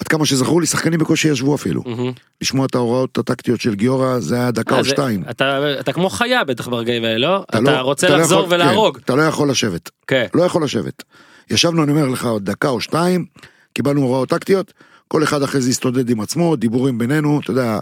עד 0.00 0.08
כמה 0.08 0.26
שזכור 0.26 0.60
לי, 0.60 0.66
שחקנים 0.66 1.00
בקושי 1.00 1.28
ישבו 1.28 1.54
אפילו. 1.54 1.82
מהמם. 1.86 2.12
לשמוע 2.42 2.66
את 2.66 2.74
ההוראות 2.74 3.18
הטקטיות 3.18 3.60
של 3.60 3.74
גיורא, 3.74 4.18
זה 4.20 4.34
היה 4.34 4.50
דקה 4.50 4.74
אה, 4.74 4.78
או 4.78 4.84
זה- 4.84 4.90
שתיים. 4.90 5.24
אתה, 5.30 5.80
אתה 5.80 5.92
כמו 5.92 6.10
חיה 6.10 6.44
בטח 6.44 6.68
ברגעים 6.68 7.04
האלה, 7.04 7.18
לא? 7.18 7.44
אתה, 7.50 7.60
לא- 7.60 7.70
רוצה 7.70 8.06
אתה 8.06 8.16
לא 8.16 8.20
לחזור 8.22 8.40
יכול- 8.44 8.54
ולהרוג. 8.54 8.96
כן, 8.96 9.02
אתה 9.04 9.14
לא 9.16 9.22
יכול 9.22 9.50
לשבת. 9.50 9.90
כן. 10.06 10.26
לא 10.34 10.42
יכול 10.42 10.64
לשבת. 10.64 11.02
ישבנו, 11.50 11.82
אני 11.82 11.90
אומר 11.92 12.08
לך, 12.08 12.24
עוד 12.26 12.44
דקה 12.44 12.68
או 12.68 12.80
שתיים, 12.80 13.24
קיבלנו 13.72 14.00
הוראות 14.00 14.28
טקטיות, 14.28 14.72
כל 15.08 15.22
אחד 15.22 15.42
אחרי 15.42 15.60
זה 15.60 15.70
הסתודד 15.70 16.10
עם 16.10 16.20
עצמו, 16.20 16.56
דיבורים 16.56 16.98
בינינו, 16.98 17.40
אתה 17.42 17.50
יודע, 17.50 17.78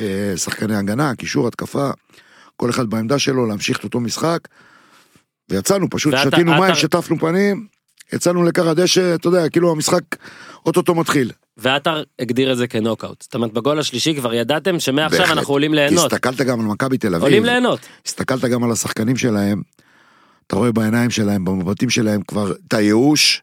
אה, 0.00 0.32
שחקני 0.36 0.76
הגנה, 0.76 1.14
קישור, 1.14 1.48
התקפה, 1.48 1.90
כל 2.56 2.70
אחד 2.70 2.86
בעמדה 2.90 3.18
שלו, 3.18 3.46
להמשיך 3.46 3.78
את 3.78 3.84
אותו 3.84 4.00
משחק, 4.00 4.38
ויצאנו, 5.50 5.86
פשוט 5.90 6.14
ואתה- 6.14 6.30
שתינו 6.30 6.52
אתה- 6.52 6.60
מים, 6.60 6.74
שטפנו 6.74 7.18
פנים, 7.18 7.66
יצאנו 8.12 8.42
לכר 8.42 8.68
הדשא, 8.68 9.14
אתה 9.14 9.28
יודע, 9.28 9.48
כאילו 9.48 9.70
המשחק 9.72 10.00
אוטוטו 10.66 10.94
מתחיל. 10.94 11.30
ועטר 11.56 12.02
הגדיר 12.18 12.52
את 12.52 12.56
זה 12.56 12.66
כנוקאוט. 12.66 13.22
זאת 13.22 13.34
אומרת, 13.34 13.52
בגול 13.52 13.78
השלישי 13.78 14.14
כבר 14.14 14.34
ידעתם 14.34 14.80
שמעכשיו 14.80 15.20
בהחלט. 15.20 15.36
אנחנו 15.36 15.54
עולים 15.54 15.74
ליהנות. 15.74 16.12
הסתכלת 16.12 16.40
גם 16.40 16.60
על 16.60 16.66
מכבי 16.66 16.98
תל 16.98 17.06
אביב. 17.06 17.22
עולים 17.22 17.44
ליהנות. 17.44 17.80
הסתכלת 18.06 18.44
גם 18.44 18.64
על 18.64 18.72
השחקנים 18.72 19.16
שלהם, 19.16 19.62
אתה 20.46 20.56
רואה 20.56 20.72
בעיניים 20.72 21.10
שלהם, 21.10 21.44
במבטים 21.44 21.90
שלהם 21.90 22.22
כבר 22.22 22.52
את 22.68 22.74
הייאוש, 22.74 23.42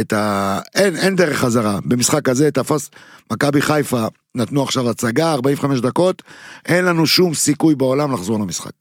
את 0.00 0.12
ה... 0.12 0.58
אין, 0.74 0.96
אין 0.96 1.16
דרך 1.16 1.38
חזרה. 1.38 1.78
במשחק 1.84 2.28
הזה 2.28 2.50
תפס 2.50 2.90
מכבי 3.32 3.62
חיפה, 3.62 4.06
נתנו 4.34 4.62
עכשיו 4.62 4.90
הצגה, 4.90 5.32
45 5.32 5.80
דקות, 5.80 6.22
אין 6.66 6.84
לנו 6.84 7.06
שום 7.06 7.34
סיכוי 7.34 7.74
בעולם 7.74 8.12
לחזור 8.12 8.38
למשחק. 8.38 8.72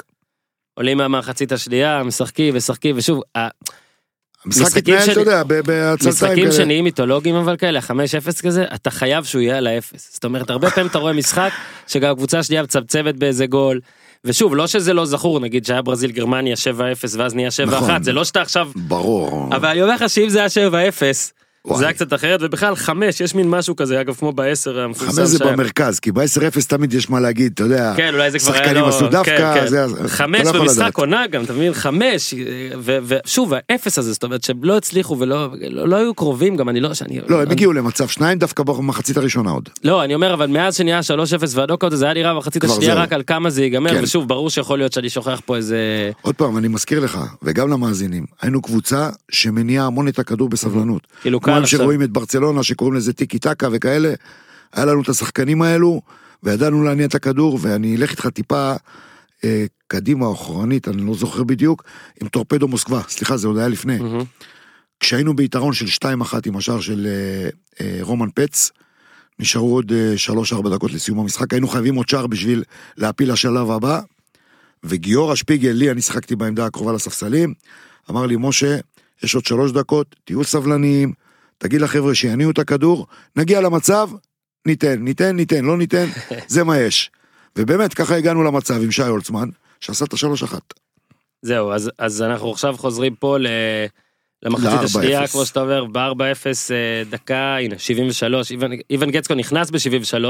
עולים 0.73 0.97
מהמחצית 0.97 1.51
השנייה, 1.51 2.03
משחקים 2.03 2.55
משחקים, 2.55 2.95
ושוב, 2.97 3.21
המשחק 4.45 4.61
משחקים 4.61 4.93
התנהל, 4.93 5.11
אתה 5.11 5.19
יודע, 5.19 5.43
בעצלתיים 5.43 6.13
משחקים 6.13 6.43
כאלה. 6.43 6.51
שנהיים 6.51 6.83
מיתולוגיים 6.83 7.35
אבל 7.35 7.57
כאלה, 7.57 7.79
5-0 7.79 8.41
כזה, 8.43 8.65
אתה 8.75 8.91
חייב 8.91 9.23
שהוא 9.23 9.41
יהיה 9.41 9.57
על 9.57 9.67
האפס. 9.67 10.09
זאת 10.13 10.23
אומרת, 10.23 10.49
הרבה 10.49 10.69
פעמים 10.69 10.89
אתה 10.89 10.97
רואה 10.97 11.13
משחק 11.13 11.49
שגם 11.87 12.11
הקבוצה 12.11 12.39
השנייה 12.39 12.63
מצמצמת 12.63 13.15
באיזה 13.15 13.45
גול. 13.45 13.79
ושוב, 14.25 14.55
לא 14.55 14.67
שזה 14.67 14.93
לא 14.93 15.05
זכור, 15.05 15.39
נגיד 15.39 15.65
שהיה 15.65 15.81
ברזיל 15.81 16.11
גרמניה 16.11 16.55
7-0 16.55 16.77
ואז 17.17 17.35
נהיה 17.35 17.49
7-1, 17.49 17.71
נכון. 17.71 18.03
זה 18.03 18.11
לא 18.11 18.23
שאתה 18.25 18.41
עכשיו... 18.41 18.69
ברור. 18.75 19.49
אבל 19.55 19.69
אני 19.69 19.81
אומר 19.81 19.95
לך 19.95 20.09
שאם 20.09 20.29
זה 20.29 20.39
היה 20.39 20.47
7-0, 20.47 20.71
וואי. 20.71 20.89
זה 21.75 21.83
היה 21.85 21.93
קצת 21.93 22.13
אחרת, 22.13 22.39
ובכלל 22.43 22.75
5, 22.75 23.21
יש 23.21 23.35
מין 23.35 23.49
משהו 23.49 23.75
כזה, 23.75 24.01
אגב, 24.01 24.15
כמו 24.15 24.31
ב-10 24.31 24.43
המפורסם. 24.77 25.11
חמש 25.15 25.27
זה. 25.29 25.45
במרכז, 25.45 25.99
כי 25.99 26.11
ב-10-0 26.11 26.65
תמיד 26.67 26.93
יש 26.93 27.09
מה 27.09 27.19
להגיד, 27.19 27.51
אתה 27.53 27.63
יודע. 27.63 27.93
כן, 27.97 28.13
אולי 28.13 28.31
זה 28.31 28.39
כבר 28.39 28.53
היה 28.53 28.63
שחקנים 28.63 28.81
לא... 28.83 28.87
עשו 28.89 29.07
דווקא, 29.07 29.37
כן, 29.37 29.59
כן. 29.61 29.67
זה- 29.67 29.85
חמש 30.07 30.41
לא 30.43 30.49
יכול 30.49 30.59
במשחק. 30.59 30.97
עונה 30.97 31.27
גם, 31.27 31.43
אתה 31.43 31.53
מבין? 31.53 31.73
חמש, 31.73 32.33
ושוב, 32.83 33.53
האפס 33.69 33.99
הזה, 33.99 34.13
זאת 34.13 34.23
אומרת 34.23 34.43
שהם 34.43 34.63
לא 34.63 34.77
הצליחו 34.77 35.19
ולא 35.19 35.47
לא, 35.69 35.95
היו 35.95 36.13
קרובים 36.13 36.55
גם, 36.55 36.69
אני 36.69 36.79
לא... 36.79 36.93
שאני, 36.93 37.19
לא, 37.27 37.41
הם 37.41 37.51
הגיעו 37.51 37.73
למצב 37.73 38.07
שניים 38.07 38.39
דווקא 38.39 38.63
במחצית 38.63 39.17
הראשונה 39.17 39.51
עוד. 39.51 39.69
לא, 39.83 40.03
אני 40.03 40.15
אומר, 40.15 40.33
אבל 40.33 40.47
מאז 40.47 40.75
שנהיה 40.75 40.99
3-0 40.99 41.03
והנוקאוט 41.53 41.93
הזה 41.93 42.05
היה 42.05 42.13
נראה 42.13 42.33
במחצית 42.33 42.63
השנייה. 42.63 42.93
רק 42.93 43.13
על 43.13 43.23
כמה 43.27 43.49
זה 43.49 43.63
ייגמר, 43.63 43.89
כן. 43.93 44.03
ושוב, 44.03 44.27
ברור 44.27 44.49
שיכול 44.49 44.77
להיות 44.77 44.93
שאני 44.93 45.09
שוכח 45.09 45.41
פה 45.45 45.55
איזה... 45.55 46.11
עוד 46.21 46.35
פעם, 46.35 46.57
אני 46.57 46.67
מזכיר 46.67 46.99
לך, 46.99 47.19
וגם 47.43 47.69
למאזינים, 47.69 48.25
היינו 48.41 48.61
קבוצה 48.61 49.09
שמניעה 49.31 49.85
המון 49.85 50.07
את 50.07 50.19
הכדור 50.19 50.49
בסבלנות. 50.49 51.07
כאילו 51.21 51.41
כמו. 51.57 51.67
שרואים 51.67 52.03
את 52.03 52.09
ברצלונה, 52.09 52.63
שקוראים 52.63 52.95
לזה 52.95 53.13
טיקי 53.13 53.39
טקה 53.39 53.67
וכאלה, 53.71 54.13
היה 54.73 54.85
לנו 54.85 55.01
את 55.01 55.09
השחקנים 55.09 55.61
האלו, 55.61 56.01
וידענו 56.43 56.83
להניע 56.83 57.05
את 57.05 57.15
הכדור, 57.15 57.59
ואני 57.61 57.95
אלך 57.95 58.11
איתך 58.11 58.27
טיפה 58.27 58.73
אה, 59.43 59.65
קדימה 59.87 60.25
או 60.25 60.33
אחורנית, 60.33 60.87
אני 60.87 61.01
לא 61.07 61.13
זוכר 61.13 61.43
בדיוק, 61.43 61.83
עם 62.21 62.27
טורפדו 62.27 62.67
מוסקבה, 62.67 63.01
סליחה, 63.07 63.37
זה 63.37 63.47
עוד 63.47 63.57
היה 63.57 63.67
לפני. 63.67 63.97
מהמם. 63.97 64.23
כשהיינו 64.99 65.35
ביתרון 65.35 65.73
של 65.73 65.85
2-1 65.85 66.07
עם 66.45 66.57
השער 66.57 66.81
של 66.81 67.07
אה, 67.07 67.49
אה, 67.81 67.97
רומן 68.01 68.29
פץ, 68.35 68.71
נשארו 69.39 69.75
עוד 69.75 69.91
אה, 69.91 70.13
3-4 70.65 70.69
דקות 70.69 70.91
לסיום 70.91 71.19
המשחק, 71.19 71.53
היינו 71.53 71.67
חייבים 71.67 71.95
עוד 71.95 72.09
שער 72.09 72.27
בשביל 72.27 72.63
להפיל 72.97 73.31
לשלב 73.31 73.71
הבא, 73.71 74.01
וגיורא 74.83 75.35
שפיגל, 75.35 75.71
לי, 75.71 75.91
אני 75.91 76.01
שיחקתי 76.01 76.35
בעמדה 76.35 76.65
הקרובה 76.65 76.93
לספסלים, 76.93 77.53
אמר 78.09 78.25
לי, 78.25 78.35
משה, 78.39 78.77
יש 79.23 79.35
עוד 79.35 79.45
שלוש 79.45 79.71
דקות, 79.71 80.15
תהיו 80.25 80.43
סבלניים, 80.43 81.13
תגיד 81.59 81.81
לחבר'ה 81.81 82.15
שיניעו 82.15 82.51
את 82.51 82.59
הכדור, 82.59 83.07
נגיע 83.35 83.61
למצב, 83.61 84.09
ניתן, 84.65 85.03
ניתן, 85.03 85.35
ניתן, 85.35 85.65
לא 85.65 85.77
ניתן, 85.77 86.05
זה 86.47 86.63
מה 86.63 86.79
יש. 86.79 87.11
ובאמת, 87.57 87.93
ככה 87.93 88.15
הגענו 88.15 88.43
למצב 88.43 88.81
עם 88.83 88.91
שי 88.91 89.03
הולצמן, 89.03 89.49
שעשה 89.81 90.05
את 90.05 90.13
השלוש 90.13 90.43
אחת. 90.43 90.73
זהו, 91.41 91.71
אז, 91.71 91.91
אז 91.97 92.21
אנחנו 92.21 92.51
עכשיו 92.51 92.75
חוזרים 92.77 93.15
פה 93.15 93.37
ל... 93.37 93.47
למחצית 94.43 94.79
השנייה, 94.83 95.23
4-0. 95.23 95.27
כמו 95.27 95.45
שאתה 95.45 95.61
אומר, 95.61 95.85
ב-4-0 95.85 96.71
אה, 96.71 97.03
דקה, 97.09 97.57
הנה, 97.57 97.79
73, 97.79 98.51
איוון, 98.51 98.71
איוון 98.89 99.11
גצקו 99.11 99.35
נכנס 99.35 99.69
ב-73, 99.69 100.23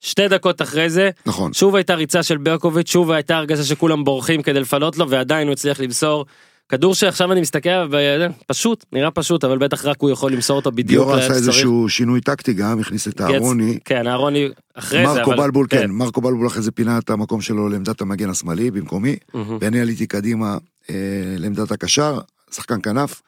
שתי 0.00 0.28
דקות 0.28 0.62
אחרי 0.62 0.90
זה, 0.90 1.10
נכון. 1.26 1.52
שוב 1.52 1.76
הייתה 1.76 1.94
ריצה 1.94 2.22
של 2.22 2.36
ברקוביץ', 2.36 2.90
שוב 2.90 3.10
הייתה 3.10 3.36
הרגשה 3.36 3.64
שכולם 3.64 4.04
בורחים 4.04 4.42
כדי 4.42 4.60
לפנות 4.60 4.98
לו, 4.98 5.10
ועדיין 5.10 5.46
הוא 5.46 5.52
הצליח 5.52 5.80
למסור 5.80 6.26
כדור 6.68 6.94
שעכשיו 6.94 7.32
אני 7.32 7.40
מסתכל 7.40 7.68
עליו, 7.68 8.30
פשוט, 8.46 8.84
נראה 8.92 9.10
פשוט, 9.10 9.44
אבל 9.44 9.58
בטח 9.58 9.84
רק 9.84 9.96
הוא 10.00 10.10
יכול 10.10 10.32
למסור 10.32 10.56
אותו 10.56 10.72
בדיוק 10.72 11.04
גיורא 11.04 11.18
עשה. 11.20 11.34
איזשהו 11.34 11.88
שינוי 11.88 12.20
טקטי 12.20 12.52
גם, 12.52 12.80
הכניס 12.80 13.08
את 13.08 13.20
אהרוני. 13.20 13.78
כן, 13.84 14.06
אהרוני 14.06 14.48
אחרי 14.74 15.06
זה, 15.06 15.14
מרקו. 15.14 15.30
בלבול, 15.30 15.66
כן, 15.70 15.90
מרקו 15.90 16.20
בלבול 16.20 16.46
אחרי 16.46 16.62
זה 16.62 16.72
פינה 16.72 16.98
את 16.98 17.10
המקום 17.10 17.40
שלו 17.40 17.68
לעמדת 17.68 18.00
המגן 18.00 18.30
השמאלי 18.30 18.70
במקומי. 18.70 19.16
ואני 19.60 19.80
עליתי 19.80 20.06
קדימה 20.06 20.58
אה, 20.90 20.94
לעמדת 21.38 21.72
הקשר, 21.72 22.18
שחקן 22.50 22.78
כנף, 22.82 23.22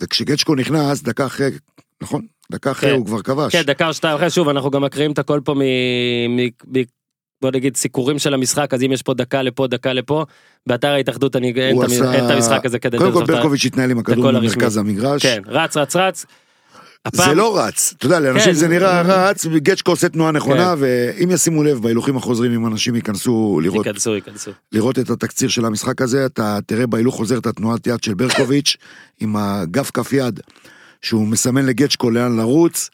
וכשגצ'קו 0.00 0.54
נכנס, 0.54 1.02
דקה 1.02 1.26
אחרי, 1.26 1.50
נכון? 2.02 2.26
דקה 2.52 2.70
אחרי 2.70 2.90
כן. 2.90 2.96
הוא 2.96 3.06
כבר 3.06 3.22
כבש. 3.22 3.52
כן, 3.52 3.62
דקה 3.62 3.88
או 3.88 3.94
שתיים 3.94 4.16
אחרי, 4.16 4.30
שוב, 4.30 4.48
אנחנו 4.48 4.70
גם 4.70 4.84
מקריאים 4.84 5.12
את 5.12 5.18
הכל 5.18 5.40
פה. 5.44 5.54
בוא 7.42 7.50
נגיד 7.50 7.76
סיקורים 7.76 8.18
של 8.18 8.34
המשחק, 8.34 8.74
אז 8.74 8.82
אם 8.82 8.92
יש 8.92 9.02
פה 9.02 9.14
דקה 9.14 9.42
לפה, 9.42 9.66
דקה 9.66 9.92
לפה, 9.92 10.24
באתר 10.66 10.88
ההתאחדות 10.88 11.36
אני 11.36 11.52
אין 11.56 11.78
את 11.82 11.84
עשה- 11.86 12.12
אין 12.14 12.24
את 12.26 12.30
המשחק 12.30 12.66
הזה 12.66 12.78
כדי 12.78 12.98
קודם 12.98 13.12
כל 13.12 13.24
ברקוביץ' 13.24 13.64
התנהל 13.64 13.90
עם 13.90 13.98
הכדור. 13.98 14.32
במרכז 14.32 14.76
המגרש. 14.76 15.22
כן, 15.22 15.42
רץ, 15.46 15.76
רץ, 15.76 15.96
רץ. 15.96 16.20
זה 16.20 16.26
הפעם- 17.22 17.36
לא 17.36 17.58
רץ, 17.58 17.94
אתה 17.98 18.06
יודע, 18.06 18.20
לאנשים 18.20 18.52
כן. 18.52 18.58
זה 18.58 18.68
נראה 18.68 19.02
רץ, 19.02 19.46
וגצ'קו 19.50 19.90
עושה 19.90 20.08
תנועה 20.08 20.32
נכונה, 20.32 20.74
ואם 20.78 21.30
ישימו 21.30 21.62
לב 21.64 21.82
בהילוכים 21.82 22.16
החוזרים, 22.16 22.52
אם 22.54 22.66
אנשים 22.66 22.94
ייכנסו 22.94 23.60
לראות 23.62 23.86
ייכנסו, 23.86 24.14
ייכנסו. 24.14 24.50
לראות 24.72 24.98
את 24.98 25.10
התקציר 25.10 25.48
של 25.48 25.64
המשחק 25.64 26.02
הזה, 26.02 26.26
אתה 26.26 26.58
תראה 26.66 26.86
בהילוך 26.86 27.14
חוזר 27.14 27.38
את 27.38 27.46
התנועת 27.46 27.86
יד 27.86 28.02
של 28.02 28.14
ברקוביץ', 28.14 28.76
עם 29.20 29.36
הגב 29.36 29.90
כף 29.94 30.12
יד, 30.12 30.40
שהוא 31.02 31.26
מסמן 31.26 31.66
לגצ'קו 31.66 32.10
לאן 32.10 32.36
לרוץ, 32.36 32.90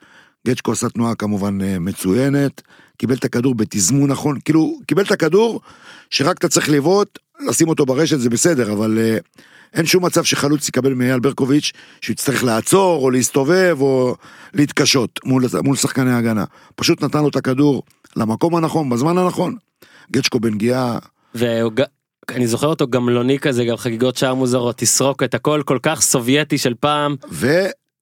גצ'קו 0.46 0.72
עשה 0.72 0.88
תנועה 0.88 1.14
כמובן 1.14 1.58
אה, 1.62 1.78
מצוינת, 1.78 2.62
קיבל 2.96 3.14
את 3.14 3.24
הכדור 3.24 3.54
בתזמון 3.54 4.10
נכון, 4.10 4.38
כאילו, 4.44 4.78
קיבל 4.86 5.02
את 5.02 5.12
הכדור, 5.12 5.60
שרק 6.10 6.38
אתה 6.38 6.48
צריך 6.48 6.70
לבעוט, 6.70 7.18
לשים 7.48 7.68
אותו 7.68 7.86
ברשת 7.86 8.18
זה 8.18 8.30
בסדר, 8.30 8.72
אבל 8.72 8.98
אה, 8.98 9.18
אין 9.74 9.86
שום 9.86 10.04
מצב 10.04 10.24
שחלוץ 10.24 10.68
יקבל 10.68 10.94
מאייל 10.94 11.20
ברקוביץ', 11.20 11.72
שהוא 12.00 12.14
יצטרך 12.14 12.44
לעצור, 12.44 13.02
או 13.02 13.10
להסתובב, 13.10 13.76
או 13.80 14.16
להתקשות 14.54 15.20
מול, 15.24 15.44
מול 15.64 15.76
שחקני 15.76 16.10
ההגנה. 16.10 16.44
פשוט 16.76 17.04
נתן 17.04 17.22
לו 17.22 17.28
את 17.28 17.36
הכדור 17.36 17.82
למקום 18.16 18.56
הנכון, 18.56 18.90
בזמן 18.90 19.18
הנכון. 19.18 19.56
גצ'קו 20.12 20.40
בנגיעה 20.40 20.98
ואני 21.34 22.46
זוכר 22.46 22.66
אותו 22.66 22.86
גמלוני 22.88 23.38
כזה, 23.38 23.64
גם 23.64 23.76
חגיגות 23.76 24.16
שער 24.16 24.34
מוזרות, 24.34 24.78
תסרוק 24.78 25.22
את 25.22 25.34
הכל 25.34 25.62
כל 25.64 25.78
כך 25.82 26.00
סובייטי 26.00 26.58
של 26.58 26.74
פעם. 26.80 27.16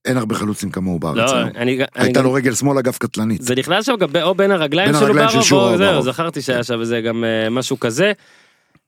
ואין 0.06 0.16
הרבה 0.16 0.34
חלוצים 0.34 0.70
כמוהו 0.70 0.98
בארץ 0.98 1.16
לא, 1.16 1.36
היום. 1.36 1.48
אני... 1.48 1.76
אני 1.76 1.86
הייתה 1.94 2.18
גם- 2.20 2.24
לו 2.24 2.32
רגל 2.32 2.54
שמאל 2.54 2.78
אגב 2.78 2.92
קטלנית. 3.00 3.42
זה 3.42 3.54
נכנס 3.54 3.86
שם 3.86 3.94
גם 4.00 4.08
או 4.22 4.34
בין 4.34 4.50
הרגליים 4.50 4.92
בין 4.92 5.00
של 5.00 5.06
הרגליים 5.06 5.28
של 5.28 5.34
אוברוב, 5.36 5.48
שורה 5.48 5.72
או 5.72 5.76
זהו. 5.78 6.02
זכרתי 6.02 6.42
שהיה 6.42 6.64
שם 6.64 6.80
איזה 6.80 7.00
גם 7.00 7.24
אה, 7.24 7.50
משהו 7.50 7.80
כזה. 7.80 8.12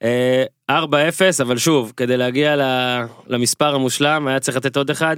אה, 0.03 0.45
4-0, 0.71 0.75
אבל 1.43 1.59
שוב, 1.59 1.93
כדי 1.97 2.17
להגיע 2.17 2.57
למספר 3.27 3.75
המושלם 3.75 4.27
היה 4.27 4.41
צריך 4.41 4.57
לתת 4.57 4.77
עוד 4.77 4.91
אחד, 4.91 5.17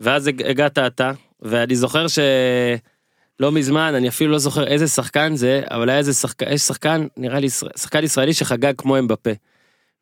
ואז 0.00 0.26
הג- 0.26 0.46
הגעת 0.46 0.78
אתה, 0.78 1.12
ואני 1.42 1.76
זוכר 1.76 2.06
שלא 2.08 3.52
מזמן, 3.52 3.94
אני 3.96 4.08
אפילו 4.08 4.30
לא 4.32 4.38
זוכר 4.38 4.66
איזה 4.66 4.88
שחקן 4.88 5.36
זה, 5.36 5.62
אבל 5.70 5.88
היה 5.88 5.98
איזה 5.98 6.12
שחקן, 6.12 6.46
יש 6.52 6.60
שחקן, 6.62 7.06
נראה 7.16 7.40
לי, 7.40 7.48
שחקן 7.50 8.04
ישראלי 8.04 8.32
שחגג 8.34 8.72
כמו 8.78 8.98
אמבפה. 8.98 9.30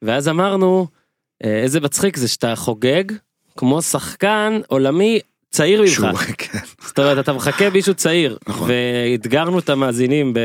ואז 0.02 0.28
אמרנו, 0.28 0.86
אה, 1.44 1.62
איזה 1.62 1.80
מצחיק 1.80 2.16
זה 2.16 2.28
שאתה 2.28 2.56
חוגג 2.56 3.04
כמו 3.60 3.82
שחקן 3.82 4.60
עולמי 4.66 5.20
צעיר 5.50 5.82
ממך. 5.82 6.06
כן. 6.38 6.58
זאת 6.82 6.98
אומרת 6.98 7.18
אתה 7.18 7.32
מחכה 7.32 7.70
מישהו 7.70 7.94
צעיר 7.94 8.38
נכון. 8.48 8.70
ואתגרנו 8.70 9.58
את 9.58 9.68
המאזינים 9.68 10.34
ב... 10.34 10.38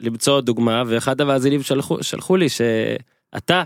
למצוא 0.00 0.40
דוגמה 0.40 0.82
ואחד 0.86 1.20
המאזינים 1.20 1.62
שלחו, 1.62 2.02
שלחו 2.02 2.36
לי 2.36 2.46
שאתה 2.48 3.62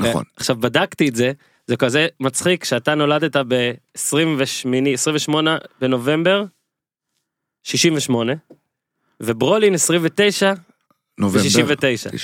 נכון. 0.00 0.24
עכשיו 0.36 0.56
בדקתי 0.56 1.08
את 1.08 1.16
זה 1.16 1.32
זה 1.66 1.76
כזה 1.76 2.06
מצחיק 2.20 2.64
שאתה 2.64 2.94
נולדת 2.94 3.36
ב-28 3.48 3.98
28 4.94 5.58
בנובמבר 5.80 6.44
68 7.62 8.32
וברולין 9.20 9.74
29 9.74 10.52
נובמבר. 11.18 11.42
ב-69 11.66 12.16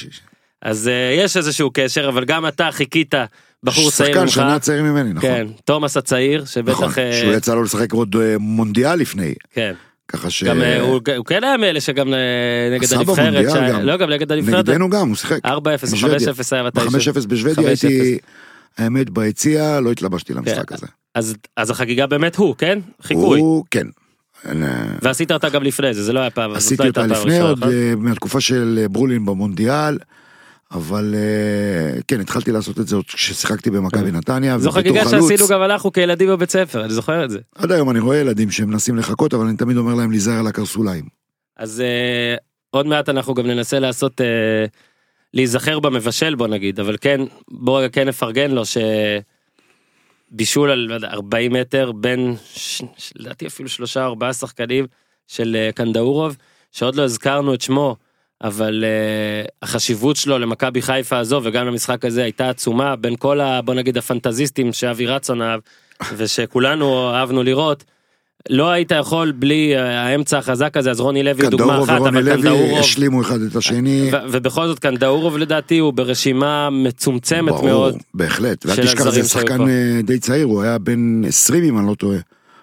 אז 0.62 0.86
uh, 0.86 0.90
יש 1.24 1.36
איזשהו 1.36 1.70
קשר 1.74 2.08
אבל 2.08 2.24
גם 2.24 2.46
אתה 2.46 2.68
חיכית 2.72 3.14
בחור 3.66 3.90
צעיר 3.90 4.08
שחקן 4.10 4.20
ממך 4.20 4.30
שנה 4.32 4.58
צעיר 4.58 4.82
ממני, 4.82 5.12
נכון. 5.12 5.28
כן 5.30 5.46
תומאס 5.64 5.96
הצעיר 5.96 6.40
נכון. 6.40 6.46
שבטח 6.88 6.98
אה, 6.98 7.18
שהוא 7.20 7.32
יצא 7.32 7.54
לו 7.54 7.62
לשחק 7.62 7.92
עוד 7.92 8.16
אה, 8.16 8.38
מונדיאל 8.38 8.98
לפני. 8.98 9.34
כן 9.52 9.72
ככה 10.08 10.30
ש... 10.30 10.44
גם 10.44 10.62
אה, 10.62 10.80
הוא 10.80 11.00
הוא 11.16 11.24
כן 11.24 11.44
היה 11.44 11.56
מאלה 11.56 11.80
שגם 11.80 12.08
נגד 12.72 12.84
עשה 12.84 12.96
הנבחרת, 12.96 13.18
במונדיאל 13.18 13.50
שהיה- 13.50 13.72
גם. 13.72 13.82
לא 13.82 13.96
גם 13.96 14.10
נגד 14.10 14.32
הנבחרת, 14.32 14.54
4-0 14.54 14.58
נגדנו 14.70 14.90
גם, 14.90 15.08
הוא 15.08 15.16
שיחק. 15.16 15.38
או 15.44 15.60
5-0 15.60 15.60
בשוודיה. 15.92 16.32
היה 16.52 16.62
מתישהו. 16.62 17.12
ב-5-0 17.12 17.26
בשוודיה 17.28 17.64
5-0. 17.64 17.66
הייתי, 17.68 18.18
האמת 18.78 19.10
ביציע, 19.10 19.80
לא 19.80 19.92
התלבשתי 19.92 20.34
למשחק 20.34 20.68
כן. 20.68 20.74
הזה. 20.74 20.86
אז 21.14 21.34
אז 21.56 21.70
החגיגה 21.70 22.06
באמת 22.06 22.36
הוא, 22.36 22.54
כן? 22.58 22.78
חיקוי. 23.02 23.40
הוא, 23.40 23.64
כן. 23.70 23.86
ועשית 25.02 25.32
אותה 25.32 25.48
גם 25.48 25.62
לפני 25.62 25.94
זה, 25.94 26.02
זה 26.02 26.12
לא 26.12 26.20
היה 26.20 26.30
פעם, 26.30 26.50
זאת 26.50 26.56
עשיתי 26.58 26.76
לא 26.82 26.84
הייתה 26.84 27.02
אותה 27.02 27.14
פעם 27.14 27.22
לפני 27.22 27.32
ראשונה, 27.34 27.48
עוד 27.50 27.58
נכון? 27.58 27.72
אה, 27.72 27.92
מהתקופה 27.96 28.40
של 28.40 28.86
ברולין 28.90 29.26
במונדיאל. 29.26 29.98
אבל 30.70 31.14
אה, 31.14 32.00
כן 32.08 32.20
התחלתי 32.20 32.52
לעשות 32.52 32.80
את 32.80 32.88
זה 32.88 32.96
עוד 32.96 33.04
כששיחקתי 33.04 33.70
במכבי 33.70 34.12
נתניה. 34.12 34.54
כן. 34.54 34.58
זו 34.58 34.68
ובתור 34.68 34.82
חגיגה 34.82 35.04
שעשינו 35.10 35.48
גם 35.48 35.62
אנחנו 35.62 35.92
כילדים 35.92 36.28
בבית 36.28 36.50
ספר, 36.50 36.84
אני 36.84 36.92
זוכר 36.92 37.24
את 37.24 37.30
זה. 37.30 37.38
עד 37.54 37.72
היום 37.72 37.90
אני 37.90 37.98
רואה 37.98 38.16
ילדים 38.16 38.50
שמנסים 38.50 38.96
לחכות 38.96 39.34
אבל 39.34 39.46
אני 39.46 39.56
תמיד 39.56 39.76
אומר 39.76 39.94
להם 39.94 40.10
להיזהר 40.10 40.38
על 40.38 40.46
הקרסוליים. 40.46 41.04
אז 41.56 41.80
אה, 41.80 42.36
עוד 42.70 42.86
מעט 42.86 43.08
אנחנו 43.08 43.34
גם 43.34 43.46
ננסה 43.46 43.78
לעשות, 43.78 44.20
אה, 44.20 44.26
להיזכר 45.34 45.78
במבשל 45.80 46.34
בוא 46.34 46.46
נגיד, 46.46 46.80
אבל 46.80 46.96
כן, 47.00 47.20
בוא 47.50 47.78
רגע 47.80 47.88
כן 47.88 48.08
נפרגן 48.08 48.50
לו 48.50 48.62
שבישול 50.32 50.70
על 50.70 50.78
לא 50.78 50.94
יודע, 50.94 51.08
40 51.08 51.52
מטר 51.52 51.92
בין, 51.92 52.34
ש- 52.54 52.82
ש- 52.96 53.12
לדעתי 53.16 53.46
אפילו 53.46 53.68
שלושה 53.68 54.04
ארבעה 54.04 54.32
שחקנים 54.32 54.86
של 55.26 55.56
קנדאורוב, 55.74 56.36
שעוד 56.72 56.94
לא 56.94 57.02
הזכרנו 57.02 57.54
את 57.54 57.60
שמו, 57.60 57.96
אבל 58.42 58.84
uh, 58.84 59.48
החשיבות 59.62 60.16
שלו 60.16 60.38
למכבי 60.38 60.82
חיפה 60.82 61.18
הזו 61.18 61.40
וגם 61.44 61.66
למשחק 61.66 62.04
הזה 62.04 62.22
הייתה 62.22 62.48
עצומה 62.50 62.96
בין 62.96 63.16
כל 63.18 63.40
ה... 63.40 63.62
בוא 63.62 63.74
נגיד 63.74 63.98
הפנטזיסטים 63.98 64.72
שאבי 64.72 65.06
רצון 65.06 65.42
אהב 65.42 65.60
ושכולנו 66.16 67.10
אהבנו 67.14 67.42
לראות. 67.42 67.84
לא 68.50 68.70
היית 68.70 68.90
יכול 68.90 69.32
בלי 69.32 69.76
אה, 69.76 70.02
האמצע 70.02 70.38
החזק 70.38 70.76
הזה 70.76 70.90
אז 70.90 71.00
רוני 71.00 71.22
לוי 71.22 71.42
הוא 71.42 71.50
דוגמה 71.50 71.66
קנדאורוב 71.66 71.90
אחת 71.90 72.00
אבל 72.00 72.24
לוי 72.24 72.36
קנדאורוב 72.36 72.78
השלימו 72.78 73.22
אחד 73.22 73.40
את 73.40 73.56
השני. 73.56 74.10
ו- 74.12 74.16
ובכל 74.30 74.66
זאת 74.66 74.78
קנדאורוב 74.78 75.38
לדעתי 75.38 75.78
הוא 75.78 75.92
ברשימה 75.92 76.70
מצומצמת 76.70 77.48
ברור, 77.48 77.64
מאוד 77.64 77.96
בהחלט. 78.14 78.66
ואל 78.66 78.76
תשכח 78.76 79.10
זה 79.10 79.24
שחקן. 79.24 79.68
אה, 79.68 80.00
די 80.02 80.18
צעיר 80.18 80.46
הוא 80.46 80.62
היה 80.62 80.78
בן 80.78 81.24
20 81.24 81.64
אם 81.64 81.78
אני 81.78 81.86
לא 81.86 81.94
טועה. 81.94 82.18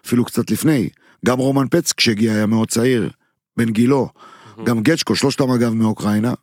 אפילו 0.05 0.25
קצת 0.25 0.51
לפני. 0.51 0.89
גם 1.25 1.39
רומן 1.39 1.67
פץ 1.71 1.93
כשהגיע 1.93 2.33
היה 2.33 2.45
מאוד 2.45 2.67
צעיר. 2.67 3.09
בן 3.57 3.69
גילו. 3.69 4.09
גם 4.63 4.81
גצ'קו 4.81 5.15
שלושתם 5.15 5.51
אגב 5.51 5.73
מאוקראינה. 5.73 6.33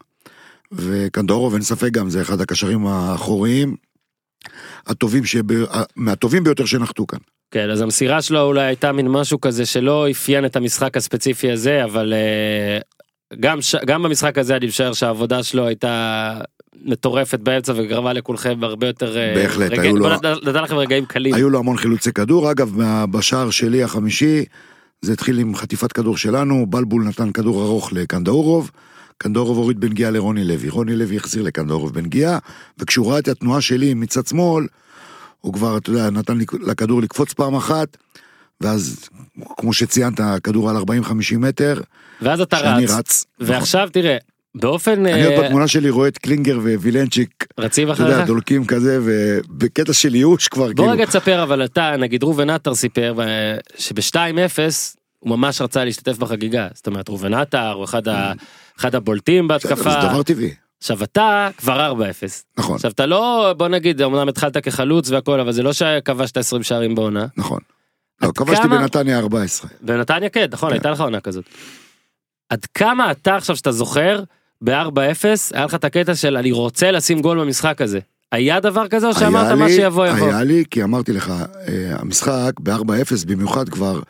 וקנדאורוב 0.72 1.54
אין 1.54 1.62
ספק 1.62 1.90
גם 1.90 2.10
זה 2.10 2.20
אחד 2.22 2.40
הקשרים 2.40 2.86
האחוריים. 2.86 3.76
הטובים 4.86 5.24
שב... 5.24 5.42
מהטובים 5.96 6.44
ביותר 6.44 6.64
שנחתו 6.64 7.06
כאן. 7.06 7.18
כן 7.50 7.70
אז 7.70 7.80
המסירה 7.80 8.22
שלו 8.22 8.40
אולי 8.40 8.62
הייתה 8.62 8.92
מין 8.92 9.08
משהו 9.08 9.40
כזה 9.40 9.66
שלא 9.66 10.10
אפיין 10.10 10.44
את 10.44 10.56
המשחק 10.56 10.96
הספציפי 10.96 11.50
הזה 11.50 11.84
אבל 11.84 12.12
אה, 12.12 12.78
גם 13.40 13.62
ש... 13.62 13.74
גם 13.86 14.02
במשחק 14.02 14.38
הזה 14.38 14.56
אני 14.56 14.66
משער 14.66 14.92
שהעבודה 14.92 15.42
שלו 15.42 15.66
הייתה 15.66 16.40
מטורפת 16.84 17.38
באמצע 17.40 17.72
וגרמה 17.76 18.12
לכולכם 18.12 18.64
הרבה 18.64 18.86
יותר 18.86 19.18
אה, 19.18 19.32
בהחלט, 19.34 19.70
רגע... 19.70 19.82
היו 19.82 19.96
לו- 19.96 20.08
נתן 20.42 20.62
לכם 20.62 20.76
רגעים 20.76 21.06
קלים 21.06 21.34
היו 21.34 21.50
לו 21.50 21.58
המון 21.58 21.76
חילוצי 21.76 22.12
כדור, 22.12 22.50
אגב, 22.50 22.72
בשער 23.10 23.50
שלי 23.50 23.82
החמישי, 23.82 24.44
זה 25.02 25.12
התחיל 25.12 25.38
עם 25.38 25.54
חטיפת 25.56 25.92
כדור 25.92 26.16
שלנו, 26.16 26.66
בלבול 26.66 27.04
נתן 27.04 27.32
כדור 27.32 27.62
ארוך 27.62 27.92
לקנדאורוב, 27.92 28.70
קנדאורוב 29.18 29.56
הוריד 29.58 29.80
בנגיעה 29.80 30.10
לרוני 30.10 30.44
לוי, 30.44 30.68
רוני 30.68 30.96
לוי 30.96 31.16
החזיר 31.16 31.42
לקנדאורוב 31.42 31.94
בנגיעה, 31.94 32.38
וכשהוא 32.78 33.10
ראה 33.10 33.18
את 33.18 33.28
התנועה 33.28 33.60
שלי 33.60 33.94
מצד 33.94 34.26
שמאל, 34.26 34.66
הוא 35.40 35.54
כבר, 35.54 35.76
אתה 35.76 35.90
יודע, 35.90 36.10
נתן 36.10 36.38
לכדור 36.60 37.02
לקפוץ 37.02 37.32
פעם 37.32 37.54
אחת, 37.54 37.96
ואז, 38.60 39.08
כמו 39.56 39.72
שציינת, 39.72 40.20
הכדור 40.20 40.70
על 40.70 40.76
40-50 40.76 41.38
מטר, 41.38 41.80
ואז 42.22 42.40
אתה 42.40 42.58
שאני 42.58 42.84
רץ. 42.84 42.90
רץ. 42.90 43.26
ועכשיו 43.40 43.88
תראה 43.92 44.16
באופן 44.54 45.06
אני 45.06 45.24
עוד 45.26 45.32
אה, 45.34 45.42
בתמונה 45.44 45.68
שלי 45.68 45.90
רואה 45.90 46.08
את 46.08 46.18
קלינגר 46.18 46.58
ווילנצ'יק, 46.58 47.46
רצים 47.58 47.92
אתה 47.92 48.02
יודע, 48.02 48.12
אחריך. 48.14 48.26
דולקים 48.26 48.64
כזה, 48.66 48.98
ובקטע 49.04 49.92
של 49.92 50.14
ייאוש 50.14 50.48
כבר, 50.48 50.66
בוא 50.66 50.74
כאילו, 50.74 50.90
רגע 50.90 51.04
תספר 51.06 51.42
אבל 51.42 51.64
אתה 51.64 51.96
נגיד 51.98 52.22
ראובן 52.22 52.50
עטר 52.50 52.74
סיפר 52.74 53.14
אה, 53.20 53.56
שב-2-0 53.78 54.16
הוא 55.18 55.30
ממש 55.30 55.60
רצה 55.60 55.84
להשתתף 55.84 56.18
בחגיגה 56.18 56.68
זאת 56.74 56.86
אומרת 56.86 57.08
ראובן 57.08 57.34
עטר 57.34 57.72
הוא 57.72 57.84
אחד, 57.84 58.08
ה, 58.08 58.32
אחד 58.78 58.94
הבולטים 58.94 59.48
בהתקפה 59.48 59.90
זה 59.90 60.08
דבר 60.08 60.22
טבעי, 60.22 60.54
עכשיו 60.78 61.02
אתה 61.02 61.48
כבר 61.56 61.92
4-0 61.98 62.02
נכון, 62.58 62.74
עכשיו 62.74 62.90
אתה 62.90 63.06
לא 63.06 63.54
בוא 63.56 63.68
נגיד 63.68 64.02
אמנם 64.02 64.28
התחלת 64.28 64.56
כחלוץ 64.56 65.10
והכל 65.10 65.40
אבל 65.40 65.52
זה 65.52 65.62
לא 65.62 65.72
שכבשת 65.72 66.36
20 66.36 66.62
שערים 66.62 66.94
בעונה 66.94 67.26
נכון. 67.36 67.60
לא, 68.22 68.30
כבשתי 68.34 68.62
כמה- 68.62 68.78
בנתניה 68.78 69.18
14. 69.18 69.70
בנתניה 69.80 70.28
כן 70.28 70.46
נכון 70.52 70.68
כן. 70.68 70.72
הייתה 70.74 70.90
לך 70.90 71.00
עונה 71.00 71.20
כזאת. 71.20 71.44
עד 72.48 72.64
כמה 72.74 73.10
אתה 73.10 73.36
עכשיו 73.36 73.56
שאתה 73.56 73.72
זוכר 73.72 74.22
ב-4-0 74.64 75.24
היה 75.54 75.64
לך 75.64 75.74
את 75.74 75.84
הקטע 75.84 76.14
של 76.14 76.36
אני 76.36 76.52
רוצה 76.52 76.90
לשים 76.90 77.20
גול 77.20 77.40
במשחק 77.40 77.80
הזה 77.82 77.98
היה 78.32 78.60
דבר 78.60 78.88
כזה 78.88 79.06
או 79.08 79.14
שאמרת 79.14 79.58
מה 79.58 79.66
לי- 79.66 79.72
שיבוא 79.76 80.06
יבוא? 80.06 80.26
היה 80.26 80.44
לי, 80.44 80.64
כי 80.70 80.82
אמרתי 80.82 81.12
לך, 81.12 81.30
אה, 81.68 81.96
המשחק 81.98 82.52
ב-4-0 82.60 83.24
במיוחד 83.26 83.68
כבר 83.68 84.00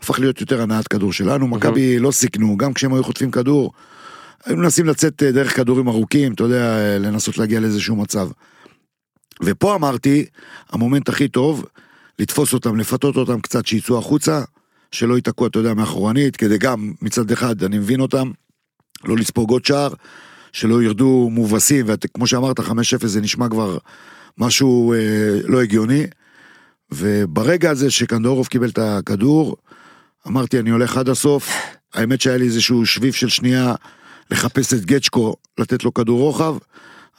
הפך 0.00 0.18
להיות 0.20 0.40
יותר 0.40 0.62
הנעת 0.62 0.88
כדור 0.88 1.12
שלנו, 1.12 1.48
מכבי 1.48 1.98
לא 1.98 2.10
סיכנו, 2.10 2.56
גם 2.56 2.72
כשהם 2.74 2.94
היו 2.94 3.04
חוטפים 3.04 3.30
כדור, 3.30 3.72
היו 4.44 4.56
מנסים 4.56 4.86
לצאת 4.86 5.22
אה, 5.22 5.32
דרך 5.32 5.56
כדורים 5.56 5.88
ארוכים, 5.88 6.32
אתה 6.32 6.42
יודע, 6.44 6.76
אה, 6.78 6.98
לנסות 6.98 7.38
להגיע 7.38 7.60
לאיזשהו 7.60 7.96
מצב. 7.96 8.28
ופה 9.42 9.74
אמרתי, 9.74 10.24
המומנט 10.70 11.08
הכי 11.08 11.28
טוב, 11.28 11.64
לתפוס 12.18 12.52
אותם, 12.54 12.76
לפתות 12.76 13.16
אותם 13.16 13.40
קצת, 13.40 13.66
שיצאו 13.66 13.98
החוצה, 13.98 14.42
שלא 14.92 15.14
ייתקעו, 15.14 15.46
אתה 15.46 15.58
יודע, 15.58 15.74
מאחורנית, 15.74 16.36
כדי 16.36 16.58
גם, 16.58 16.92
מצד 17.02 17.30
אחד, 17.30 17.62
אני 17.62 17.78
מבין 17.78 18.00
אותם, 18.00 18.30
לא 19.04 19.16
לספוג 19.16 19.50
עוד 19.50 19.64
שער, 19.64 19.92
שלא 20.52 20.82
ירדו 20.82 21.28
מובסים, 21.32 21.84
וכמו 21.88 22.26
שאמרת, 22.26 22.60
5-0 22.60 22.72
זה 23.04 23.20
נשמע 23.20 23.48
כבר 23.48 23.78
משהו 24.38 24.92
אה, 24.92 24.98
לא 25.44 25.62
הגיוני. 25.62 26.06
וברגע 26.90 27.70
הזה 27.70 27.90
שקנדורוב 27.90 28.46
קיבל 28.46 28.68
את 28.68 28.78
הכדור, 28.78 29.56
אמרתי, 30.26 30.58
אני 30.58 30.70
הולך 30.70 30.96
עד 30.96 31.08
הסוף. 31.08 31.52
האמת 31.94 32.20
שהיה 32.20 32.36
לי 32.36 32.44
איזשהו 32.44 32.86
שביב 32.86 33.12
של 33.12 33.28
שנייה 33.28 33.74
לחפש 34.30 34.74
את 34.74 34.84
גצ'קו, 34.84 35.36
לתת 35.58 35.84
לו 35.84 35.94
כדור 35.94 36.20
רוחב, 36.20 36.56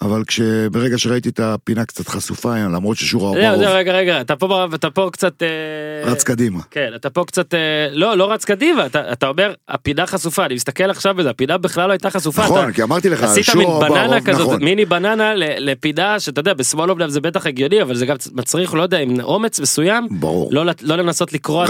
אבל 0.01 0.23
כשברגע 0.27 0.97
שראיתי 0.97 1.29
את 1.29 1.39
הפינה 1.39 1.85
קצת 1.85 2.07
חשופה, 2.07 2.55
למרות 2.57 2.97
ששורה 2.97 3.29
אברוב 3.29 3.63
זהו, 3.63 3.73
רגע, 3.73 3.93
רגע, 3.93 4.21
אתה 4.21 4.35
פה, 4.35 4.65
אתה 4.75 4.89
פה 4.89 5.09
קצת... 5.11 5.43
אה, 5.43 6.11
רץ 6.11 6.23
קדימה. 6.23 6.59
כן, 6.71 6.91
אתה 6.95 7.09
פה 7.09 7.23
קצת, 7.25 7.53
אה, 7.53 7.59
לא, 7.91 8.17
לא 8.17 8.31
רץ 8.31 8.45
קדימה, 8.45 8.85
אתה, 8.85 9.11
אתה 9.11 9.27
אומר, 9.27 9.53
הפינה 9.69 10.07
חשופה, 10.07 10.45
אני 10.45 10.53
מסתכל 10.53 10.89
עכשיו 10.89 11.15
בזה, 11.15 11.29
הפינה 11.29 11.57
בכלל 11.57 11.87
לא 11.87 11.91
הייתה 11.91 12.09
חשופה. 12.09 12.41
נכון, 12.41 12.63
אתה, 12.63 12.71
כי 12.71 12.83
אמרתי 12.83 13.09
לך, 13.09 13.23
עשית 13.23 13.55
מין 13.55 13.67
בננה 13.79 14.21
כזאת, 14.21 14.47
נכון. 14.47 14.63
מיני 14.63 14.85
בננה 14.85 15.33
לפינה 15.35 16.19
שאתה 16.19 16.39
יודע, 16.39 16.53
בסמול 16.53 16.89
אובלב 16.89 17.09
זה 17.09 17.21
בטח 17.21 17.45
הגיוני, 17.45 17.81
אבל 17.81 17.95
זה 17.95 18.05
גם 18.05 18.15
מצריך, 18.33 18.73
לא 18.73 18.83
יודע, 18.83 18.99
עם 18.99 19.19
אומץ 19.21 19.59
מסוים, 19.59 20.07
ברור. 20.11 20.49
לא, 20.51 20.65
לא 20.81 20.95
לנסות 20.95 21.33
לקרוע 21.33 21.65
את 21.65 21.69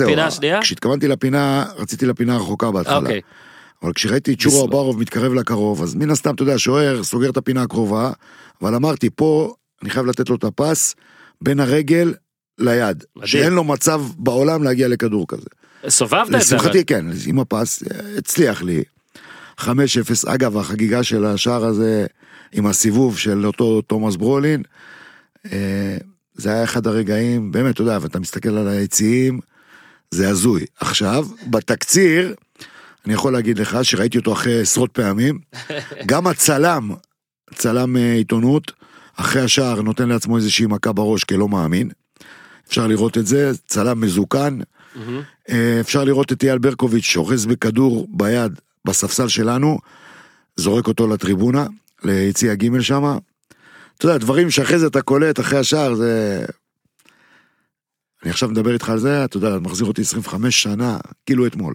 הפינה 0.00 0.26
השנייה. 0.26 0.60
כשהתכוונתי 0.60 1.08
לפינה, 1.08 1.64
רציתי 1.78 2.06
לפינה 2.06 2.34
הרחוקה 2.34 2.70
בהתחלה. 2.70 2.96
אוקיי. 2.96 3.20
אבל 3.82 3.92
כשראיתי 3.92 4.32
את 4.32 4.40
שורו 4.40 4.64
אברוב 4.64 5.00
מתקרב 5.00 5.34
לקרוב, 5.34 5.82
אז 5.82 5.94
מן 5.94 6.10
הסתם, 6.10 6.34
אתה 6.34 6.42
יודע, 6.42 6.58
שוער 6.58 7.02
סוגר 7.02 7.30
את 7.30 7.36
הפינה 7.36 7.62
הקרובה, 7.62 8.12
אבל 8.62 8.74
אמרתי, 8.74 9.10
פה 9.10 9.54
אני 9.82 9.90
חייב 9.90 10.06
לתת 10.06 10.28
לו 10.28 10.36
את 10.36 10.44
הפס 10.44 10.94
בין 11.40 11.60
הרגל 11.60 12.14
ליד, 12.58 13.04
מדהים. 13.16 13.26
שאין 13.26 13.52
לו 13.52 13.64
מצב 13.64 14.02
בעולם 14.18 14.62
להגיע 14.62 14.88
לכדור 14.88 15.26
כזה. 15.28 15.46
סובבת 15.88 16.26
את 16.26 16.30
זה. 16.32 16.36
לשמחתי 16.36 16.84
כן, 16.84 17.06
עם 17.26 17.38
הפס, 17.38 17.82
אה, 17.82 18.18
הצליח 18.18 18.62
לי. 18.62 18.82
5-0, 19.60 19.66
אגב, 20.26 20.56
החגיגה 20.56 21.02
של 21.02 21.24
השער 21.24 21.64
הזה 21.64 22.06
עם 22.52 22.66
הסיבוב 22.66 23.18
של 23.18 23.46
אותו 23.46 23.82
תומאס 23.82 24.16
ברולין, 24.16 24.62
אה, 25.52 25.96
זה 26.34 26.52
היה 26.52 26.64
אחד 26.64 26.86
הרגעים, 26.86 27.52
באמת, 27.52 27.74
אתה 27.74 27.82
יודע, 27.82 27.98
ואתה 28.00 28.20
מסתכל 28.20 28.48
על 28.48 28.68
היציעים, 28.68 29.40
זה 30.10 30.28
הזוי. 30.28 30.64
עכשיו, 30.80 31.26
בתקציר, 31.46 32.34
אני 33.08 33.14
יכול 33.14 33.32
להגיד 33.32 33.58
לך 33.58 33.78
שראיתי 33.82 34.18
אותו 34.18 34.32
אחרי 34.32 34.60
עשרות 34.60 34.92
פעמים, 34.92 35.38
גם 36.10 36.26
הצלם, 36.26 36.90
צלם 37.54 37.96
אה, 37.96 38.12
עיתונות, 38.12 38.72
אחרי 39.16 39.42
השער 39.42 39.82
נותן 39.82 40.08
לעצמו 40.08 40.36
איזושהי 40.36 40.66
מכה 40.66 40.92
בראש 40.92 41.24
כלא 41.24 41.48
מאמין. 41.48 41.90
אפשר 42.68 42.86
לראות 42.86 43.18
את 43.18 43.26
זה, 43.26 43.50
צלם 43.66 44.00
מזוקן. 44.00 44.58
אה, 45.50 45.80
אפשר 45.80 46.04
לראות 46.04 46.32
את 46.32 46.44
אייל 46.44 46.58
ברקוביץ' 46.58 47.04
שאוחז 47.04 47.46
בכדור 47.46 48.08
ביד 48.10 48.60
בספסל 48.84 49.28
שלנו, 49.28 49.78
זורק 50.56 50.88
אותו 50.88 51.06
לטריבונה, 51.06 51.66
ליציע 52.04 52.54
ג' 52.54 52.80
שמה. 52.80 53.18
אתה 53.98 54.06
יודע, 54.06 54.18
דברים 54.18 54.50
שאחרי 54.50 54.78
זה 54.78 54.86
אתה 54.86 55.02
קולט, 55.02 55.40
אחרי 55.40 55.58
השער, 55.58 55.94
זה... 55.94 56.44
אני 58.22 58.30
עכשיו 58.30 58.48
מדבר 58.48 58.72
איתך 58.72 58.88
על 58.88 58.98
זה, 58.98 59.24
אתה 59.24 59.36
יודע, 59.36 59.58
מחזיר 59.58 59.86
אותי 59.86 60.02
25 60.02 60.62
שנה, 60.62 60.98
כאילו 61.26 61.46
אתמול. 61.46 61.74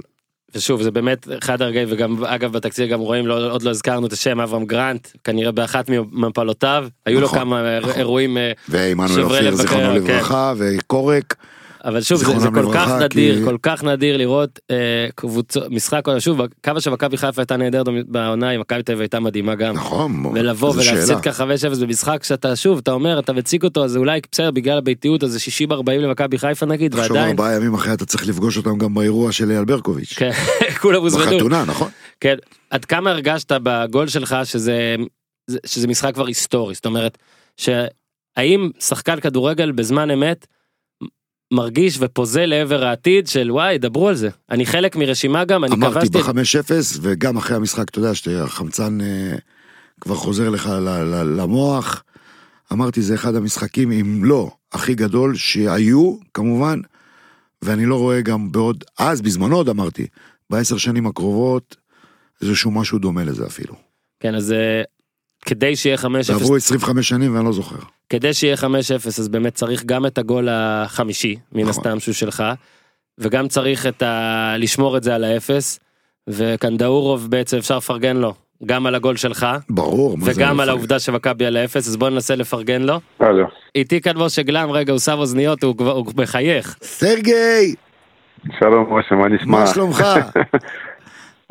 ושוב 0.55 0.81
זה 0.81 0.91
באמת 0.91 1.27
אחד 1.43 1.61
הרגעים 1.61 1.87
וגם 1.91 2.25
אגב 2.25 2.51
בתקציר 2.51 2.87
גם 2.87 2.99
רואים 2.99 3.27
לא, 3.27 3.51
עוד 3.51 3.63
לא 3.63 3.69
הזכרנו 3.69 4.07
את 4.07 4.13
השם 4.13 4.39
אברהם 4.39 4.65
גרנט 4.65 5.07
כנראה 5.23 5.51
באחת 5.51 5.89
ממפלותיו 5.89 6.87
היו 7.05 7.21
לו 7.21 7.27
נכון, 7.27 7.39
כמה 7.39 7.79
נכון. 7.79 7.91
אירועים 7.91 8.37
אה, 8.37 8.51
ועמנואל 8.69 9.23
אופיר, 9.23 9.55
זיכרונו 9.55 9.83
כן. 9.87 9.95
לברכה, 9.95 10.53
וקורק, 10.57 11.35
אבל 11.85 12.01
שוב 12.01 12.17
זה, 12.17 12.39
זה 12.39 12.47
כל 12.53 12.73
כך 12.73 12.89
נדיר 13.01 13.37
כי- 13.39 13.45
כל 13.45 13.57
כך 13.63 13.83
נדיר 13.83 14.17
לראות 14.17 14.59
אה, 14.71 14.75
קבוצות 15.15 15.63
משחק 15.69 16.05
שוב 16.19 16.39
כמה 16.63 16.81
שמכבי 16.81 17.17
חיפה 17.17 17.41
הייתה 17.41 17.57
נהדרת 17.57 17.85
בעונה 18.07 18.49
עם 18.49 18.59
מכבי 18.61 18.83
תל 18.83 18.99
הייתה 18.99 19.19
מדהימה 19.19 19.55
גם. 19.55 19.75
נכון, 19.75 20.25
ולבוא 20.25 20.69
ולהפסיד. 20.75 21.17
ככה 21.19 21.43
5-0 21.73 21.79
במשחק 21.81 22.23
שאתה 22.23 22.55
שוב 22.55 22.77
אתה 22.77 22.91
אומר 22.91 23.19
אתה 23.19 23.33
מציג 23.33 23.63
אותו 23.63 23.83
אז 23.85 23.97
אולי 23.97 24.19
בסדר 24.31 24.51
בגלל 24.51 24.77
הביתיות 24.77 25.23
אז 25.23 25.31
זה 25.31 25.39
60-40 25.69 25.73
למכבי 25.91 26.37
חיפה 26.37 26.65
נגיד 26.65 26.95
ועדיין 26.95 27.29
ארבעה 27.29 27.55
ימים 27.55 27.73
אחרי 27.73 27.93
אתה 27.93 28.05
צריך 28.05 28.27
לפגוש 28.27 28.57
אותם 28.57 28.77
גם 28.77 28.93
באירוע 28.93 29.31
של 29.31 29.51
אייל 29.51 29.65
ברקוביץ'. 29.65 30.13
כן, 30.17 30.31
כולם 30.81 31.01
הוזמנו. 31.01 31.25
בחתונה, 31.25 31.65
נכון? 31.65 31.89
כן, 32.19 32.35
עד 32.69 32.85
כמה 32.85 33.09
הרגשת 33.11 33.51
בגול 33.63 34.07
שלך 34.07 34.35
שזה, 34.43 34.95
זה- 35.47 35.59
שזה 35.65 35.87
משחק 35.87 36.13
כבר 36.13 36.27
היסטורי, 36.27 36.73
זאת 36.75 36.85
אומרת, 36.85 37.17
שהאם 37.57 38.69
שחקן 38.79 39.19
כדורגל 39.19 39.71
בזמן 39.71 40.11
אמת 40.11 40.47
מרגיש 41.53 41.97
ופוזל 41.99 42.45
לעבר 42.45 42.83
העתיד 42.85 43.27
של 43.27 43.51
וואי, 43.51 43.77
דברו 43.77 44.09
על 44.09 44.15
זה. 44.15 44.29
אני 44.51 44.65
חלק 44.65 44.95
מרשימה 44.95 45.45
גם, 45.45 45.63
אני 45.63 45.75
אמרתי 45.75 46.07
כבשתי... 46.09 46.17
ב-5-0 46.17 46.99
וגם 47.01 47.37
אחרי 47.37 47.55
המשחק, 47.55 47.89
אתה 47.89 47.99
יודע, 47.99 48.15
שהחמצן 48.15 49.01
אה, 49.01 49.35
כבר 50.01 50.15
חוזר 50.15 50.49
לך 50.49 50.67
ל- 50.67 50.89
ל- 50.89 51.41
למוח. 51.41 52.03
אמרתי, 52.73 53.01
זה 53.01 53.15
אחד 53.15 53.35
המשחקים, 53.35 53.91
אם 53.91 54.25
לא 54.25 54.51
הכי 54.71 54.95
גדול 54.95 55.35
שהיו, 55.35 56.15
כמובן, 56.33 56.79
ואני 57.61 57.85
לא 57.85 57.99
רואה 57.99 58.21
גם 58.21 58.51
בעוד, 58.51 58.83
אז 58.99 59.21
בזמנו 59.21 59.55
עוד 59.55 59.69
אמרתי, 59.69 60.07
בעשר 60.49 60.77
שנים 60.77 61.07
הקרובות, 61.07 61.75
איזשהו 62.41 62.71
משהו 62.71 62.99
דומה 62.99 63.23
לזה 63.23 63.45
אפילו. 63.45 63.73
כן, 64.19 64.35
אז 64.35 64.51
אה, 64.51 64.81
כדי 65.45 65.75
שיהיה 65.75 65.97
5-0, 65.97 66.05
עברו 66.33 66.55
25 66.55 67.09
שנים 67.09 67.35
ואני 67.35 67.45
לא 67.45 67.51
זוכר. 67.51 67.75
כדי 68.09 68.33
שיהיה 68.33 68.55
5-0, 68.55 68.63
אז 69.07 69.27
באמת 69.27 69.53
צריך 69.53 69.83
גם 69.83 70.05
את 70.05 70.17
הגול 70.17 70.47
החמישי, 70.51 71.35
מן 71.51 71.61
נכון. 71.61 71.69
הסתם 71.69 71.99
שהוא 71.99 72.13
שלך, 72.13 72.43
וגם 73.17 73.47
צריך 73.47 73.87
את 73.87 74.01
ה... 74.01 74.55
לשמור 74.57 74.97
את 74.97 75.03
זה 75.03 75.15
על 75.15 75.23
האפס, 75.23 75.79
וקנדאורוב 76.27 77.27
בעצם 77.29 77.57
אפשר 77.57 77.77
לפרגן 77.77 78.17
לו, 78.17 78.33
גם 78.65 78.85
על 78.85 78.95
הגול 78.95 79.15
שלך, 79.15 79.47
ברור. 79.69 80.17
וגם 80.25 80.59
על. 80.59 80.69
העובדה 80.69 80.99
שמכבי 80.99 81.45
על 81.45 81.57
האפס, 81.57 81.87
אז 81.87 81.97
בוא 81.97 82.09
ננסה 82.09 82.35
לפרגן 82.35 82.81
לו. 82.81 82.99
הלו. 83.19 83.45
איתי 83.75 84.01
כאן 84.01 84.17
משה 84.17 84.41
גלם, 84.41 84.71
רגע, 84.71 84.91
הוא 84.91 84.99
שם 84.99 85.17
אוזניות, 85.17 85.63
הוא 85.63 86.05
מחייך. 86.17 86.77
סרגי, 86.81 87.75
שלום 88.59 88.97
משה, 88.97 89.15
מה 89.15 89.29
נשמע? 89.29 89.59
מה 89.59 89.67
שלומך? 89.67 90.03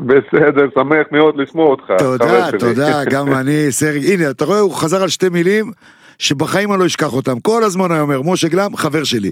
בסדר, 0.07 0.67
שמח 0.75 1.07
מאוד 1.13 1.35
לשמוע 1.37 1.67
אותך. 1.67 1.85
תודה. 1.99 2.51
תודה, 2.59 3.05
גם 3.05 3.33
אני, 3.41 3.67
סרגי, 3.71 4.15
הנה, 4.15 4.31
אתה 4.31 4.45
רואה, 4.45 4.59
הוא 4.59 4.75
חזר 4.75 5.03
על 5.03 5.09
שתי 5.09 5.29
מילים 5.29 5.73
שבחיים 6.19 6.73
אני 6.73 6.81
לא 6.81 6.87
אשכח 6.87 7.13
אותם. 7.13 7.41
כל 7.41 7.65
הזמן 7.65 7.93
היה 7.93 8.01
אומר, 8.01 8.23
משה 8.23 8.49
גלם, 8.49 8.77
חבר 8.77 9.05
שלי. 9.05 9.31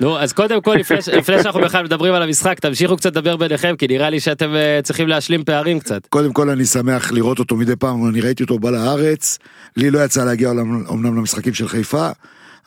נו, 0.00 0.18
אז 0.18 0.32
קודם 0.32 0.60
כל, 0.60 0.74
לפני, 0.74 1.42
שאנחנו 1.42 1.60
בכלל 1.60 1.84
מדברים 1.84 2.14
על 2.14 2.22
המשחק, 2.22 2.60
תמשיכו 2.60 2.96
קצת 2.96 3.16
לדבר 3.16 3.36
ביניכם, 3.36 3.74
כי 3.78 3.86
נראה 3.86 4.10
לי 4.10 4.20
שאתם 4.20 4.54
אה, 4.54 4.80
צריכים 4.82 5.08
להשלים 5.08 5.44
פערים 5.44 5.80
קצת. 5.80 6.06
קודם 6.06 6.32
כל 6.32 6.50
אני 6.50 6.64
שמח 6.64 7.12
לראות 7.12 7.38
אותו 7.38 7.56
מדי 7.56 7.76
פעם, 7.76 8.08
אני 8.08 8.20
ראיתי 8.20 8.42
אותו 8.42 8.58
בא 8.58 8.70
לארץ, 8.70 9.38
לי 9.76 9.90
לא 9.90 10.04
יצא 10.04 10.24
להגיע 10.24 10.50
אומנם 10.88 11.16
למשחקים 11.16 11.54
של 11.54 11.68
חיפה, 11.68 12.08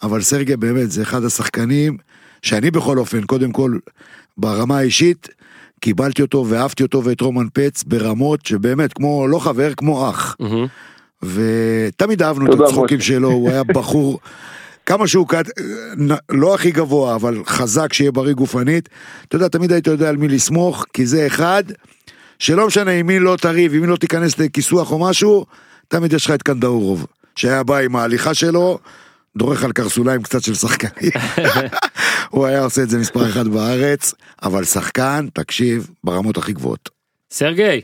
אבל 0.03 0.21
סרגי 0.21 0.55
באמת 0.55 0.91
זה 0.91 1.01
אחד 1.01 1.23
השחקנים 1.23 1.97
שאני 2.41 2.71
בכל 2.71 2.97
אופן, 2.97 3.21
קודם 3.23 3.51
כל, 3.51 3.77
ברמה 4.37 4.77
האישית, 4.77 5.27
קיבלתי 5.81 6.21
אותו 6.21 6.45
ואהבתי 6.49 6.83
אותו 6.83 7.03
ואת 7.03 7.21
רומן 7.21 7.47
פץ 7.53 7.83
ברמות 7.83 8.45
שבאמת, 8.45 8.93
כמו, 8.93 9.27
לא 9.27 9.39
חבר, 9.39 9.73
כמו 9.77 10.09
אח. 10.09 10.35
מהמם. 10.39 10.67
ותמיד 11.23 12.21
אהבנו 12.21 12.53
את 12.53 12.59
הצחוקים. 12.59 13.01
שלו, 13.01 13.31
הוא 13.31 13.49
היה 13.49 13.63
בחור, 13.75 14.19
כמה 14.85 15.07
שהוא 15.07 15.27
קט... 15.27 15.49
לא 16.29 16.55
הכי 16.55 16.71
גבוה, 16.71 17.15
אבל 17.15 17.41
חזק, 17.45 17.93
שיהיה 17.93 18.11
בריא 18.11 18.33
גופנית. 18.33 18.89
אתה 19.27 19.35
יודע, 19.35 19.47
תמיד 19.47 19.71
היית 19.71 19.87
יודע 19.87 20.09
על 20.09 20.17
מי 20.17 20.27
לסמוך, 20.27 20.85
כי 20.93 21.05
זה 21.05 21.27
אחד, 21.27 21.63
שלא 22.39 22.67
משנה 22.67 22.91
עם 22.91 23.07
מי 23.07 23.19
לא 23.19 23.35
תריב, 23.41 23.73
עם 23.73 23.81
מי 23.81 23.87
לא 23.87 23.95
תיכנס 23.95 24.39
לכיסוח 24.39 24.91
או 24.91 24.99
משהו, 24.99 25.45
תמיד 25.87 26.13
יש 26.13 26.25
לך 26.25 26.31
את 26.31 26.43
קנדאורוב, 26.43 27.05
שהיה 27.35 27.63
בא 27.63 27.77
עם 27.77 27.95
ההליכה 27.95 28.33
שלו, 28.33 28.79
דורך 29.37 29.63
על 29.63 29.71
קרסוליים 29.71 30.21
קצת 30.23 30.41
של 30.43 30.53
שחקנים. 30.53 31.11
הוא 32.29 32.45
היה 32.45 32.63
עושה 32.63 32.81
את 32.83 32.89
זה 32.89 32.97
מספר 32.97 33.29
אחד 33.29 33.47
בארץ, 33.47 34.13
אבל 34.43 34.63
שחקן, 34.63 35.27
תקשיב, 35.33 35.89
ברמות 36.03 36.37
הכי 36.37 36.53
גבוהות. 36.53 36.89
סרגי, 37.31 37.81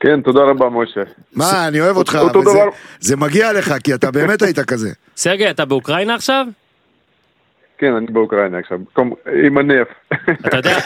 כן, 0.00 0.20
תודה 0.22 0.40
רבה 0.40 0.66
משה. 0.68 1.00
מה, 1.32 1.68
אני 1.68 1.80
אוהב 1.80 1.96
אותך, 1.96 2.18
אותו 2.20 2.38
וזה- 2.38 2.50
דבר. 2.50 2.68
זה 3.00 3.16
מגיע 3.16 3.52
לך, 3.52 3.74
כי 3.84 3.94
אתה 3.94 4.10
באמת 4.10 4.42
היית 4.42 4.58
כזה. 4.60 4.92
סרגי, 5.16 5.50
אתה 5.50 5.64
באוקראינה 5.64 6.14
עכשיו? 6.14 6.46
כן, 7.84 7.94
אני 7.96 8.06
באוקראינה 8.06 8.58
עכשיו, 8.58 8.78
עם 9.44 9.58
הנף. 9.58 9.88
אתה 10.46 10.56
יודע, 10.56 10.78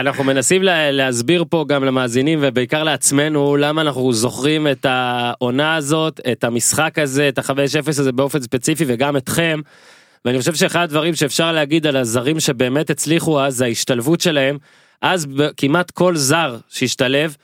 אנחנו 0.00 0.24
מנסים 0.24 0.62
לה- 0.62 0.90
להסביר 0.90 1.44
פה 1.50 1.64
גם 1.68 1.84
למאזינים 1.84 2.38
ובעיקר 2.42 2.82
לעצמנו 2.82 3.56
למה 3.56 3.82
אנחנו 3.82 4.12
זוכרים 4.12 4.66
את 4.66 4.86
העונה 4.88 5.76
הזאת, 5.76 6.20
את 6.32 6.44
המשחק 6.44 6.98
הזה, 6.98 7.28
את 7.28 7.38
ה-5-0 7.38 7.54
הזה 7.88 8.12
באופן 8.12 8.40
ספציפי 8.40 8.84
וגם 8.86 9.16
אתכם. 9.16 9.60
ואני 10.24 10.38
חושב 10.38 10.54
שאחד 10.54 10.82
הדברים 10.82 11.14
שאפשר 11.14 11.52
להגיד 11.52 11.86
על 11.86 11.96
הזרים 11.96 12.40
שבאמת 12.40 12.90
הצליחו 12.90 13.40
אז 13.40 13.54
זה 13.56 13.64
ההשתלבות 13.64 14.20
שלהם. 14.20 14.58
אז 15.02 15.26
כמעט 15.56 15.90
כל 15.90 16.16
זר 16.16 16.56
שהשתלב 16.68 17.36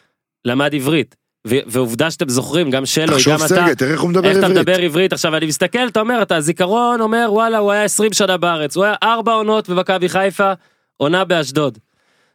למד 0.45 0.75
עברית. 0.75 1.17
ועובדה 1.47 2.11
שאתם 2.11 2.29
זוכרים 2.29 2.71
גם 2.71 2.87
שלו, 2.87 3.07
תחשוב 3.07 3.33
גם 3.33 3.39
אתה, 3.39 3.49
סרגי, 3.49 3.75
תראה 3.75 3.93
איך 3.93 4.01
הוא 4.01 4.11
מדבר 4.11 4.29
איך 4.29 4.39
אתה. 4.39 4.49
מדבר 4.49 4.81
עברית 4.81 5.13
עכשיו 5.13 5.37
אני 5.37 5.47
מסתכל 5.47 5.89
אתה 5.89 6.01
אומר 6.01 6.23
אתה 6.23 6.37
הזיכרון 6.37 7.01
אומר 7.01 7.29
וואלה 7.31 7.59
הוא 7.59 7.73
היה 7.73 7.85
20 7.85 8.13
שנה 8.13 8.37
בארץ 8.37 8.77
הוא 8.77 8.85
היה 8.85 8.95
ארבע 9.03 9.33
עונות 9.33 9.69
במכבי 9.69 10.09
חיפה 10.09 10.53
עונה 10.97 11.25
באשדוד. 11.25 11.79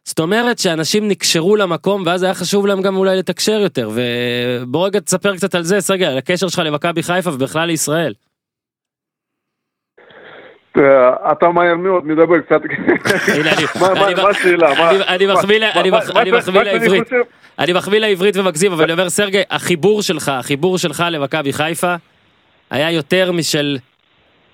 זאת 0.04 0.20
אומרת 0.20 0.58
שאנשים 0.58 1.08
נקשרו 1.08 1.56
למקום 1.56 2.02
ואז 2.06 2.22
היה 2.22 2.34
חשוב 2.34 2.66
להם 2.66 2.82
גם 2.82 2.96
אולי 2.96 3.16
לתקשר 3.16 3.60
יותר 3.60 3.90
ובוא 3.94 4.86
רגע 4.86 5.00
תספר 5.00 5.36
קצת 5.36 5.54
על 5.54 5.64
זה 5.64 5.80
סרגי 5.80 6.04
על 6.04 6.18
הקשר 6.18 6.48
שלך 6.48 6.62
למכבי 6.64 7.02
חיפה 7.02 7.30
ובכלל 7.30 7.66
לישראל. 7.66 8.12
אה, 10.78 10.82
אתה 11.32 11.48
מהר 11.48 11.76
מאוד 11.76 12.06
מדבר 12.06 12.40
קצת. 12.40 12.60
מה- 13.80 13.88
השאלה? 14.30 14.68
אני- 15.08 15.22
מחמיא 17.72 17.98
לעברית. 17.98 18.36
ומגזים 18.36 18.72
אבל 18.72 18.84
אני 18.84 18.92
אומר 18.92 19.08
סרגי 19.08 19.42
החיבור 19.50 20.02
שלך 20.02 20.28
החיבור 20.28 20.78
שלך 20.78 21.04
למכבי 21.10 21.52
חיפה 21.52 21.94
היה 22.70 22.90
יותר 22.90 23.32
משל 23.32 23.78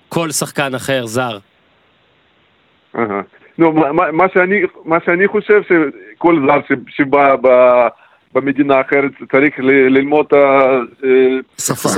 כל 0.09 0.31
שחקן 0.31 0.75
אחר 0.75 1.05
זר. 1.05 1.37
מה- 4.13 4.25
שאני- 4.33 4.61
חושב 5.27 5.61
שכל 5.63 6.45
זר 6.47 6.59
שבא 6.87 7.35
ב- 7.41 7.87
במדינה 8.33 8.81
אחרת 8.81 9.11
צריך 9.31 9.53
ללמוד 9.59 10.25
את 10.25 10.33
שפה. 11.61 11.89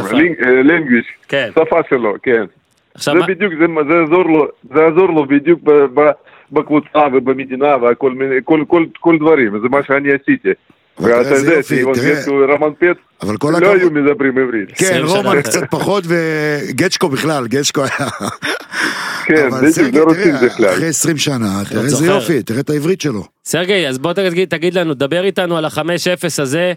הלינגוויש, 0.44 1.06
כן. 1.28 1.50
שפה 1.56 1.80
שלו, 1.90 2.14
כן. 2.24 2.44
עכשיו 2.96 3.14
זה 3.14 3.20
מה- 3.20 3.28
בדיוק, 3.28 3.54
זה 3.60 3.66
זה 3.89 3.96
יעזור 4.00 4.24
לו, 4.30 4.48
זה 4.76 4.82
יעזור 4.82 5.08
לו 5.10 5.26
בדיוק 5.26 5.60
ב- 5.64 5.72
ב- 6.00 6.12
בקבוצה 6.52 7.00
ובמדינה 7.14 7.68
וכל 7.92 8.12
מיני, 8.12 8.36
כל- 8.44 8.64
כל- 8.68 8.86
כל 9.00 9.18
דברים, 9.20 9.52
זה 9.64 9.70
מה 9.70 9.78
שאני 9.88 10.10
עשיתי. 10.22 10.50
ואתה 11.00 11.20
איזה 11.20 11.54
יודע. 11.54 11.60
גצקו 12.22 12.32
ורומן 12.32 12.74
פט 12.80 12.98
אבל 13.22 13.38
כל 13.38 13.50
לא 13.52 13.58
הכבוד. 13.58 13.76
היו 13.80 13.92
מדברים 13.92 14.38
עברית. 14.38 14.70
כן, 14.76 14.86
שנה 14.86 15.06
רומן. 15.06 15.42
קצת 15.42 15.70
פחות 15.72 16.04
וגצ'קו 16.08 17.10
בכלל, 17.10 17.48
גצ'קו 17.48 17.82
היה... 17.82 18.10
כן, 19.26 19.48
אבל 19.48 19.58
בדיוק, 19.58 19.72
סרגי, 19.76 19.98
לא 20.00 20.04
רוצים 20.04 20.24
תראה, 20.38 20.46
בכלל. 20.46 20.70
אחרי 20.70 20.88
20 20.88 21.18
שנה, 21.18 21.36
תראה 21.70 21.84
איזה 21.84 21.96
זוכר. 21.96 22.12
יופי, 22.16 22.44
תראה 22.44 22.60
את 22.60 22.70
העברית 22.70 23.02
שלו. 23.02 23.24
סרגי 23.46 23.88
אז 23.88 23.98
בוא 24.00 24.14
תגיד, 24.14 24.50
תגיד 24.50 24.74
לנו 24.74 24.94
דבר 24.94 25.24
איתנו 25.24 25.58
על 25.58 25.66
ה-5-0 25.66 25.82
הזה. 26.42 26.74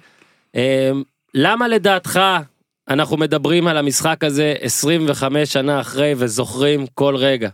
אה, 0.57 0.91
למה 1.35 1.69
לדעתך 1.69 2.21
אנחנו 2.91 3.17
מדברים 3.17 3.67
על 3.67 3.77
המשחק 3.77 4.25
הזה 4.25 4.55
25 4.61 5.53
שנה 5.53 5.81
אחרי 5.81 6.13
וזוכרים 6.13 6.81
כל 6.95 7.15
רגע? 7.17 7.49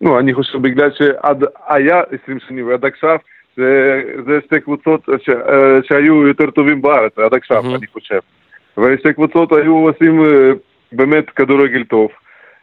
נו, 0.00 0.18
אני 0.18 0.34
חושב 0.34 0.58
בגלל 0.62 0.90
שעד 0.98 1.44
היה 1.68 2.00
20 2.24 2.38
שנים 2.48 2.66
ועד 2.68 2.84
עכשיו, 2.84 3.16
זה, 3.56 4.02
זה 4.26 4.38
שתי 4.46 4.60
קבוצות 4.60 5.00
ש, 5.18 5.28
אה, 5.28 5.78
שהיו 5.82 6.26
יותר 6.26 6.50
טובים 6.50 6.82
בארץ 6.82 7.18
עד 7.18 7.34
עכשיו, 7.34 7.62
מהמם. 7.62 7.74
אני 7.74 7.86
חושב. 7.86 8.18
ושתי 8.78 9.12
קבוצות 9.12 9.52
היו 9.52 9.76
עושים 9.76 10.24
אה, 10.24 10.50
באמת 10.92 11.30
כדורגל 11.30 11.84
טוב. 11.84 12.08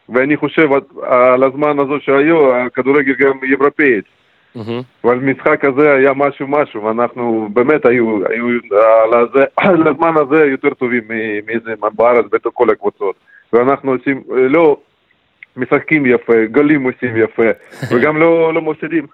ואני 0.08 0.36
חושב 0.36 0.72
על- 0.72 0.80
על 1.06 1.44
הזמן 1.44 1.78
הזה 1.78 1.92
שהיו, 2.00 2.54
הכדורגל 2.56 3.12
גם 3.18 3.32
אירופאית. 3.50 4.04
מהמם. 4.54 4.82
אבל 5.04 5.14
המשחק 5.14 5.64
הזה 5.64 5.92
היה 5.92 6.12
משהו 6.12 6.48
משהו, 6.48 6.84
ואנחנו 6.84 7.48
באמת 7.52 7.86
היו, 7.86 8.18
היו 8.28 8.46
על, 9.04 9.20
הזה, 9.20 9.44
על 9.56 9.88
הזמן 9.88 10.14
הזה 10.16 10.44
יותר 10.44 10.74
טובים 10.74 11.02
מאיזה 11.46 11.70
בארץ 11.94 12.24
בתוך 12.32 12.52
כל 12.54 12.70
הקבוצות. 12.70 13.14
ואנחנו 13.52 13.92
עושים, 13.92 14.22
אה, 14.32 14.48
לא 14.48 14.76
משחקים 15.56 16.06
יפה, 16.06 16.46
גולים 16.52 16.82
עושים 16.82 17.16
יפה, 17.16 17.50
וגם 17.90 18.16
לא, 18.16 18.54
לא 18.54 18.62
מפסידים. 18.62 19.06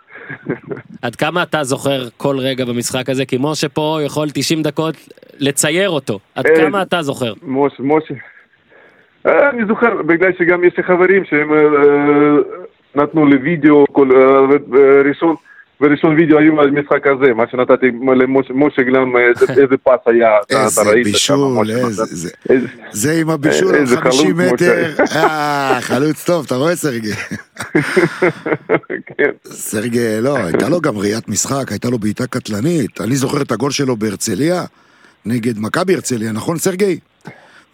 עד 1.03 1.17
כמה 1.17 1.43
אתה 1.43 1.65
זוכר 1.65 2.09
כל 2.17 2.37
רגע 2.39 2.65
במשחק 2.65 3.09
הזה? 3.09 3.27
כי 3.27 3.37
משה 3.41 3.69
פה 3.69 3.99
יכול 4.05 4.29
90 4.35 4.63
דקות 4.63 4.95
לצייר 5.39 5.91
אותו. 5.91 6.19
עד 6.35 6.47
אה, 6.47 6.57
כמה 6.57 6.83
אתה 6.83 7.03
זוכר? 7.03 7.33
משה, 7.43 7.83
משה. 7.83 8.15
אה, 9.27 9.51
אני 9.51 9.65
זוכר, 9.69 10.03
בגלל 10.03 10.33
שגם 10.39 10.65
יש 10.65 10.77
לי 10.77 10.83
חברים 10.83 11.25
שהם 11.25 11.53
אה, 11.53 11.59
אה, 11.59 12.37
נתנו 12.97 13.27
לי 13.27 13.37
וידאו, 13.37 13.85
כל, 13.93 14.09
אה, 14.13 14.19
אה, 14.79 15.03
ראשון, 15.09 15.35
וראשון 15.81 16.15
וידאו 16.17 16.39
היו 16.39 16.61
על 16.61 16.69
המשחק 16.69 17.07
הזה, 17.07 17.35
מה 17.35 17.45
שנתתי 17.51 17.87
למשה 18.17 18.55
משה 18.55 18.83
גם, 18.83 19.17
אה, 19.17 19.23
איזה- 19.63 19.77
פס 19.83 19.93
היה, 20.07 20.29
איזה 20.51 20.81
בישול, 21.05 21.71
איזה... 21.71 22.05
זה- 22.05 22.31
איזה- 22.51 22.67
זה 22.93 23.13
עם 23.13 23.31
הבישול 23.31 23.69
על 23.75 23.81
איזה 23.81 23.97
50 23.97 24.37
חלוץ, 24.37 24.53
מטר. 24.53 24.93
אה, 25.17 25.79
חלוץ 25.81 26.25
טוב, 26.25 26.45
אתה 26.47 26.55
רואה 26.55 26.77
סרגי? 26.77 27.13
כן. 29.19 29.31
סרגי, 29.47 30.21
לא, 30.21 30.37
הייתה 30.37 30.69
לו 30.69 30.81
גם 30.81 30.99
ראיית 30.99 31.29
משחק, 31.29 31.71
הייתה 31.73 31.91
לו 31.91 31.99
בעיטה 31.99 32.27
קטלנית. 32.27 33.01
אני 33.01 33.17
זוכר 33.17 33.43
את 33.43 33.53
הגול 33.53 33.71
שלו 33.71 33.97
בהרצליה, 33.97 34.65
נגד 35.27 35.59
מכבי 35.59 35.95
הרצליה, 35.95 36.33
נכון 36.33 36.59
סרגי? 36.59 36.99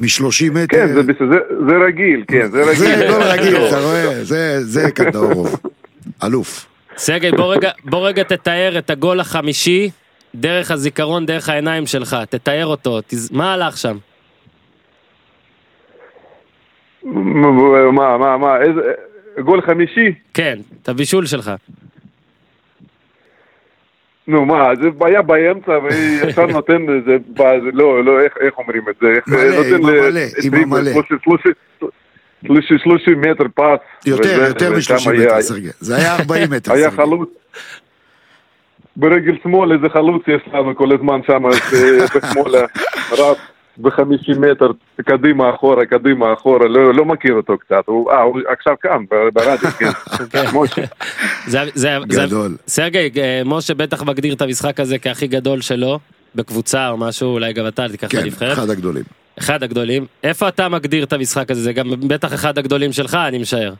מ-30 0.00 0.04
מטר. 0.52 0.66
כן, 0.76 0.86
זה 0.94 1.02
זה- 1.02 1.24
זה 1.68 1.74
רגיל, 1.88 2.24
כן, 2.28 2.50
זה 2.50 2.62
רגיל. 2.62 2.74
זה 2.74 3.06
גול 3.10 3.22
רגיל, 3.32 3.56
אתה 3.56 3.80
רואה? 3.80 4.24
זה, 4.24 4.64
זה 4.64 4.90
קנדאורוב. 4.90 5.60
אלוף. 6.24 6.66
סרגי 6.96 7.30
בוא 7.30 7.54
רגע, 7.54 7.70
בוא 7.84 8.08
רגע 8.08 8.22
תתאר 8.22 8.74
את 8.78 8.90
הגול 8.90 9.20
החמישי 9.20 9.90
דרך 10.34 10.70
הזיכרון, 10.70 11.26
דרך 11.26 11.48
העיניים 11.48 11.86
שלך. 11.86 12.16
תתאר 12.30 12.66
אותו. 12.66 13.00
תז... 13.06 13.30
מה 13.32 13.52
הלך 13.54 13.76
שם? 13.76 13.96
מה, 17.04 18.18
מה, 18.18 18.38
מה, 18.38 18.56
איזה, 18.62 18.80
גול 19.44 19.62
חמישי? 19.62 20.14
כן, 20.34 20.58
את 20.82 20.88
הבישול 20.88 21.26
שלך. 21.26 21.50
נו 24.26 24.44
מה, 24.46 24.64
זה 24.82 25.06
היה 25.06 25.22
באמצע 25.22 25.72
וישר 25.78 26.46
נותן 26.56 26.86
איזה, 26.88 27.16
לא, 27.72 28.04
לא, 28.04 28.20
איך- 28.20 28.58
אומרים 28.58 28.82
את 28.90 28.94
זה? 29.00 29.12
מלא, 29.26 29.44
נותן 29.56 29.74
עם 29.74 29.84
המלא, 29.84 30.20
עם 30.20 30.54
20, 30.54 30.62
המלא. 30.62 30.90
30, 30.92 31.18
30, 32.46 32.78
30 32.78 33.20
מטר 33.20 33.44
פס. 33.54 34.06
יותר, 34.06 34.42
יותר 34.48 34.72
וכמה 34.76 34.96
מ-30 34.96 35.10
היה- 35.10 35.26
מטר, 35.32 35.42
סרגי. 35.42 35.68
זה 35.80 35.96
היה 35.96 36.16
40 36.16 36.50
מטר, 36.50 36.72
היה. 36.76 36.90
חלוץ. 36.90 37.28
ברגל 38.96 39.36
שמאל 39.42 39.72
איזה 39.72 39.88
חלוץ 39.88 40.22
יש 40.28 40.42
לנו 40.54 40.76
כל 40.76 40.92
הזמן 40.94 41.20
שם, 41.26 41.46
אה, 41.46 41.50
בשמאל 42.14 42.54
רץ 43.12 43.38
ב-50 43.82 44.38
מטר, 44.38 44.70
קדימה 45.04 45.50
אחורה, 45.54 45.86
קדימה 45.86 46.32
אחורה, 46.32 46.68
לא 46.68 46.94
לא 46.94 47.04
מכיר 47.04 47.34
אותו 47.34 47.58
קצת, 47.58 47.82
הוא 47.86 48.10
אה, 48.10 48.22
הוא 48.22 48.40
עכשיו 48.48 48.74
כאן, 48.80 49.04
ברדיו, 49.32 49.70
כן, 49.78 49.88
משה. 50.54 50.82
זה, 51.46 51.58
זה, 51.74 51.98
זה, 52.08 52.22
גדול. 52.26 52.56
סרגי, 52.66 53.10
אה, 53.16 53.42
משה 53.44 53.74
בטח 53.74 54.02
מגדיר 54.02 54.34
את 54.34 54.42
המשחק 54.42 54.80
הזה 54.80 54.98
כהכי 54.98 55.26
גדול 55.26 55.60
שלו, 55.60 55.98
בקבוצה 56.34 56.88
או 56.88 56.96
משהו, 56.96 57.32
אולי 57.32 57.52
גם 57.52 57.66
אתה 57.66 57.88
תיקח 57.88 58.06
את 58.06 58.12
כן, 58.12 58.18
הנבחרת. 58.18 58.52
אחד 58.52 58.70
הגדולים. 58.70 59.04
אחד 59.38 59.62
הגדולים. 59.62 60.06
איפה 60.24 60.48
אתה 60.48 60.68
מגדיר 60.68 61.04
את 61.04 61.12
המשחק 61.12 61.50
הזה? 61.50 61.60
זה 61.60 61.72
גם 61.72 61.90
בטח 62.08 62.34
אחד 62.34 62.58
הגדולים 62.58 62.92
שלך, 62.92 63.14
אני 63.14 63.38
משער. 63.38 63.72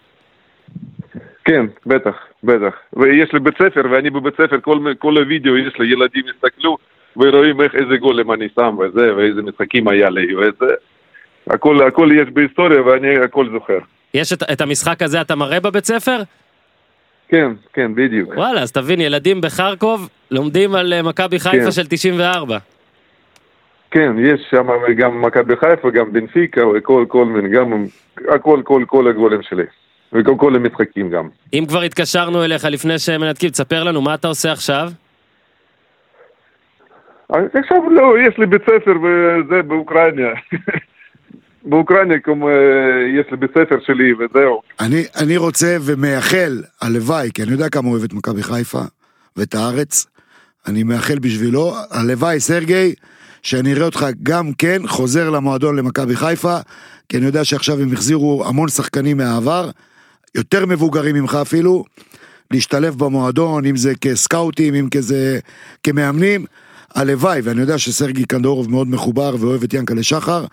כן, 1.45 1.67
בטח, 1.87 2.15
בטח. 2.45 2.75
ויש 2.93 3.33
לי 3.33 3.41
בית 3.41 3.55
ספר, 3.55 3.83
ואני 3.91 4.11
בבית 4.11 4.35
ספר, 4.35 4.61
כל, 4.61 4.79
כל 4.99 5.17
הוידאו 5.17 5.57
יש 5.57 5.75
לי, 5.79 5.93
ילדים 5.93 6.23
יסתכלו, 6.35 6.79
ורואים 7.17 7.61
איך, 7.61 7.75
איזה 7.75 7.97
גולים 7.97 8.33
אני 8.33 8.49
שם 8.55 8.77
וזה, 8.79 9.17
ואיזה 9.17 9.43
משחקים 9.43 9.89
היה 9.89 10.11
לי, 10.11 10.37
וזה. 10.37 10.75
הכל, 11.47 11.87
הכל 11.87 12.09
יש 12.15 12.29
בהיסטוריה, 12.29 12.83
ואני 12.83 13.19
הכל 13.25 13.49
זוכר. 13.53 13.79
יש 14.15 14.33
את, 14.33 14.43
את 14.53 14.61
המשחק 14.61 15.03
הזה 15.03 15.21
אתה 15.21 15.35
מראה 15.35 15.61
בבית 15.61 15.85
ספר? 15.85 16.23
כן, 17.29 17.53
כן, 17.73 17.95
בדיוק. 17.95 18.31
וואלה, 18.37 18.63
אז 18.63 18.73
תבין, 18.73 19.01
ילדים 19.01 19.41
בחרקוב 19.41 20.09
לומדים 20.31 20.75
על 20.75 20.93
אה, 20.93 21.03
מכבי 21.03 21.41
חיפה 21.41 21.65
כן. 21.65 21.71
של 21.71 21.87
94. 21.87 22.59
כן, 23.91 24.13
יש 24.19 24.41
שם 24.51 24.67
גם 24.97 25.23
מכבי 25.23 25.57
חיפה, 25.57 25.91
גם 25.91 26.13
בנפיקה, 26.13 26.67
וכל, 26.67 27.05
כל 27.09 27.25
מיני, 27.25 27.49
גם, 27.49 27.85
הכל, 28.29 28.61
כל, 28.65 28.85
כל 28.87 29.09
הגולים 29.09 29.43
שלי. 29.43 29.65
וכל 30.13 30.35
כל 30.39 30.57
המשחקים 30.57 31.11
גם. 31.11 31.29
אם 31.53 31.65
כבר 31.69 31.83
התקשרנו 31.83 32.45
אליך 32.45 32.65
לפני 32.65 32.99
שמנתקים, 32.99 33.51
תספר 33.51 33.85
לנו 33.85 34.01
מה 34.01 34.15
אתה 34.15 34.29
עושה 34.29 34.53
עכשיו? 34.53 34.91
עכשיו 37.33 37.91
לא, 37.91 38.15
יש 38.29 38.39
לי 38.39 38.47
בית 38.47 38.63
ספר 38.63 38.93
וזה 39.03 39.63
באוקראינה. 39.63 40.29
באוקראינה 41.65 42.19
כמו, 42.19 42.51
יש 43.21 43.27
לי 43.31 43.37
בית 43.37 43.51
ספר 43.51 43.77
שלי 43.87 44.13
וזהו. 44.15 44.63
אני, 44.81 45.05
אני 45.21 45.37
רוצה 45.37 45.77
ומייחל, 45.81 46.63
הלוואי, 46.81 47.31
כי 47.35 47.43
אני 47.43 47.53
יודע 47.53 47.69
כמה 47.69 47.89
אוהב 47.89 48.05
את 48.05 48.13
מכבי 48.13 48.43
חיפה 48.43 48.83
ואת 49.37 49.55
הארץ, 49.55 50.07
אני 50.67 50.83
מאחל 50.83 51.19
בשבילו, 51.19 51.75
הלוואי, 51.91 52.41
סרגי, 52.41 52.95
שאני 53.43 53.73
אראה 53.73 53.87
אותך 53.87 54.07
גם 54.23 54.53
כן 54.59 54.79
חוזר 54.87 55.31
למועדון 55.31 55.77
למכבי 55.77 56.17
חיפה, 56.17 56.57
כי 57.09 57.17
אני 57.17 57.27
יודע 57.27 57.45
שעכשיו 57.45 57.81
הם 57.81 57.93
החזירו 57.93 58.45
המון 58.47 58.69
שחקנים 58.69 59.17
מהעבר, 59.17 59.71
יותר 60.35 60.67
מבוגרים 60.67 61.15
ממך 61.15 61.39
אפילו, 61.43 61.85
להשתלב 62.51 62.95
במועדון, 62.99 63.67
אם 63.67 63.77
זה 63.77 63.93
כסקאוטים, 64.01 64.75
אם 64.75 64.89
כזה, 64.91 65.39
כמאמנים. 65.83 66.45
הלוואי, 66.95 67.41
ואני 67.45 67.61
יודע 67.61 67.79
שסרגי 67.79 68.25
קנדורוב 68.25 68.71
מאוד 68.71 68.89
מחובר 68.89 69.35
ואוהב 69.41 69.63
את 69.63 69.75
ינקלה 69.75 70.03
שחר, 70.03 70.45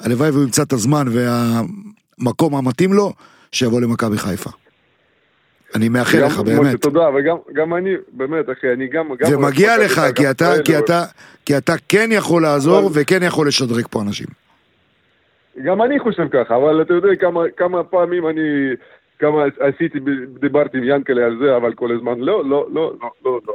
הלוואי 0.00 0.30
והוא 0.30 0.42
ימצא 0.42 0.62
את 0.62 0.72
הזמן 0.72 1.06
והמקום 1.10 2.54
המתאים 2.54 2.92
לו, 2.92 3.12
שיבוא 3.52 3.80
למכבי 3.80 4.18
חיפה. 4.18 4.50
אני 5.74 5.88
מאחל 5.88 6.18
גם- 6.20 6.26
לך, 6.26 6.38
באמת. 6.40 6.82
תודה, 6.82 7.08
וגם 7.18 7.36
גם 7.52 7.74
אני, 7.74 7.90
באמת, 8.12 8.44
אחי, 8.58 8.72
אני 8.72 8.88
גם... 8.88 9.06
גם 9.18 9.34
ומגיע 9.34 9.72
מכבי 9.74 9.84
לך, 9.84 10.00
כי 10.14 10.22
גם 10.24 10.30
אתה, 10.30 10.44
ישראל, 10.44 10.62
כי 10.64 10.78
אתה, 10.78 11.04
כי 11.46 11.56
אתה 11.56 11.72
כן 11.88 12.08
יכול 12.12 12.42
לעזור 12.42 12.78
אבל- 12.86 13.00
וכן 13.00 13.22
יכול 13.22 13.48
לשדרג 13.48 13.86
פה 13.90 14.02
אנשים. 14.02 14.26
גם 15.64 15.82
אני 15.82 15.98
חושב 16.00 16.22
ככה, 16.32 16.56
אבל 16.56 16.82
אתה 16.82 16.94
יודע 16.94 17.08
כמה, 17.20 17.40
כמה 17.56 17.84
פעמים 17.84 18.28
אני, 18.28 18.40
כמה 19.18 19.42
עשיתי, 19.60 19.98
דיברתי 20.40 20.78
עם 20.78 20.84
ינקלה 20.84 21.26
על 21.26 21.36
זה, 21.42 21.56
אבל 21.56 21.74
כל 21.74 21.88
הזמן, 21.96 22.18
לא, 22.20 22.44
לא, 22.44 22.66
לא, 22.72 22.92
לא, 23.00 23.10
לא, 23.24 23.40
לא. 23.46 23.54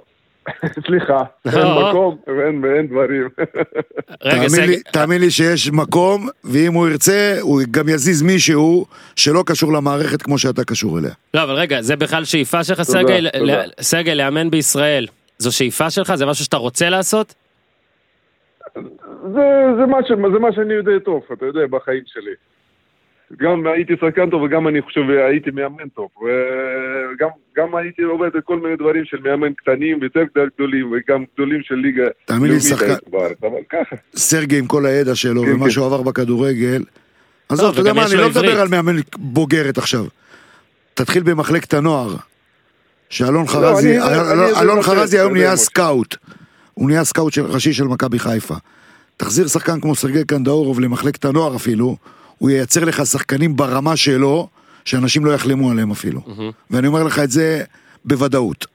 סליחה, 0.87 1.17
אין 1.45 1.53
לא. 1.61 1.89
מקום 1.89 2.17
ואין 2.27 2.65
ואין 2.65 2.87
דברים. 2.87 3.27
רגע, 4.23 4.47
תאמין 4.47 4.69
לי, 4.69 4.79
תאמין 4.91 5.21
לי 5.21 5.31
שיש 5.31 5.71
מקום, 5.71 6.27
ואם 6.43 6.73
הוא 6.73 6.87
ירצה, 6.89 7.37
הוא 7.41 7.61
גם 7.71 7.89
יזיז 7.89 8.21
מישהו 8.21 8.85
שלא 9.15 9.43
קשור 9.45 9.73
למערכת 9.73 10.21
כמו 10.21 10.37
שאתה 10.37 10.63
קשור 10.63 10.99
אליה. 10.99 11.11
לא, 11.33 11.43
אבל 11.43 11.53
רגע, 11.53 11.81
זה 11.81 11.95
בכלל 11.95 12.25
שאיפה 12.25 12.63
שלך, 12.63 12.77
תודה, 12.77 12.91
סרגי, 12.91 13.29
תודה. 13.39 13.65
ל- 13.65 13.69
סרגי, 13.81 14.15
לאמן 14.15 14.49
בישראל. 14.49 15.07
זו 15.37 15.55
שאיפה 15.57 15.89
שלך? 15.89 16.15
זה 16.15 16.25
משהו 16.25 16.45
שאתה 16.45 16.57
רוצה 16.57 16.89
לעשות? 16.89 17.33
זה, 19.33 19.41
זה, 19.79 19.85
מה 19.85 19.97
ש, 20.03 20.11
זה 20.33 20.39
מה 20.39 20.53
שאני 20.55 20.73
יודע 20.73 20.91
טוב, 21.05 21.23
אתה 21.33 21.45
יודע, 21.45 21.61
בחיים 21.69 22.03
שלי. 22.05 22.31
גם 23.39 23.67
הייתי 23.67 23.93
שחקן 24.01 24.29
טוב 24.29 24.41
וגם 24.41 24.67
אני 24.67 24.81
חושב 24.81 25.01
הייתי 25.29 25.51
מאמן 25.51 25.87
טוב. 25.95 26.07
וגם 26.21 27.27
גם 27.57 27.75
הייתי 27.75 28.01
עובד 28.01 28.29
כל 28.45 28.59
מיני 28.59 28.75
דברים 28.75 29.05
של 29.05 29.17
מאמן 29.23 29.53
קטנים 29.53 29.97
ויותר 30.01 30.21
גדולים 30.55 30.91
וגם 30.91 31.23
גדולים 31.35 31.59
של 31.63 31.75
ליגה 31.75 32.03
תאמין 32.25 32.41
לי, 32.43 32.47
לאומית 32.47 32.63
שחקן- 32.63 32.93
בארץ, 33.11 33.37
אבל 33.41 33.57
ככה. 33.69 33.95
סרגי 34.15 34.59
עם 34.59 34.65
כל 34.67 34.85
הידע 34.85 35.15
שלו 35.15 35.43
כן, 35.43 35.53
ומה 35.53 35.65
כן. 35.65 35.71
שהוא 35.71 35.85
עבר 35.85 36.01
בכדורגל. 36.01 36.83
עזוב, 37.49 37.65
לא, 37.65 37.71
אתה 37.71 37.79
יודע 37.79 37.93
מה, 37.93 38.05
אני 38.05 38.15
לא 38.15 38.29
מדבר. 38.29 38.61
על 38.61 38.67
מאמן 38.67 38.95
בוגרת 39.17 39.77
עכשיו. 39.77 40.05
תתחיל 40.93 41.23
במחלקת 41.23 41.73
הנוער. 41.73 42.15
שאלון 43.09 43.47
חרזי, 43.47 43.97
לא, 43.97 44.07
אני- 44.07 44.15
אלון- 44.15 44.27
אני- 44.39 44.61
אלון 44.61 44.75
אני- 44.77 44.83
חרזי 44.83 45.19
היום 45.19 45.33
נהיה. 45.33 45.55
scout. 45.55 46.15
הוא 46.73 46.89
נהיה 46.89 47.03
scout 47.03 47.33
של- 47.33 47.45
ראשי 47.45 47.73
של 47.73 47.83
מכבי 47.83 48.19
חיפה. 48.19 48.55
תחזיר 49.17 49.47
שחקן 49.47 49.79
כמו 49.81 49.95
סרגי 49.95 50.23
קנדאורוב 50.25 50.79
למחלקת 50.79 51.25
הנוער 51.25 51.55
אפילו, 51.55 51.97
הוא 52.43 52.49
ייצר 52.49 52.83
לך 52.85 53.05
שחקנים 53.05 53.55
ברמה 53.55 53.95
שלו, 53.95 54.47
שאנשים 54.85 55.25
לא 55.25 55.31
יחלמו 55.31 55.71
עליהם 55.71 55.91
אפילו. 55.91 56.21
ואני 56.71 56.87
אומר 56.87 57.03
לך 57.03 57.19
את 57.19 57.31
זה 57.31 57.63
בוודאות. 58.05 58.65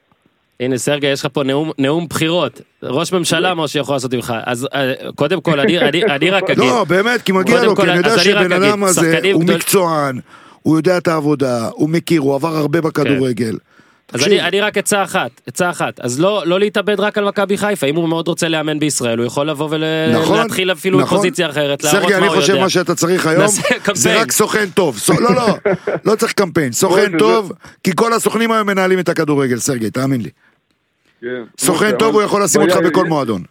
הנה, 0.61 0.79
סרגי, 0.79 1.07
יש 1.07 1.21
לך 1.21 1.29
פה 1.33 1.43
נאום, 1.45 1.71
נאום 1.79 2.07
בחירות. 2.09 2.61
ראש 2.83 3.13
ממשלה, 3.13 3.55
משה 3.55 3.79
יכול 3.79 3.95
לעשות 3.95 4.15
ממך. 4.15 4.35
אז 4.47 4.69
אה, 4.75 4.93
קודם 5.15 5.41
כל, 5.41 5.61
אני, 5.61 5.79
אני, 5.79 6.05
אני 6.05 6.31
רק 6.31 6.45
אגיד. 6.51 6.59
לא, 6.59 6.85
באמת, 6.85 7.23
כי 7.23 7.33
מגיע 7.33 7.63
לו, 7.65 7.77
כי 7.77 7.83
אני 7.83 7.97
יודע 7.97 8.19
שבן 8.19 8.53
אדם 8.53 8.85
הזה 8.85 9.21
הוא 9.33 9.43
גדול- 9.43 9.57
מקצוען, 9.57 10.21
הוא 10.63 10.77
יודע 10.77 10.99
את 10.99 11.09
העבודה, 11.09 11.69
הוא 11.73 11.89
מכיר, 11.91 12.21
הוא 12.21 12.35
עבר 12.35 12.57
הרבה 12.57 12.81
בכדורגל. 12.81 13.57
אז 14.13 14.27
אני, 14.27 14.41
אני 14.41 14.61
רק 14.61 14.79
עצה 14.79 15.03
אחת, 15.03 15.41
עצה 15.47 15.71
אחת. 15.71 16.01
אז 16.01 16.21
לא, 16.21 16.43
לא 16.47 16.59
להתאבד 16.61 17.01
רק 17.01 17.19
על 17.19 17.25
מכבי 17.25 17.59
חיפה. 17.59 17.87
אם 17.87 17.97
הוא 17.97 18.09
מאוד 18.09 18.29
רוצה 18.29 18.49
לאמן 18.49 18.79
בישראל, 18.79 19.19
הוא 19.19 19.27
יכול 19.27 19.51
לבוא 19.51 19.67
נכון, 20.13 20.37
ולהתחיל 20.37 20.73
אפילו 20.73 21.01
נכון. 21.01 21.19
מפוזיציה 21.19 21.49
אחרת, 21.51 21.85
להראות 21.85 22.01
סרגי, 22.03 22.13
מה 22.13 22.19
אני 22.19 22.27
הוא 22.27 22.35
חושב 22.37 22.53
יודע. 22.53 22.63
מה 22.63 22.69
שאתה 22.71 22.95
צריך 22.95 23.27
היום, 23.27 23.47
זה 23.47 23.63
קמפיין. 23.83 24.17
רק 24.21 24.33
סוכן 24.33 24.67
טוב. 24.75 24.99
סו- 24.99 25.21
לא, 25.21 25.35
לא, 25.35 25.47
לא 26.05 26.15
צריך 26.17 26.33
קמפיין, 26.33 26.73
סוכן 26.83 27.19
טוב, 27.19 27.53
כי 27.85 27.91
כל 27.97 28.13
הסוכנים 28.13 28.53
היום 28.53 28.67
מנהלים 28.67 28.99
את 28.99 29.09
הכדורגל, 29.09 29.57
סרגי, 29.59 29.91
תאמין 29.91 30.21
לי. 30.21 30.31
כן. 31.21 31.43
סוכן 31.59 31.87
אבל 31.87 31.97
טוב, 31.99 32.15
הוא 32.15 32.23
יכול 32.23 32.43
לשים 32.43 32.61
אותך 32.61 32.77
בכל 32.77 33.05
מועדון. 33.05 33.43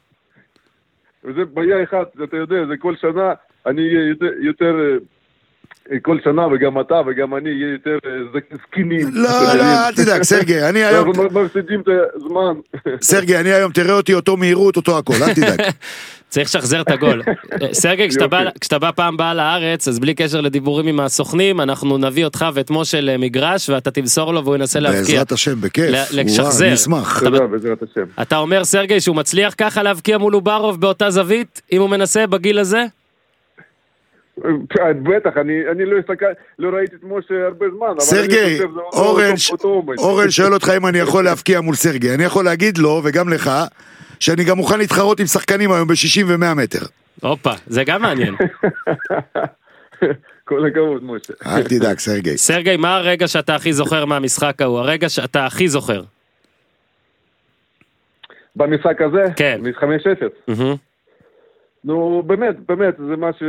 וזה 1.23 1.41
בעיה 1.53 1.83
אחת, 1.83 2.07
אתה 2.23 2.37
יודע, 2.37 2.55
זה 2.67 2.73
כל 2.79 2.93
שנה, 3.01 3.33
אני 3.67 3.81
יותר, 4.09 4.25
יותר 4.41 4.73
כל 6.01 6.17
שנה, 6.23 6.47
וגם 6.47 6.79
אתה 6.81 7.01
וגם 7.07 7.35
אני, 7.35 7.49
יהיה 7.49 7.71
יותר 7.73 7.97
אה, 8.05 8.11
זק- 8.33 8.57
זקנים. 8.67 9.07
לא, 9.13 9.29
לא? 9.57 9.63
אל 9.63 9.93
תדאג, 9.95 10.23
סרגי, 10.23 10.61
אני 10.61 10.83
היום, 10.83 11.07
אנחנו 11.09 11.23
מפסידים 11.41 11.81
את 11.81 11.87
הזמן. 12.15 12.53
סרגי, 13.01 13.37
אני 13.37 13.53
היום, 13.53 13.71
תראה 13.71 13.93
אותי 13.93 14.13
אותו 14.13 14.37
מהירות, 14.37 14.75
אותו 14.77 14.97
הכל, 14.97 15.13
אל 15.21 15.33
תדאג. 15.33 15.61
צריך 16.29 16.47
לשחזר 16.49 16.81
את 16.81 16.91
הגול. 16.91 17.21
סרגי, 17.71 18.09
כשאתה 18.59 18.77
בא- 18.79 18.91
פעם 18.91 19.13
הבאה 19.13 19.33
לארץ, 19.33 19.87
אז 19.87 19.99
בלי 19.99 20.13
קשר 20.13 20.41
לדיבורים 20.41 20.87
עם 20.87 20.99
הסוכנים, 20.99 21.61
אנחנו 21.61 21.97
נביא 21.97 22.25
אותך 22.25 22.45
ואת 22.53 22.69
משה 22.69 23.01
למגרש, 23.01 23.69
ואתה 23.69 23.91
תמסור 23.91 24.33
לו 24.33 24.43
והוא 24.43 24.55
ינסה 24.55 24.79
להבקיע. 24.79 25.01
בעזרת 25.01 25.31
השם, 25.31 25.61
בכיף. 25.61 25.85
לשחזר. 26.13 26.65
אני 26.65 26.73
אשמח. 26.73 27.19
תודה, 27.23 27.47
בעזרת 27.47 27.83
השם. 27.83 28.03
אתה 28.21 28.37
אומר, 28.37 28.63
סרגי, 28.63 28.99
שהוא 29.01 29.15
מצליח 29.15 29.53
ככה 29.57 29.83
להבקיע 29.83 30.17
מול 30.17 30.35
אוברוב 30.35 30.81
באותה 30.81 31.09
זווית, 31.09 31.61
אם 31.71 31.81
הוא 31.81 31.89
מנסה 31.89 32.27
בגיל 32.27 32.59
הזה? 32.59 32.85
אה, 34.45 34.51
בטח, 35.03 35.29
אני 35.41 35.53
אני 35.71 35.85
לא 35.85 35.97
הסתכל, 35.97 36.25
לא 36.59 36.69
ראיתי 36.69 36.95
את 36.95 37.03
משה 37.03 37.45
הרבה 37.45 37.65
זמן, 37.75 37.87
אבל 37.87 37.95
אני 37.95 38.01
סרגי, 38.01 38.35
חושב 38.35 38.57
זה 38.57 38.63
אותו- 38.63 38.81
אורן, 38.99 39.33
אותו- 39.51 39.67
אותו. 39.67 40.01
אורן 40.03 40.31
שואל 40.31 40.53
אותך 40.53 40.71
אם 40.77 40.87
אני 40.87 40.97
יכול 40.97 41.23
להבקיע 41.23 41.61
מול 41.61 41.75
סרגי. 41.75 42.13
אני 42.13 42.23
יכול 42.23 42.45
להגיד 42.45 42.77
לו, 42.77 43.01
וגם 43.03 43.29
לך, 43.29 43.51
שאני 44.19 44.43
גם 44.43 44.57
מוכן 44.57 44.79
להתחרות 44.79 45.19
עם 45.19 45.25
שחקנים 45.25 45.71
היום 45.71 45.87
ב-60 45.87 45.95
ו-100 46.27 46.53
מטר. 46.55 46.79
הופה, 47.21 47.51
זה 47.67 47.83
גם 47.83 48.01
מעניין. 48.01 48.35
כל 50.47 50.65
הכבוד, 50.67 51.03
משה. 51.03 51.33
אל 51.45 51.63
תדאג, 51.63 51.99
סרגי. 51.99 52.37
סרגי, 52.37 52.77
מה 52.77 52.95
הרגע 52.95 53.27
שאתה 53.27 53.55
הכי 53.55 53.73
זוכר 53.73 54.05
מהמשחק 54.05 54.61
ההוא? 54.61 54.79
הרגע 54.79 55.09
שאתה 55.09 55.45
הכי 55.45 55.67
זוכר. 55.67 56.01
במשחק 58.55 59.01
הזה? 59.01 59.23
כן. 59.35 59.61
מ-5-0. 59.63 60.51
נו, 61.87 62.23
באמת, 62.25 62.55
באמת, 62.67 62.97
זה 62.97 63.15
מה, 63.15 63.33
ש... 63.33 63.43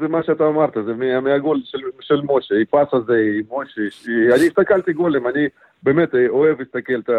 זה 0.00 0.08
מה 0.08 0.22
שאתה 0.22 0.46
אמרת, 0.46 0.74
זה 0.86 0.94
מה... 0.94 1.20
מהגול 1.20 1.60
של, 1.64 1.78
של 2.00 2.20
משה, 2.24 2.54
הפס 2.62 2.94
הזה 2.94 3.14
משה, 3.50 3.80
ש... 3.90 4.08
אני 4.08 4.46
הסתכלתי 4.46 4.92
גולים, 4.92 5.26
אני 5.26 5.48
באמת 5.82 6.14
אה, 6.14 6.28
אוהב 6.28 6.58
להסתכל, 6.60 6.98
את. 6.98 7.10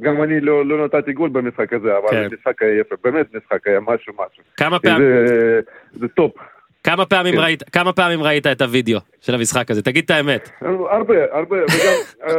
גם 0.00 0.22
אני 0.22 0.40
לא, 0.40 0.66
לא 0.66 0.84
נתתי 0.84 1.12
גול 1.12 1.30
במשחק 1.30 1.72
הזה, 1.72 1.88
אבל 1.98 2.10
כן. 2.10 2.28
המשחק 2.32 2.62
היה 2.62 2.80
יפה, 2.80 2.94
באמת 3.04 3.26
משחק 3.34 3.66
היה 3.66 3.80
משהו 3.80 4.12
משהו. 4.12 4.42
כמה 4.56 4.78
פעמים- 4.78 5.26
זה, 5.26 5.60
זה 5.92 6.08
טופ. 6.08 6.32
כמה 6.84 7.06
פעמים 7.06 7.34
כן. 7.34 7.40
ראית, 7.40 7.62
כמה 7.62 7.92
פעמים 7.92 8.22
ראית 8.22 8.46
את 8.46 8.62
הוידאו 8.62 8.98
של 9.20 9.34
המשחק 9.34 9.70
הזה? 9.70 9.82
תגיד 9.82 10.04
את 10.04 10.10
האמת. 10.10 10.50
הרבה, 10.90 11.14
הרבה, 11.32 11.56
וגם... 11.56 12.38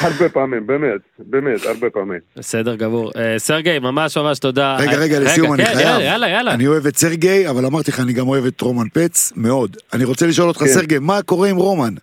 הרבה 0.00 0.28
פעמים, 0.32 0.66
באמת, 0.66 1.00
באמת, 1.18 1.66
הרבה 1.66 1.90
פעמים. 1.90 2.18
בסדר 2.36 2.76
גמור. 2.76 3.10
אה, 3.16 3.38
סרגי, 3.38 3.78
ממש 3.78 4.16
ממש 4.16 4.38
תודה. 4.38 4.76
רגע, 4.76 4.98
רגע, 4.98 5.14
אה, 5.14 5.20
לסיום 5.20 5.54
אני 5.54 5.64
כן, 5.64 5.74
חייב. 5.74 6.00
יאללה, 6.00 6.28
יאללה. 6.28 6.54
אני 6.54 6.66
אוהב 6.66 6.86
את 6.86 6.96
סרגי, 6.96 7.48
אבל 7.48 7.66
אמרתי 7.66 7.90
לך, 7.90 8.00
אני 8.00 8.12
גם 8.12 8.28
אוהב 8.28 8.46
את 8.46 8.60
רומן 8.60 8.88
פץ, 8.88 9.32
מאוד. 9.36 9.76
אני 9.92 10.04
רוצה 10.04 10.26
לשאול 10.26 10.48
אותך, 10.48 10.60
כן. 10.60 10.66
סרגי, 10.66 10.98
מה 10.98 11.22
קורה 11.22 11.48
עם 11.48 11.56
רומן? 11.56 11.94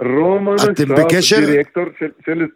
רומן 0.00 0.54
אתם 0.54 0.92
עכשיו 0.92 1.06
בקשר? 1.06 1.40
דירקטור 1.46 1.84
של, 2.24 2.46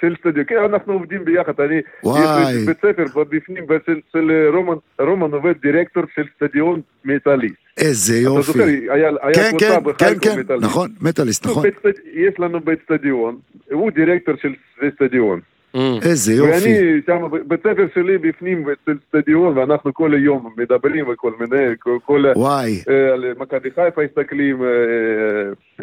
של, 0.00 0.14
סטודיו, 0.20 0.46
כן, 0.46 0.56
אנחנו 0.72 0.92
עובדים 0.92 1.24
ביחד, 1.24 1.60
אני, 1.60 1.80
וואי. 2.02 2.52
יש 2.52 2.66
בית 2.66 2.76
ספר 2.76 3.04
בפנים, 3.30 3.64
של, 3.86 4.00
של 4.12 4.50
רומן, 4.54 4.76
רומן 5.00 5.30
עובד 5.32 5.54
דירקטור 5.62 6.02
של 6.14 6.22
סטדיון 6.36 6.80
מטאלי. 7.04 7.48
איזה 7.76 8.14
אתה 8.14 8.22
יופי. 8.22 8.42
זוכר, 8.42 8.64
היה, 8.64 9.10
היה 9.22 9.34
כן, 9.34 9.50
קבוצה 9.50 9.68
כן, 9.68 9.74
כן, 9.74 9.92
בחיפה 9.92 10.20
כן, 10.20 10.40
מטאלי. 10.40 10.60
נכון, 10.60 10.90
מטאליסט, 11.00 11.46
נכון. 11.46 11.66
יש 12.12 12.34
לנו 12.38 12.60
בית 12.60 12.78
סטדיון, 12.84 13.36
הוא 13.70 13.90
דירקטור 13.90 14.34
של. 14.42 14.54
אמ, 14.82 15.53
איזה 16.02 16.32
יופי. 16.34 16.50
ואני 16.50 17.00
שם, 17.06 17.16
בית 17.48 17.60
ספר 17.60 17.86
שלי 17.94 18.18
בפנים 18.18 18.64
של 18.86 18.96
סטדיון, 19.08 19.58
ואנחנו 19.58 19.94
כל 19.94 20.14
היום 20.14 20.50
מדברים 20.56 21.08
וכל 21.08 21.32
מיני, 21.40 21.64
כל, 21.78 21.98
כל 22.06 22.24
וואי, 22.36 22.82
אה, 22.88 23.12
על 23.12 23.24
מכבי 23.38 23.68
חיפה 23.70 24.00
מסתכלים, 24.10 24.62
אה, 24.62 24.68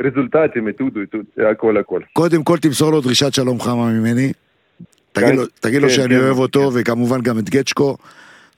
רזולטטים, 0.03 0.69
אתודו, 0.69 0.99
אתודו, 1.03 1.23
הכל 1.51 1.77
הכל. 1.77 2.01
קודם 2.13 2.43
כל 2.43 2.57
תמסור 2.57 2.91
לו 2.91 3.01
דרישת 3.01 3.33
שלום 3.33 3.59
חמה 3.59 3.89
ממני. 3.89 4.31
תגיד 5.11 5.29
כן, 5.29 5.35
לו- 5.35 5.43
כן, 5.81 5.89
שאני 5.89 6.15
כן, 6.15 6.21
אוהב 6.21 6.37
אותו. 6.39 6.71
וכמובן 6.73 7.21
גם 7.21 7.39
את 7.39 7.49
גצ'קו. 7.49 7.97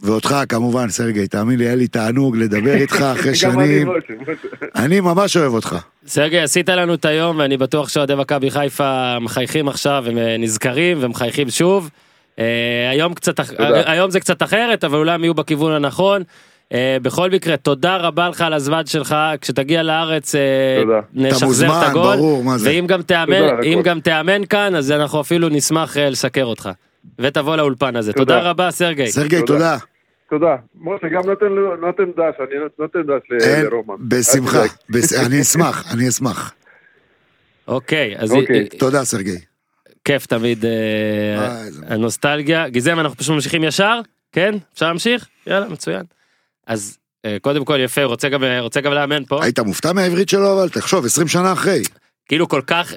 ואותך 0.03 0.35
כמובן, 0.49 0.89
סרגי, 0.89 1.27
תאמין 1.27 1.59
לי, 1.59 1.65
היה 1.65 1.75
לי 1.75 1.87
תענוג 1.87 2.37
לדבר 2.37 2.73
איתך 2.73 3.01
אחרי 3.15 3.35
שנים. 3.35 3.89
אני 4.75 4.99
ממש 4.99 5.37
אוהב 5.37 5.53
אותך. 5.53 5.75
סרגי, 6.07 6.39
עשית 6.39 6.69
לנו 6.69 6.93
את 6.93 7.05
היום, 7.05 7.39
ואני 7.39 7.57
בטוח 7.57 7.89
שאוהדי 7.89 8.15
מכבי 8.15 8.51
חיפה 8.51 9.19
מחייכים 9.19 9.67
עכשיו, 9.67 10.03
הם 10.07 10.17
אה, 10.17 10.37
נזכרים 10.39 10.97
ומחייכים 11.01 11.49
שוב. 11.49 11.89
אה, 12.39 12.45
היום 12.91 13.13
קצת. 13.13 13.39
אה, 13.39 13.91
היום 13.91 14.11
זה 14.11 14.19
קצת 14.19 14.43
אחרת, 14.43 14.83
אבל 14.83 14.97
אולי 14.97 15.11
הם 15.11 15.23
יהיו 15.23 15.33
בכיוון 15.33 15.71
הנכון. 15.71 16.23
בכל 17.01 17.29
מקרה, 17.29 17.57
תודה 17.57 17.97
רבה 17.97 18.29
לך 18.29 18.41
על 18.41 18.53
הזמן 18.53 18.85
שלך, 18.85 19.15
כשתגיע 19.41 19.83
לארץ, 19.83 20.35
תודה. 20.81 20.99
נשחזר 21.13 21.67
את 21.67 21.89
הגול. 21.89 22.01
מוזמן, 22.01 22.17
ברור, 22.17 22.43
מה 22.43 22.57
זה. 22.57 22.69
ואם 22.69 22.85
גם 22.87 23.01
תאמן. 23.01 23.81
גם 23.83 23.99
תאמן 23.99 24.45
כאן, 24.45 24.75
אז 24.75 24.91
אנחנו 24.91 25.21
אפילו 25.21 25.49
נשמח 25.49 25.97
לסקר 25.97 26.45
אותך. 26.45 26.69
ותבוא 27.19 27.55
לאולפן 27.55 27.95
הזה. 27.95 28.13
תודה 28.13 28.37
תודה. 28.37 28.49
רבה, 28.49 28.71
סרגי. 28.71 29.07
סרגי, 29.07 29.39
תודה. 29.39 29.45
תודה. 29.45 29.77
תודה. 30.29 30.55
משה 30.75 31.07
גם 31.07 31.21
נותן 31.81 32.11
דש, 32.11 32.35
אני 32.39 32.59
נותן 32.79 33.01
דש 33.01 33.47
אין, 33.47 33.65
לרומן. 33.65 33.95
בשמחה, 34.07 34.63
אני 35.25 35.41
אשמח, 35.41 35.93
אני 35.93 36.09
אשמח. 36.09 36.53
אוקיי, 37.67 38.15
אז 38.17 38.31
אוקיי. 38.31 38.67
תודה 38.69 39.03
סרגי. 39.03 39.37
כיף 40.05 40.25
תמיד 40.25 40.65
אה, 40.65 40.71
אה, 40.71 41.63
הנוסטלגיה. 41.87 42.69
גיזם, 42.69 42.99
אנחנו 42.99 43.17
פשוט 43.17 43.35
ממשיכים 43.35 43.63
ישר? 43.63 43.99
כן? 44.31 44.55
אפשר 44.73 44.87
להמשיך? 44.87 45.27
יאללה, 45.47 45.69
מצוין. 45.69 46.03
אז 46.67 46.97
אה, 47.25 47.37
קודם 47.41 47.65
כל 47.65 47.79
יפה, 47.79 48.03
רוצה 48.03 48.81
גם 48.81 48.93
לאמן 48.93 49.25
פה. 49.25 49.43
היית 49.43 49.59
מופתע 49.59 49.93
מהעברית 49.93 50.29
שלו 50.29 50.53
אבל 50.53 50.69
תחשוב 50.69 51.05
20 51.05 51.27
שנה 51.27 51.53
אחרי. 51.53 51.81
כאילו 52.25 52.47
כל 52.47 52.61
כך, 52.67 52.93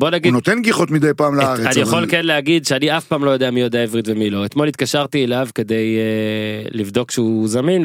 בוא 0.00 0.10
נגיד, 0.10 0.26
הוא 0.26 0.32
נותן 0.32 0.62
גיחות 0.62 0.90
מדי 0.90 1.10
פעם 1.16 1.34
לארץ. 1.34 1.60
אני 1.60 1.80
יכול 1.80 2.06
כן 2.10 2.26
להגיד 2.26 2.66
שאני 2.66 2.96
אף 2.96 3.04
פעם 3.04 3.24
לא 3.24 3.30
יודע 3.30 3.50
מי 3.50 3.60
יודע 3.60 3.82
עברית 3.82 4.08
ומי 4.08 4.30
לא. 4.30 4.44
אתמול 4.44 4.68
התקשרתי 4.68 5.24
אליו 5.24 5.48
כדי 5.54 5.96
אה, 5.98 6.68
לבדוק 6.70 7.10
שהוא 7.10 7.48
זמין 7.48 7.84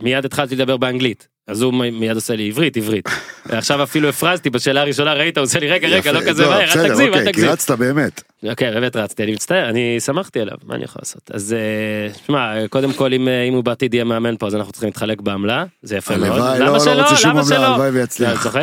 ומיד 0.00 0.24
התחלתי 0.24 0.54
לדבר 0.56 0.76
באנגלית. 0.76 1.28
אז 1.46 1.62
הוא 1.62 1.74
מיד 1.74 2.14
עושה 2.14 2.36
לי 2.36 2.48
עברית 2.48 2.76
עברית. 2.76 3.08
ועכשיו 3.46 3.82
אפילו 3.82 4.08
הפרזתי 4.08 4.50
בשאלה 4.50 4.80
הראשונה 4.80 5.12
ראית 5.14 5.38
הוא 5.38 5.44
עושה 5.44 5.58
לי 5.58 5.70
רגע 5.70 5.88
רגע 5.88 6.12
לא 6.12 6.20
כזה 6.20 6.42
לא, 6.42 6.48
מהר 6.50 6.60
אל 6.60 6.88
תגזים 6.88 7.06
אל 7.06 7.18
אוקיי, 7.18 7.32
תגזים. 7.32 7.48
כי 7.48 7.52
רצת 7.52 7.70
באמת. 7.70 8.22
אוקיי 8.48 8.72
באמת 8.72 8.96
רצתי 8.96 9.22
אני 9.22 9.32
מצטער 9.32 9.68
אני 9.68 10.00
שמחתי 10.00 10.40
עליו 10.40 10.56
מה 10.64 10.74
אני 10.74 10.84
יכול 10.84 11.00
לעשות 11.00 11.30
אז 11.34 11.52
אה, 11.52 12.14
שמע 12.26 12.68
קודם 12.68 12.92
כל 12.92 13.14
אם 13.14 13.28
אה, 13.28 13.42
אם 13.42 13.54
הוא 13.54 13.64
בעתיד 13.64 13.94
יהיה 13.94 14.04
מאמן 14.04 14.36
פה 14.36 14.46
אז 14.46 14.54
אנחנו 14.54 14.72
צריכים 14.72 14.88
להתחלק 14.88 15.20
בעמלה 15.20 15.64
זה 15.82 15.96
יפה 15.96 16.16
מאוד. 16.16 16.32
הלוואי, 16.32 16.58
למה 16.58 16.66
לא, 16.66 16.72
לא 16.72 16.80
שלא? 16.80 17.30
למה 17.30 17.44
שלא? 17.44 17.56
הלוואי 17.56 17.90
לא, 17.90 17.98
ויצליח. 17.98 18.56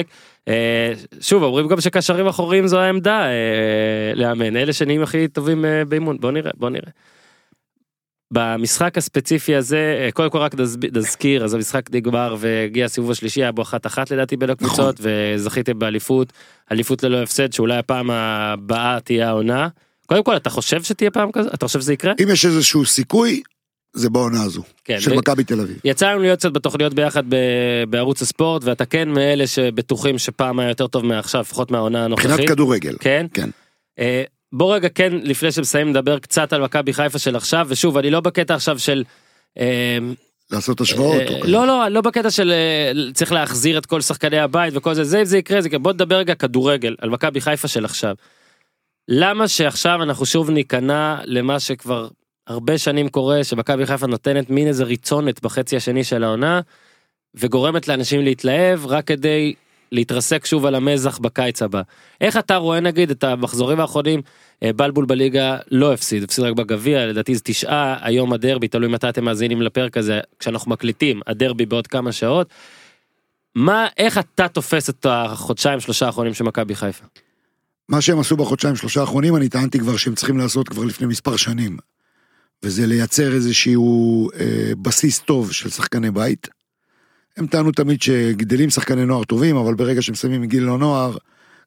אה, 0.47 0.93
שוב 1.21 1.43
אומרים 1.43 1.67
גם 1.67 1.81
שקשרים 1.81 2.27
אחוריים 2.27 2.67
זו 2.67 2.79
העמדה 2.79 3.25
לאמן 4.15 4.55
אלה 4.55 4.73
שנהיים 4.73 5.03
הכי 5.03 5.27
טובים 5.27 5.65
באימון 5.87 6.17
בוא 6.19 6.31
נראה 6.31 6.51
בוא 6.57 6.69
נראה. 6.69 6.91
במשחק 8.31 8.97
הספציפי 8.97 9.55
הזה 9.55 9.97
אה, 10.05 10.11
קודם 10.11 10.29
כל 10.29 10.37
רק 10.37 10.55
נזכיר 10.93 11.43
אז 11.43 11.53
המשחק 11.53 11.81
נגמר 11.93 12.35
והגיע 12.39 12.85
הסיבוב 12.85 13.11
השלישי 13.11 13.41
היה 13.41 13.51
בו 13.51 13.61
אחת 13.61 13.85
אחת 13.85 14.11
לדעתי 14.11 14.37
בין 14.37 14.49
הקבוצות 14.49 14.99
וזכיתם 15.01 15.79
באליפות 15.79 16.33
אליפות 16.71 17.03
ללא 17.03 17.17
הפסד 17.23 17.53
שאולי 17.53 17.77
הפעם 17.77 18.11
הבאה 18.11 18.99
תהיה 18.99 19.29
העונה. 19.29 19.67
קודם 20.05 20.23
כל 20.23 20.35
אתה 20.37 20.49
חושב 20.49 20.83
שתהיה 20.83 21.11
פעם 21.11 21.31
כזה 21.31 21.49
אתה 21.53 21.67
חושב 21.67 21.79
שזה 21.81 21.93
יקרה? 21.93 22.13
אם 22.23 22.27
יש 22.31 22.45
איזשהו 22.45 22.85
סיכוי, 22.85 23.41
זה 23.93 24.09
בעונה 24.09 24.43
הזו. 24.43 24.63
כן. 24.83 24.99
של 24.99 25.13
ו- 25.13 25.15
מכבי 25.15 25.43
תל 25.43 25.59
אביב. 25.61 25.77
יצא 25.83 26.11
לנו 26.11 26.19
להיות 26.21 26.39
קצת 26.39 26.51
בתוכניות 26.51 26.93
ביחד 26.93 27.23
ב- 27.29 27.83
בערוץ 27.89 28.21
הספורט 28.21 28.63
ואתה 28.63 28.85
כן 28.85 29.09
מאלה 29.09 29.47
שבטוחים 29.47 30.17
שפעם 30.17 30.59
היה 30.59 30.69
יותר 30.69 30.87
טוב 30.87 31.05
מעכשיו 31.05 31.41
לפחות 31.41 31.71
מהעונה 31.71 32.07
מבחינת 32.07 32.25
הנוכחית. 32.31 32.49
כדורגל. 32.49 32.95
כן. 32.99 33.25
כן. 33.33 33.49
בוא 34.53 34.75
רגע 34.75 34.89
כן 34.89 35.13
לפני 35.13 35.51
שמסיים 35.51 35.89
נדבר 35.89 36.19
קצת 36.19 36.53
על 36.53 36.61
מכבי 36.61 36.93
חיפה 36.93 37.19
של 37.19 37.35
עכשיו 37.35 37.65
ושוב 37.69 37.97
אני 37.97 38.09
לא 38.09 38.19
בקטע 38.19 38.55
עכשיו 38.55 38.79
של. 38.79 39.03
אה, 39.59 39.97
לעשות 40.51 40.81
השוואות. 40.81 41.21
אה. 41.21 41.39
לא 41.43 41.67
לא 41.67 41.87
לא 41.87 42.01
בקטע 42.01 42.31
של 42.31 42.51
אה, 42.51 42.91
צריך 43.13 43.31
להחזיר 43.31 43.77
את 43.77 43.85
כל 43.85 44.01
שחקני 44.01 44.39
הבית 44.39 44.73
וכל 44.77 44.93
זה 44.93 45.03
זה 45.03 45.25
זה 45.25 45.37
יקרה 45.37 45.61
זה 45.61 45.69
בוא 45.79 45.93
נדבר 45.93 46.15
רגע 46.15 46.35
כדורגל 46.35 46.95
על 47.01 47.09
מכבי 47.09 47.41
חיפה 47.41 47.67
של 47.67 47.85
עכשיו. 47.85 48.15
למה 49.07 49.47
שעכשיו 49.47 50.03
אנחנו 50.03 50.25
שוב 50.25 50.49
ניכנע 50.49 51.17
למה 51.25 51.59
שכבר 51.59 52.07
הרבה 52.47 52.77
שנים 52.77 53.09
קורה 53.09 53.43
שמכבי 53.43 53.85
חיפה 53.85 54.07
נותנת 54.07 54.49
מין 54.49 54.67
איזה 54.67 54.83
ריצונת 54.83 55.41
בחצי 55.41 55.77
השני 55.77 56.03
של 56.03 56.23
העונה 56.23 56.61
וגורמת 57.35 57.87
לאנשים 57.87 58.21
להתלהב 58.21 58.85
רק 58.85 59.07
כדי 59.07 59.53
להתרסק 59.91 60.45
שוב 60.45 60.65
על 60.65 60.75
המזח 60.75 61.17
בקיץ 61.17 61.61
הבא. 61.61 61.81
איך 62.21 62.37
אתה 62.37 62.55
רואה 62.55 62.79
נגיד 62.79 63.11
את 63.11 63.23
המחזורים 63.23 63.79
האחרונים 63.79 64.21
אה, 64.63 64.73
בלבול 64.73 65.05
בליגה 65.05 65.57
לא 65.71 65.93
הפסיד 65.93 66.23
הפסיד 66.23 66.43
רק 66.43 66.53
בגביע 66.53 67.07
לדעתי 67.07 67.35
זה 67.35 67.41
תשעה 67.43 67.97
היום 68.01 68.33
הדרבי 68.33 68.67
תלוי 68.67 68.89
מתי 68.89 69.09
אתם 69.09 69.25
מאזינים 69.25 69.61
לפרק 69.61 69.97
הזה 69.97 70.19
כשאנחנו 70.39 70.71
מקליטים 70.71 71.21
הדרבי 71.27 71.65
בעוד 71.65 71.87
כמה 71.87 72.11
שעות. 72.11 72.49
מה 73.55 73.87
איך 73.97 74.17
אתה 74.17 74.47
תופס 74.47 74.89
את 74.89 75.05
החודשיים 75.09 75.79
שלושה 75.79 76.05
האחרונים 76.05 76.33
של 76.33 76.43
מכבי 76.43 76.75
חיפה. 76.75 77.05
מה 77.89 78.01
שהם 78.01 78.19
עשו 78.19 78.37
בחודשיים 78.37 78.75
שלושה 78.75 79.01
האחרונים, 79.01 79.35
אני 79.35 79.49
טענתי 79.49 79.79
כבר 79.79 79.97
שהם 79.97 80.15
צריכים 80.15 80.37
לעשות 80.37 80.69
כבר 80.69 80.83
לפני 80.83 81.07
מספר 81.07 81.35
שנים. 81.35 81.77
וזה 82.63 82.87
לייצר 82.87 83.33
איזשהו 83.33 84.29
אה, 84.31 84.71
בסיס 84.81 85.19
טוב 85.19 85.51
של 85.51 85.69
שחקני 85.69 86.11
בית. 86.11 86.47
הם 87.39 87.47
טענו 87.47 87.71
תמיד 87.71 88.01
שגדלים 88.01 88.69
שחקני 88.69 89.05
נוער 89.05 89.23
טובים, 89.23 89.55
אבל 89.55 89.73
ברגע 89.73 90.01
שהם 90.01 90.13
מסיימים 90.13 90.41
מגיל 90.41 90.69
הנוער, 90.69 91.17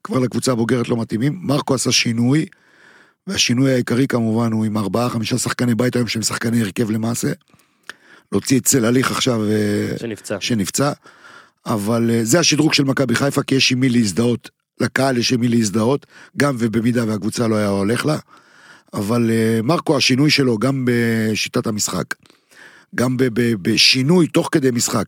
כבר 0.03 0.19
לקבוצה 0.19 0.51
הבוגרת 0.51 0.89
לא 0.89 0.97
מתאימים. 0.97 1.39
מרקו 1.41 1.73
עשה 1.73 1.91
שינוי, 1.91 2.45
והשינוי 3.27 3.71
העיקרי 3.71 4.07
כמובן 4.07 4.51
הוא 4.51 4.65
עם 4.65 4.77
ארבעה 4.77 5.09
חמישה 5.09 5.37
שחקני 5.37 5.75
בית 5.75 5.95
היום 5.95 6.07
שהם 6.07 6.21
שחקני 6.21 6.61
הרכב 6.61 6.91
למעשה. 6.91 7.31
להוציא 8.31 8.59
את 8.59 8.65
צל 8.65 8.85
הליך 8.85 9.11
עכשיו 9.11 9.43
אה, 9.45 9.97
שנפצע. 9.97 10.37
שנפצע, 10.39 10.91
אבל 11.65 12.09
אה, 12.13 12.19
זה 12.23 12.39
השדרוג 12.39 12.73
של 12.73 12.83
מכבי 12.83 13.15
חיפה, 13.15 13.43
כי 13.43 13.55
יש 13.55 13.71
עם 13.71 13.79
מי 13.79 13.89
להזדהות, 13.89 14.49
לקהל 14.79 15.17
יש 15.17 15.33
עם 15.33 15.39
מי 15.39 15.47
להזדהות, 15.47 16.05
גם 16.37 16.55
ובמידה 16.59 17.03
והקבוצה 17.07 17.47
לא 17.47 17.55
היה 17.55 17.67
הולך 17.67 18.05
לה, 18.05 18.17
אבל 18.93 19.29
אה, 19.31 19.59
מרקו 19.63 19.97
השינוי 19.97 20.29
שלו 20.29 20.57
גם 20.57 20.85
בשיטת 20.87 21.67
המשחק, 21.67 22.05
גם 22.95 23.17
בשינוי 23.61 24.27
תוך 24.27 24.49
כדי 24.51 24.71
משחק, 24.71 25.05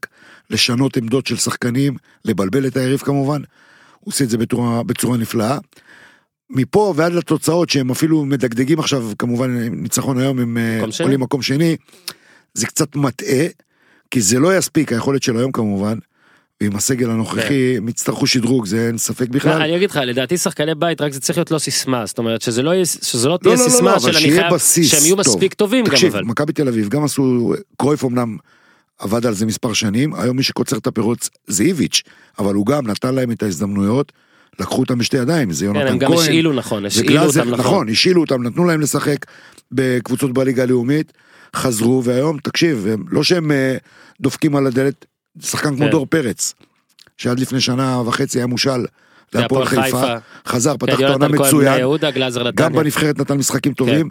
לשנות 0.49 0.97
עמדות 0.97 1.27
של 1.27 1.35
שחקנים, 1.35 1.95
לבלבל 2.25 2.67
את 2.67 2.77
היריב 2.77 2.99
כמובן, 2.99 3.41
הוא 3.99 4.11
עושה 4.11 4.23
את 4.23 4.29
זה 4.29 4.37
בצורה, 4.37 4.83
בצורה 4.83 5.17
נפלאה. 5.17 5.57
מפה 6.49 6.93
ועד 6.95 7.13
לתוצאות 7.13 7.69
שהם 7.69 7.91
אפילו 7.91 8.25
מדגדגים 8.25 8.79
עכשיו, 8.79 9.11
כמובן 9.19 9.51
ניצחון 9.57 10.17
היום 10.17 10.39
הם 10.39 10.57
אה. 10.57 10.81
עולים 11.03 11.19
מקום 11.19 11.41
שני, 11.41 11.77
זה 12.53 12.67
קצת 12.67 12.95
מטעה, 12.95 13.45
כי 14.11 14.21
זה 14.21 14.39
לא 14.39 14.57
יספיק, 14.57 14.91
היכולת 14.91 15.23
של 15.23 15.37
היום 15.37 15.51
כמובן, 15.51 15.97
ועם 16.61 16.75
הסגל 16.75 17.09
הנוכחי 17.09 17.77
הם 17.77 17.89
יצטרכו 17.89 18.27
שדרוג, 18.27 18.65
זה 18.65 18.87
אין 18.87 18.97
ספק 18.97 19.25
לא, 19.29 19.35
בכלל. 19.35 19.61
אני 19.61 19.75
אגיד 19.75 19.89
לך 19.89 19.99
לדעתי 20.05 20.37
שחקני 20.37 20.75
בית 20.75 21.01
רק 21.01 21.13
זה 21.13 21.19
צריך 21.19 21.37
להיות 21.37 21.51
לא 21.51 21.59
סיסמה 21.59 22.05
זאת 22.05 22.17
אומרת 22.17 22.41
שזה 22.41 22.61
לא 22.61 22.71
יהיה 22.71 22.85
שזה 22.85 23.29
לא 23.29 23.37
תהיה 23.41 23.55
לא, 23.55 23.59
לא, 23.59 23.65
לא, 23.65 23.71
סיסמה 23.71 23.91
לא, 23.91 23.99
של 23.99 24.17
אני 24.17 24.31
חייב 24.31 24.57
שהם 24.57 25.05
יהיו. 25.05 25.17
מספיק 25.17 25.53
טובים 25.53 25.85
גם 25.85 25.91
תקשיב, 25.91 26.15
אבל. 26.15 26.23
מכבי 26.23 26.53
תל 26.53 26.67
אביב 26.67 26.89
גם 26.89 27.03
עשו, 27.03 27.53
קרויף 27.77 28.05
אמנם 28.05 28.37
עבד 28.99 29.25
על 29.25 29.33
זה 29.33 29.45
מספר 29.45 29.73
שנים, 29.73 30.13
היום 30.13 30.37
מי 30.37 30.43
שקוצר 30.43 30.77
את 30.77 30.87
הפירות 30.87 31.29
זה 31.47 31.63
איביץ', 31.63 32.01
אבל 32.39 32.53
הוא 32.53 32.65
גם 32.65 32.87
נתן 32.87 33.15
להם 33.15 33.31
את 33.31 33.43
ההזדמנויות, 33.43 34.11
לקחו 34.59 34.79
אותם 34.81 34.97
בשתי 34.97 35.17
ידיים, 35.17 35.51
זה 35.51 35.65
כן, 35.65 35.75
יונתן 35.75 35.87
הם 35.87 35.99
כהן. 35.99 36.11
גם 36.11 36.17
השאילו 36.17 36.53
נכון 36.53 36.85
השאילו 36.85 37.23
אותם 37.23 37.39
נכון. 37.39 37.59
נכון, 37.59 37.89
השאילו 37.89 38.21
אותם, 38.21 38.43
נתנו 38.43 38.65
להם 38.65 38.81
לשחק 38.81 39.17
בקבוצות 39.71 40.33
בליגה 40.33 40.63
הלאומית, 40.63 41.13
חזרו, 41.55 42.03
והיום, 42.03 42.37
תקשיב, 42.37 42.87
הם, 42.87 43.03
לא 43.09 43.23
שהם 43.23 43.51
אה, 43.51 43.77
דופקים 44.21 44.55
על 44.55 44.67
הדלת, 44.67 45.05
שחקן 45.41 45.75
כמו 45.75 45.85
כן. 45.85 45.91
דור 45.91 46.05
פרץ, 46.05 46.53
שעד 47.17 47.39
לפני 47.39 47.61
שנה 47.61 48.01
וחצי 48.05 48.39
היה 48.39 48.47
מושל 48.47 48.85
להפועל 49.33 49.65
חיפה. 49.65 50.15
חזר, 50.47 50.77
פתח 50.77 50.95
כן, 50.97 51.05
את 51.05 51.09
העונה 51.09 51.27
מצוין, 51.27 51.81
גם. 52.55 52.73
בנבחרת 52.73 53.19
נתן 53.19 53.37
משחקים 53.37 53.73
טובים, 53.73 54.09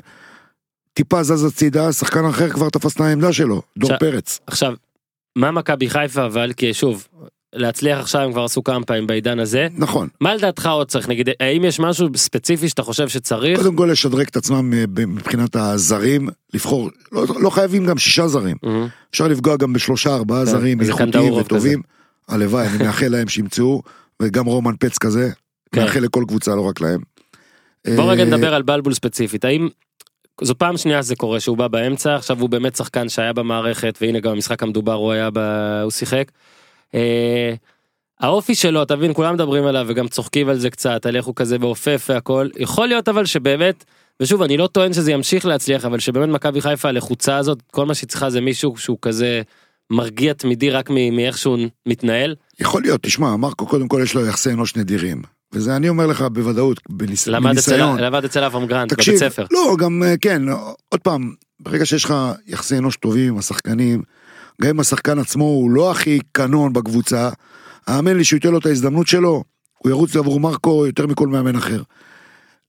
טיפה 0.95 1.23
זז 1.23 1.45
הצידה, 1.45 1.93
שחקן 1.93 2.25
אחר 2.25 2.49
כבר 2.51 2.71
תפס 2.71 2.95
את 2.95 3.01
העמדה 3.01 3.33
שלו, 3.33 3.63
דור 3.79 3.99
פרץ. 3.99 4.41
עכשיו 4.47 4.75
מה 5.37 5.51
מכבי 5.51 5.91
חיפה 5.91 6.27
אבל 6.27 6.53
כי 6.57 6.75
שוב 6.75 7.09
להצליח 7.55 7.99
עכשיו 7.99 8.21
הם 8.21 8.33
כבר 8.33 8.45
עשו 8.45 8.65
כמה 8.65 8.85
פעמים 8.85 9.07
בעידן 9.07 9.39
הזה 9.39 9.69
נכון, 9.77 10.09
מה 10.21 10.35
לדעתך 10.35 10.67
עוד 10.67 10.89
צריך 10.89 11.09
נגיד 11.09 11.29
האם 11.41 11.65
יש 11.65 11.81
משהו 11.81 12.09
ספציפי 12.17 12.69
שאתה 12.69 12.83
חושב 12.83 13.09
שצריך 13.09 13.59
קודם 13.59 13.77
כל 13.77 13.89
לשדרג 13.93 14.27
את 14.31 14.37
עצמם 14.37 14.73
אה, 14.73 14.85
מבחינת 15.07 15.57
הזרים, 15.57 16.29
לבחור, 16.55 16.91
לא, 17.13 17.25
לא 17.41 17.51
חייבים 17.51 17.87
גם 17.87 17.99
שישה 17.99 18.29
זרים, 18.29 18.57
מהמם. 18.63 18.89
אפשר 19.11 19.29
לפגוע 19.29 19.57
גם 19.57 19.73
בשלושה 19.73 20.15
ארבעה 20.15 20.45
כן, 20.45 20.51
זרים 20.51 20.81
איכותיים 20.81 21.33
וטובים. 21.33 21.83
הלוואי, 22.29 22.67
אני 22.67 22.85
מאחל 22.85 23.09
להם 23.09 23.29
שימצאו, 23.29 23.83
וגם 24.23 24.47
רומן 24.47 24.75
פץ 24.81 24.99
כזה, 24.99 25.31
כן. 25.73 25.83
מאחל 25.83 26.01
לכל 26.01 26.25
קבוצה, 26.29 26.55
לא 26.55 26.61
רק 26.61 26.81
להם. 26.81 27.01
בוא 27.97 28.13
רגע 28.13 28.23
אה, 28.23 28.29
נדבר 28.29 28.55
על 28.55 28.63
בלבול 28.63 28.95
ספציפית 28.95 29.45
האם 29.45 29.69
זו 30.43 30.55
פעם 30.59 30.77
שנייה 30.77 31.03
שזה 31.03 31.17
קורה 31.17 31.41
שהוא 31.41 31.57
בא 31.57 31.69
באמצע 31.69 32.17
עכשיו 32.17 32.41
הוא 32.41 32.49
באמת 32.49 32.77
שחקן 32.77 33.09
שהיה 33.09 33.33
במערכת 33.33 33.99
והנה 34.01 34.21
גם 34.21 34.33
המשחק 34.33 34.63
המדובר 34.63 34.93
הוא 34.93 35.13
היה 35.13 35.31
ב... 35.33 35.39
הוא 35.83 35.91
שיחק. 35.91 36.31
אה, 36.95 37.55
האופי 38.21 38.55
שלו 38.55 38.83
אתה 38.83 38.97
מבין 38.97 39.15
כולם 39.15 39.35
מדברים 39.35 39.67
עליו 39.67 39.87
וגם 39.89 40.09
צוחקים 40.09 40.49
על 40.49 40.59
זה 40.59 40.71
קצת 40.71 41.07
על 41.07 41.17
איך 41.17 41.25
הוא 41.25 41.35
כזה 41.37 41.59
מעופף 41.59 42.07
והכל 42.09 42.49
יכול 42.59 42.89
להיות 42.89 43.09
אבל 43.09 43.25
שבאמת 43.25 43.85
ושוב 44.23 44.43
אני 44.43 44.57
לא 44.57 44.67
טוען 44.67 44.93
שזה 44.93 45.13
ימשיך 45.13 45.47
להצליח 45.47 45.85
אבל 45.85 45.99
שבאמת 45.99 46.29
מכבי 46.29 46.61
חיפה 46.61 46.89
הלחוצה 46.89 47.37
הזאת 47.37 47.59
כל 47.71 47.87
מה 47.87 47.95
שהיא 47.95 48.09
צריכה 48.09 48.31
זה 48.31 48.41
מישהו 48.41 48.77
שהוא 48.77 48.99
כזה 49.03 49.43
מרגיע 49.91 50.33
תמידי 50.33 50.71
רק 50.71 50.91
מאיך 50.91 51.39
שהוא 51.39 51.59
מתנהל 51.87 52.35
יכול 52.61 52.83
להיות, 52.83 53.03
תשמע, 53.03 53.37
מרקו 53.37 53.67
קודם 53.67 53.89
כל 53.89 54.01
יש 54.03 54.15
לו 54.15 54.27
יחסי 54.27 54.51
אנוש 54.51 54.77
נדירים. 54.77 55.23
וזה 55.53 55.77
אני 55.77 55.89
אומר 55.89 56.07
לך 56.07 56.23
בוודאות, 56.23 56.81
בניס... 56.89 57.27
למד 57.27 57.59
אצל 57.59 57.71
בניסיון. 57.71 58.01
למד 58.01 58.25
אצל 58.25 58.45
אברהם 58.45 58.67
גרנט 58.67 58.93
בבית 58.93 58.99
תקשיב, 58.99 59.17
ספר. 59.17 59.47
לא, 59.51 59.77
גם, 59.79 60.03
אה, 60.03 60.15
כן, 60.21 60.43
עוד 60.89 61.01
פעם, 61.03 61.35
ברגע 61.61 61.87
שיש 61.87 62.05
לך 62.05 62.15
יחסי 62.47 62.79
אנוש 62.79 62.97
טובים 62.97 63.29
עם 63.29 63.39
השחקנים, 63.39 64.03
גם 64.63 64.69
אם 64.69 64.81
השחקן 64.81 65.19
עצמו 65.19 65.45
הוא 65.45 65.71
לא 65.71 65.91
הכי 65.91 66.19
קנון 66.33 66.73
בקבוצה, 66.73 67.31
האמן 67.87 68.17
לי 68.17 68.25
שהוא 68.25 68.37
ייתן 68.37 68.51
לו 68.51 68.59
את 68.59 68.67
ההזדמנות 68.67 69.07
שלו, 69.07 69.45
הוא 69.79 69.91
ירוץ 69.91 70.17
עבור 70.17 70.41
מרקו 70.41 70.87
יותר 70.87 71.07
מכל 71.07 71.29
מאמן 71.29 71.57
אחר. 71.57 71.83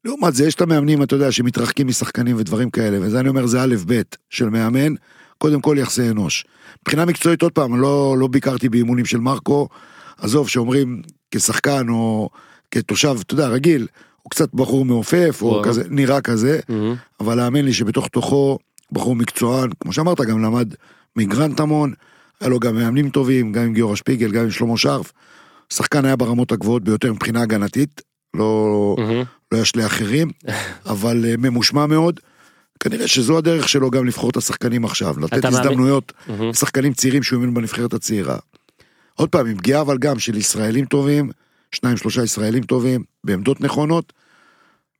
לעומת 0.05 0.35
זה, 0.35 0.47
יש 0.47 0.55
את 0.55 0.61
המאמנים, 0.61 1.03
אתה 1.03 1.15
יודע, 1.15 1.31
שמתרחקים 1.31 1.87
משחקנים 1.87 2.35
ודברים 2.39 2.69
כאלה, 2.69 2.97
וזה 3.01 3.19
אני 3.19 3.29
אומר, 3.29 3.45
זה 3.45 3.61
א' 3.61 3.75
ב' 3.87 4.01
של 4.29 4.49
מאמן. 4.49 4.93
קודם 5.37 5.61
כל 5.61 5.75
יחסי 5.79 6.09
אנוש. 6.09 6.45
מבחינה 6.81 7.05
מקצועית, 7.05 7.41
עוד 7.41 7.51
פעם, 7.51 7.81
לא, 7.81 8.15
לא 8.19 8.27
ביקרתי 8.27 8.69
באימונים 8.69 9.05
של 9.05 9.17
מרקו, 9.17 9.67
עזוב, 10.17 10.49
שאומרים 10.49 11.01
כשחקן 11.31 11.89
או 11.89 12.29
כתושב, 12.71 13.15
אתה 13.21 13.33
יודע, 13.33 13.47
רגיל, 13.47 13.87
הוא 14.21 14.29
קצת 14.29 14.53
בחור 14.53 14.85
מעופף, 14.85 15.39
או. 15.41 15.61
כזה, 15.63 15.83
נראה 15.89 16.21
כזה. 16.21 16.59
אבל 17.19 17.39
האמן 17.39 17.65
לי 17.65 17.73
שבתוך 17.73 18.07
תוכו, 18.07 18.57
בחור 18.91 19.15
מקצוען, 19.15 19.69
כמו 19.79 19.93
שאמרת, 19.93 20.21
גם 20.21 20.43
למד 20.43 20.73
מגרנט 21.15 21.59
המון, 21.59 21.93
היה 22.41 22.49
לו 22.49 22.59
גם 22.59 22.75
מאמנים 22.75 23.09
טובים, 23.09 23.51
גם 23.51 23.63
עם 23.63 23.73
גיורא 23.73 23.95
שפיגל, 23.95 24.31
גם 24.31 24.43
עם 24.43 24.51
שלמה 24.51 24.77
שרף. 24.77 25.11
שחקן 25.73 26.05
היה 26.05 26.15
ברמות 26.15 26.51
הגבוהות 26.51 26.83
ביותר 26.83 27.13
מבחינה 27.13 27.41
הגנתית, 27.41 28.01
לא, 28.33 28.95
מהמם. 28.97 29.23
לא 29.51 29.57
ישלה 29.57 29.85
אחרים, 29.85 30.29
אבל 30.85 31.25
אה, 31.25 31.33
ממושמע 31.37 31.85
מאוד. 31.85 32.19
כנראה 32.79 33.07
שזו 33.07 33.37
הדרך 33.37 33.69
שלו 33.69 33.91
גם 33.91 34.05
לבחור 34.05 34.29
את 34.29 34.37
השחקנים 34.37 34.85
עכשיו, 34.85 35.19
לתת 35.19 35.33
מאמין- 35.45 35.59
הזדמנויות 35.59 36.13
מהמם. 36.27 36.49
לשחקנים 36.49 36.93
צעירים 36.93 37.23
שהוא 37.23 37.39
האמין 37.39 37.53
בנבחרת 37.53 37.93
הצעירה. 37.93 38.37
עוד 39.13 39.29
פעם, 39.29 39.47
עם 39.47 39.57
פגיעה 39.57 39.81
אבל 39.81 39.97
גם 39.97 40.19
של 40.19 40.37
ישראלים 40.37 40.85
טובים, 40.85 41.29
שניים 41.71 41.97
שלושה 41.97 42.23
ישראלים 42.23 42.63
טובים, 42.63 43.03
בעמדות 43.23 43.61
נכונות. 43.61 44.13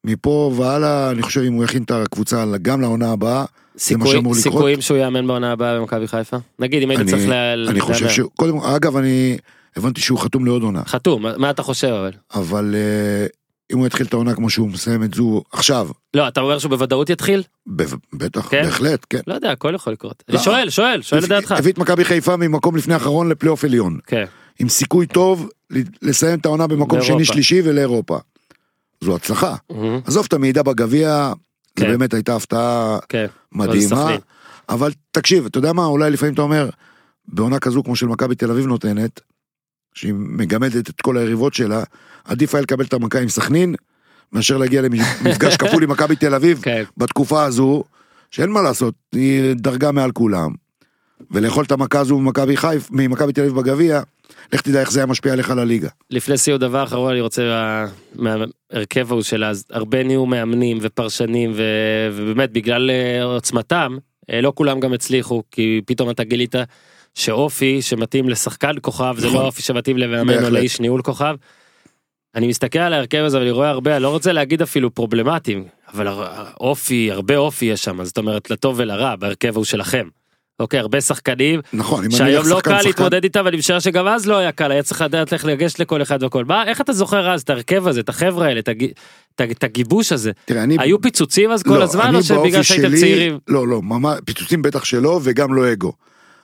מפה 0.06 0.54
והלאה, 0.58 1.12
אני 1.12 1.22
חושב 1.22 1.42
אם 1.42 1.54
הוא 1.54 1.64
יכין 1.64 1.84
את 1.84 1.92
הקבוצה 1.92 2.46
גם 2.62 2.82
לעונה 2.82 3.12
הבאה, 3.12 3.46
זה 3.76 3.98
מה 3.98 4.08
שאמור 4.08 4.34
לקרות. 4.34 4.44
סיכויים 4.54 4.82
שהוא 4.82 4.98
יאמן 4.98 5.28
בעונה 5.28 5.52
הבאה 5.52 5.80
במכבי 5.80 6.08
חיפה? 6.08 6.38
נגיד 6.60 6.84
אם 6.84 6.90
היית 6.90 7.10
צריך 7.10 7.30
ל... 7.30 7.34
אני 7.70 7.80
חושב 7.82 8.06
לדבר. 8.06 8.14
ש... 8.14 8.20
קודם, 8.36 8.58
אגב, 8.58 8.98
אני 8.98 9.38
הבנתי 9.76 10.02
שהוא 10.02 10.20
חתום 10.20 10.46
לעוד 10.46 10.64
עונה, 10.64 10.82
חתום, 10.86 11.26
מה- 11.38 11.50
אתה 11.50 11.64
חושב 11.64 11.88
אבל? 11.88 12.12
אבל 12.34 12.76
אה, 12.76 13.28
אם 13.74 13.78
הוא 13.78 13.88
יתחיל 13.88 14.06
את 14.06 14.14
העונה 14.14 14.34
כמו 14.36 14.50
שהוא 14.50 14.70
מסיים 14.70 15.04
את 15.04 15.14
זו 15.14 15.44
עכשיו, 15.52 15.88
לא, 16.14 16.28
אתה 16.28 16.42
אומר 16.42 16.60
שהוא 16.60 16.70
בוודאות 16.70 17.10
יתחיל? 17.10 17.44
ב- 17.76 17.84
בטח, 18.14 18.48
כן? 18.50 18.64
בהחלט, 18.64 19.06
כן. 19.10 19.20
לא 19.28 19.34
יודע, 19.34 19.52
הכל 19.52 19.72
יכול 19.76 19.94
לקרות. 19.94 20.24
לא. 20.30 20.36
אני 20.36 20.44
שואל, 20.44 20.70
שואל, 20.70 21.02
שואל 21.02 21.24
את 21.24 21.30
דעתך. 21.30 21.52
הביא 21.52 21.72
את 21.74 21.78
מכבי 21.78 22.06
חיפה 22.06 22.36
ממקום 22.38 22.76
לפני 22.76 22.94
האחרון 22.94 23.30
לפלייאוף 23.30 23.64
עליון, 23.64 24.00
כן. 24.08 24.26
עם 24.60 24.70
סיכוי 24.70 25.06
טוב 25.08 25.50
לסיים 26.02 26.40
את 26.40 26.46
העונה 26.46 26.68
במקום 26.68 27.00
באירופה. 27.00 27.14
שני 27.14 27.26
שלישי 27.26 27.62
ולאירופה. 27.64 28.18
זו 29.06 29.16
הצלחה. 29.16 29.56
מהמם. 29.70 30.00
עזוב 30.06 30.26
את 30.28 30.34
המעידה 30.34 30.64
בגביע, 30.64 31.34
זה 31.80 31.86
כן. 31.86 31.92
באמת 31.92 32.14
הייתה 32.14 32.36
הפתעה 32.36 32.98
כן. 33.10 33.26
מדהימה, 33.52 33.88
סחרין. 33.88 34.20
אבל 34.70 34.92
תקשיב, 35.12 35.46
אתה 35.46 35.58
יודע 35.58 35.74
מה, 35.74 35.86
אולי 35.86 36.12
לפעמים 36.12 36.34
אתה 36.34 36.42
אומר, 36.42 36.70
בעונה 37.28 37.60
כזו 37.60 37.84
כמו 37.84 37.96
של 37.96 38.06
מכבי 38.06 38.36
תל 38.36 38.52
אביב 38.52 38.66
נותנת, 38.66 39.20
שהיא 39.94 40.14
מגמדת 40.14 40.90
את 40.90 41.02
כל 41.02 41.18
היריבות 41.18 41.54
שלה, 41.54 41.84
עדיף 42.26 42.56
היה 42.56 42.62
לקבל 42.62 42.86
את 42.86 42.94
המכה 42.94 43.20
עם 43.20 43.30
סכנין, 43.30 43.76
מאשר 44.34 44.58
להגיע 44.58 44.82
למפגש 44.82 45.58
כפול 45.62 45.84
עם 45.84 45.92
מכבי 45.92 46.16
תל 46.16 46.34
אביב, 46.34 46.60
כן. 46.62 46.84
בתקופה 46.98 47.44
הזו, 47.44 47.84
שאין 48.32 48.50
מה 48.50 48.62
לעשות, 48.62 48.94
היא 49.12 49.54
דרגה 49.54 49.92
מעל 49.92 50.12
כולם. 50.12 50.52
ולאכול 51.32 51.66
את 51.66 51.72
המכה 51.72 52.00
הזו 52.00 52.20
ממכבי 52.20 52.58
חיפה, 52.58 52.88
ממכבי 52.92 53.34
תל 53.34 53.42
אביב 53.42 53.56
בגביע, 53.56 54.02
לך 54.54 54.62
תדע 54.62 54.82
איך 54.82 54.92
זה 54.92 55.00
היה 55.00 55.06
משפיע 55.06 55.34
עליך 55.34 55.50
לליגה. 55.50 55.90
לפני 56.10 56.38
סיום 56.38 56.58
דבר 56.58 56.84
אחרון 56.84 57.12
אני 57.12 57.22
רוצה 57.22 57.42
אה, 57.44 57.86
מההרכב 58.16 59.12
ההוא 59.12 59.22
של 59.22 59.44
אז 59.44 59.66
הרבה 59.70 60.04
נהיו 60.04 60.26
מאמנים 60.26 60.78
ופרשנים 60.82 61.52
ו... 61.56 61.64
ובאמת 62.14 62.52
בגלל 62.52 62.90
אה, 62.90 63.24
עוצמתם 63.24 63.98
אה, 64.32 64.42
לא 64.42 64.52
כולם 64.56 64.80
גם 64.80 64.94
הצליחו 64.94 65.44
כי 65.52 65.82
פתאום 65.86 66.10
אתה 66.10 66.24
גילית 66.24 66.56
שאופי 67.14 67.82
שמתאים 67.82 68.30
לשחקן 68.30 68.72
כוכב 68.82 69.16
זה 69.18 69.28
נכון. 69.28 69.40
לא 69.40 69.46
אופי 69.46 69.62
שמתאים 69.62 69.98
למאמן 69.98 70.44
או. 70.44 70.50
לאיש 70.50 70.80
ניהול 70.80 71.02
כוכב. 71.02 71.36
אני 72.36 72.48
מסתכל 72.48 72.80
על 72.80 72.94
ההרכב 72.94 73.24
הזה 73.26 73.40
ואני 73.40 73.52
רואה 73.52 73.70
הרבה 73.70 73.96
אני 73.96 74.04
לא 74.04 74.10
רוצה 74.10 74.32
להגיד 74.34 74.62
אפילו 74.62 74.94
פרובלמטיים 74.94 75.68
אבל 75.94 76.08
אופי 76.60 77.12
הרבה 77.12 77.38
אופי 77.38 77.66
יש 77.66 77.84
שם 77.84 78.04
זאת 78.04 78.18
אומרת 78.18 78.52
לטוב 78.52 78.76
ולרע 78.80 79.16
בהרכב 79.16 79.54
ההוא 79.54 79.66
שלכם. 79.66 80.08
אוקיי 80.60 80.80
הרבה 80.80 81.02
שחקנים 81.02 81.62
נכון, 81.74 82.04
אני 82.04 82.16
שהיום 82.16 82.48
לא 82.48 82.56
שחקן 82.56 82.72
קל 82.72 82.78
שחקן, 82.78 82.88
להתמודד 82.88 83.24
איתה 83.24 83.42
ואני 83.46 83.58
משער 83.58 83.80
שגם 83.80 84.08
אז 84.08 84.26
לא 84.28 84.38
היה 84.38 84.52
קל 84.52 84.72
היה 84.72 84.84
צריך 84.84 85.02
לדעת 85.02 85.34
איך 85.34 85.46
לגשת 85.46 85.80
לכל 85.80 86.02
אחד 86.02 86.24
וכל 86.24 86.46
מה 86.46 86.64
איך 86.68 86.82
אתה 86.82 86.94
זוכר 86.94 87.32
אז 87.34 87.42
את 87.42 87.50
ההרכב 87.50 87.88
הזה 87.88 88.00
את 88.00 88.10
החברה 88.10 88.46
האלה 88.48 88.60
את 88.60 88.70
את 89.52 89.64
הגיבוש 89.64 90.12
הזה 90.12 90.32
תראה, 90.46 90.64
אני... 90.64 90.78
היו 90.80 91.02
פיצוצים 91.02 91.52
אז 91.52 91.64
כל 91.64 91.70
לא, 91.70 91.84
הזמן 91.84 92.04
אני 92.04 92.18
או 92.18 92.24
שבגלל 92.24 92.64
שהייתם 92.64 92.88
שלי- 92.88 93.00
צעירים 93.00 93.40
לא, 93.48 93.68
לא, 93.68 93.82
ממש, 93.82 94.20
פיצוצים 94.26 94.62
בטח 94.62 94.86
שלא, 94.86 95.20
וגם 95.24 95.54
לא 95.54 95.72
אגו. 95.72 95.94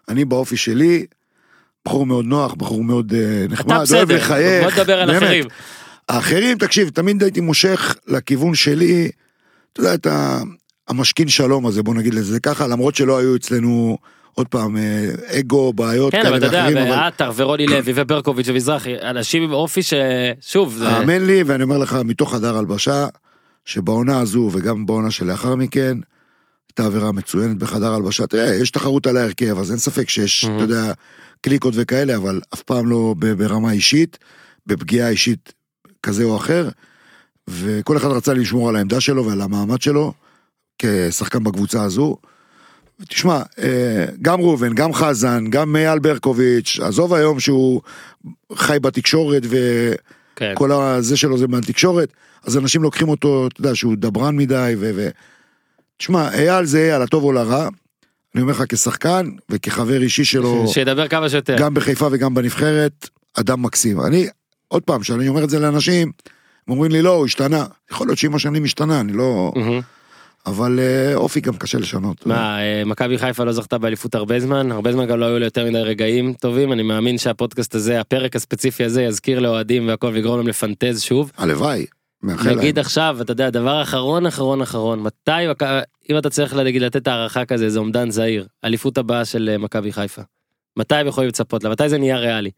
אני 0.09 0.26
באופי 0.26 0.57
שלי, 0.57 1.05
בחור 1.86 2.05
מאוד 2.05 2.26
נוח, 2.26 2.53
בחור 2.53 2.84
מאוד 2.84 3.14
אתה 3.45 3.53
נחמד, 3.53 3.72
אוהב 3.72 3.82
בסדר 3.82 4.16
לחייך. 4.16 4.64
בוא 4.64 4.72
נדבר 4.72 4.99
על 5.01 5.07
באמת. 5.12 5.24
אחרים 5.24 5.45
האחרים, 6.09 6.57
תקשיב, 6.57 6.89
תמיד 6.89 7.24
הייתי 7.24 7.41
מושך 7.41 7.95
לכיוון 8.07 8.55
שלי, 8.55 9.12
אתה 9.74 9.82
יודע, 9.82 9.93
את 9.93 10.05
ה- 10.07 10.39
המשכין 10.91 11.27
שלום 11.27 11.65
הזה, 11.67 11.83
בוא 11.83 11.95
נגיד 11.95 12.13
לזה 12.13 12.39
ככה, 12.39 12.67
למרות 12.67 12.95
שלא 12.95 13.17
היו 13.17 13.35
אצלנו, 13.35 13.97
עוד 14.35 14.47
פעם, 14.47 14.77
אה, 14.77 15.09
אגו, 15.39 15.73
בעיות 15.73 16.11
כן 16.11 16.17
כאלה 16.17 16.29
אבל 16.29 16.37
אתה 16.37 16.45
יודע 16.45 16.65
ואחרים, 16.69 16.89
ועטר 16.89 17.31
ורוני 17.35 17.67
לוי 17.67 17.93
וברקוביץ' 17.95 18.47
ומזרחי 18.49 18.93
אנשים 19.01 19.43
עם 19.43 19.51
אופי 19.51 19.81
ששוב 19.83 20.75
זה 20.77 20.89
האמן 20.89 21.25
לי, 21.25 21.43
ואני 21.43 21.63
אומר 21.63 21.77
לך, 21.77 21.97
מתוך 22.05 22.33
חדר 22.33 22.57
הלבשה, 22.57 23.07
שבעונה 23.65 24.19
הזו 24.19 24.49
וגם 24.53 24.85
בעונה 24.85 25.11
שלאחר 25.11 25.55
מכן, 25.55 25.97
הייתה 26.69 26.85
עבירה 26.85 27.11
מצוינת 27.11 27.57
בחדר 27.57 27.93
הלבשה. 27.93 28.27
תראה, 28.27 28.55
יש 28.55 28.71
תחרות 28.71 29.07
על 29.07 29.17
ההרכב, 29.17 29.59
אז 29.59 29.71
אין 29.71 29.79
ספק 29.79 30.09
שיש, 30.09 30.45
Mhm. 30.45 30.47
אתה 30.55 30.63
יודע, 30.63 30.93
קליקות 31.41 31.73
וכאלה, 31.77 32.15
אבל 32.15 32.41
אף 32.53 32.61
פעם 32.61 32.87
לא 32.87 33.15
ברמה 33.37 33.71
אישית, 33.71 34.17
בפגיעה 34.67 35.09
אישית 35.09 35.53
כזה 36.03 36.23
או 36.23 36.37
אחר, 36.37 36.69
וכל 37.47 37.97
אחד 37.97 38.07
רצה 38.07 38.33
לשמור 38.33 38.69
על 38.69 38.75
העמדה 38.75 39.01
שלו 39.01 39.25
ועל 39.25 39.41
המעמד 39.41 39.81
שלו, 39.81 40.13
כשחקן 40.80 41.43
בקבוצה 41.43 41.84
הזו. 41.84 42.17
תשמע, 43.07 43.41
אה, 43.59 44.05
גם 44.22 44.41
ראובן, 44.41 44.74
גם 44.74 44.93
חזן, 44.93 45.49
גם 45.49 45.76
אייל 45.76 45.99
ברקוביץ', 45.99 46.80
עזוב 46.84 47.13
היום 47.13 47.39
שהוא 47.39 47.82
חי 48.53 48.78
בתקשורת 48.82 49.43
ו... 49.45 49.57
כן. 50.36 50.53
הזה 50.72 51.17
שלו 51.17 51.38
זה 51.38 51.47
מהתקשורת, 51.47 52.09
אז 52.45 52.57
אנשים 52.57 52.84
לוקחים 52.84 53.09
אותו, 53.09 53.47
אתה 53.47 53.61
יודע, 53.61 53.76
שהוא 53.76 53.95
דברן 53.97 54.36
מדי, 54.36 54.76
ו... 54.80 54.91
ו... 54.95 55.09
תשמע, 55.97 56.34
אייל 56.34 56.65
זה 56.65 56.78
אייל, 56.78 57.01
לטוב 57.03 57.24
או 57.24 57.32
לרע, 57.32 57.67
אני 58.36 58.41
אומר 58.41 58.53
לך 58.53 58.63
כשחקן 58.69 59.30
וכחבר 59.49 60.01
אישי 60.01 60.26
שלו, 60.26 60.67
שידבר 60.67 61.07
כמה 61.07 61.30
שיותר 61.30 61.57
גם 61.59 61.74
בחיפה 61.74 62.07
וגם 62.11 62.34
בנבחרת, 62.34 63.09
אדם 63.34 63.61
מקסים. 63.61 64.01
אני, 64.01 64.28
עוד 64.67 64.84
פעם, 64.84 65.01
כשאני 65.01 65.28
אומר 65.28 65.43
את 65.43 65.49
זה 65.49 65.59
לאנשים, 65.59 66.11
הם 66.67 66.74
אומרים 66.74 66.91
לי, 66.91 67.01
לא, 67.01 67.15
הוא 67.15 67.26
השתנה. 67.26 67.65
יכול 67.91 68.07
להיות 68.07 68.19
שעם 68.19 68.36
השנים 68.36 68.63
השתנה, 68.63 68.99
אני 68.99 69.13
לא... 69.13 69.51
מהמם. 69.55 69.82
אבל 70.45 70.79
אה, 70.79 71.15
אופי 71.15 71.41
גם 71.41 71.57
קשה 71.57 71.77
לשנות. 71.77 72.25
מה 72.25 72.59
אה, 72.61 72.83
מכבי 72.85 73.17
חיפה 73.17 73.43
לא 73.43 73.51
זכתה 73.51 73.77
באליפות 73.77 74.15
הרבה 74.15 74.39
זמן 74.39 74.71
הרבה 74.71 74.91
זמן 74.91 75.05
גם 75.05 75.19
לא 75.19 75.25
היו 75.25 75.39
לה 75.39 75.45
יותר 75.45 75.65
מדי 75.65 75.81
רגעים 75.81 76.33
טובים 76.33 76.73
אני 76.73 76.83
מאמין 76.83 77.17
שהפודקאסט 77.17 77.75
הזה 77.75 77.99
הפרק 77.99 78.35
הספציפי 78.35 78.83
הזה 78.83 79.03
יזכיר 79.03 79.39
לאוהדים 79.39 79.87
והכל 79.87 80.07
ויגרום 80.13 80.37
להם 80.37 80.47
לפנטז 80.47 81.01
שוב. 81.01 81.31
הלוואי, 81.37 81.85
מאחל 82.23 82.49
להם. 82.49 82.57
נגיד 82.57 82.79
עכשיו 82.79 83.17
אתה 83.21 83.31
יודע 83.31 83.49
דבר 83.49 83.81
אחרון 83.81 84.25
אחרון 84.25 84.61
אחרון 84.61 84.99
מתי 84.99 85.31
אם 86.09 86.17
אתה 86.17 86.29
צריך 86.29 86.55
להגיד 86.55 86.81
לתת 86.81 87.07
הערכה 87.07 87.45
כזה 87.45 87.69
זה 87.69 87.79
אומדן 87.79 88.09
זהיר 88.09 88.47
אליפות 88.63 88.97
הבאה 88.97 89.25
של 89.25 89.49
אה, 89.51 89.57
מכבי 89.57 89.93
חיפה. 89.93 90.21
מתי 90.77 90.95
הם 90.95 91.07
יכולים 91.07 91.27
לצפות 91.27 91.63
לה 91.63 91.69
מתי 91.69 91.89
זה 91.89 91.97
נהיה 91.97 92.17
ריאלי. 92.17 92.51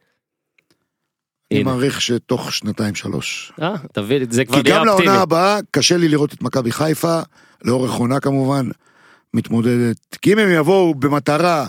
אני. 1.55 1.63
מעריך 1.63 2.01
שתוך 2.01 2.53
שנתיים 2.53 2.95
שלוש. 2.95 3.53
אה, 3.61 3.75
תביא 3.91 4.19
זה 4.29 4.45
כבר 4.45 4.63
כי 4.63 4.69
נהיה 4.69 4.79
גם 4.79 4.87
אופטימי. 4.89 5.07
לעונה 5.07 5.21
הבאה 5.21 5.59
קשה 5.71 5.97
לי 5.97 6.07
לראות 6.07 6.33
את 6.33 6.41
מכבי 6.41 6.71
חיפה, 6.71 7.19
לאורך 7.63 7.91
עונה 7.91 8.19
כמובן, 8.19 8.69
מתמודדת. 9.33 9.97
כי 10.21 10.33
אם 10.33 10.39
הם 10.39 10.49
יבואו 10.49 10.95
במטרה, 10.95 11.67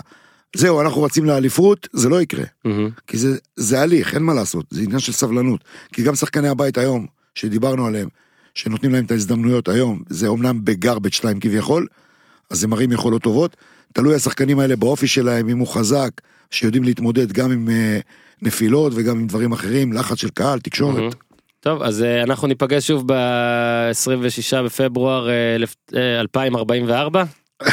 זהו, 0.55 0.81
אנחנו 0.81 1.03
רצים 1.03 1.25
לאליפות, 1.25 1.87
זה 1.93 2.09
לא 2.09 2.21
יקרה. 2.21 2.43
מהמם. 2.65 2.89
כי 3.07 3.17
זה, 3.17 3.37
זה 3.55 3.81
הליך, 3.81 4.13
אין 4.13 4.23
מה 4.23 4.33
לעשות, 4.33 4.65
זה 4.69 4.81
עניין 4.81 4.99
של 4.99 5.11
סבלנות. 5.11 5.63
כי 5.93 6.03
גם 6.03 6.15
שחקני 6.15 6.47
הבית 6.47 6.77
היום, 6.77 7.05
שדיברנו 7.35 7.85
עליהם, 7.85 8.07
שנותנים 8.55 8.91
להם 8.91 9.05
את 9.05 9.11
ההזדמנויות 9.11 9.67
היום, 9.67 10.03
זה 10.09 10.27
אומנם 10.27 10.65
בגרבג' 10.65 11.13
2 11.13 11.39
כביכול, 11.39 11.87
אז 12.49 12.59
זה 12.59 12.67
מראים 12.67 12.91
יכולות 12.91 13.21
טובות. 13.21 13.57
תלוי 13.93 14.15
השחקנים 14.15 14.59
האלה 14.59 14.75
באופי 14.75 15.07
שלהם, 15.07 15.49
אם 15.49 15.57
הוא 15.57 15.67
חזק, 15.67 16.09
שיודעים 16.51 16.83
להתמודד 16.83 17.31
גם 17.31 17.51
עם 17.51 17.69
אה, 17.69 17.99
נפילות 18.41 18.93
וגם 18.95 19.15
עם 19.19 19.27
דברים 19.27 19.51
אחרים, 19.51 19.93
לחץ 19.93 20.17
של 20.17 20.29
קהל, 20.29 20.59
תקשורת. 20.59 21.15
טוב 21.59 21.81
אז 21.83 22.03
אה, 22.03 22.23
אנחנו 22.23 22.47
ניפגש 22.47 22.87
שוב 22.87 23.03
ב-26 23.13 24.61
בפברואר 24.65 25.29
אה, 25.29 25.55
אלף- 25.55 25.75
אה, 25.95 26.19
2044. 26.19 27.23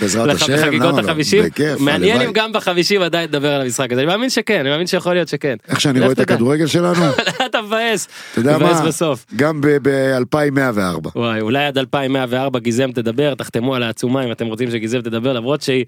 בעזרת 0.00 0.34
השם, 0.34 0.52
לחגיגות 0.52 0.88
למה 0.88 1.02
לא? 1.02 1.06
החמישים. 1.08 1.44
מעניין. 1.78 2.20
אם 2.20 2.32
גם 2.32 2.52
בחמישים 2.52 3.02
עדיין 3.02 3.28
נדבר 3.28 3.52
על 3.54 3.60
המשחק 3.60 3.92
הזה 3.92 4.00
אני 4.00 4.06
מאמין 4.06 4.30
שכן 4.30 4.60
אני 4.60 4.68
מאמין 4.68 4.86
שיכול 4.86 5.14
להיות 5.14 5.28
שכן. 5.28 5.56
איך 5.68 5.80
שאני 5.80 6.00
רואה 6.00 6.12
את. 6.12 6.18
הכדורגל 6.18 6.66
שלנו, 6.66 7.04
אתה 7.46 7.62
מבאס. 7.62 8.08
אתה 8.32 8.40
יודע 8.40 8.58
מה. 8.58 8.82
גם 9.36 9.60
ב-2104. 9.60 11.08
וואי 11.16 11.40
אולי 11.40 11.64
עד 11.64 11.78
2104 11.78 12.58
גיזם 12.58 12.92
תדבר 12.92 13.34
תחתמו 13.34 13.74
על 13.74 13.82
העצומה 13.82 14.24
אם 14.24 14.32
אתם 14.32 14.46
רוצים 14.46 14.70
שגיזם 14.70 15.00
תדבר 15.00 15.32
למרות 15.32 15.62
שהיא. 15.62 15.84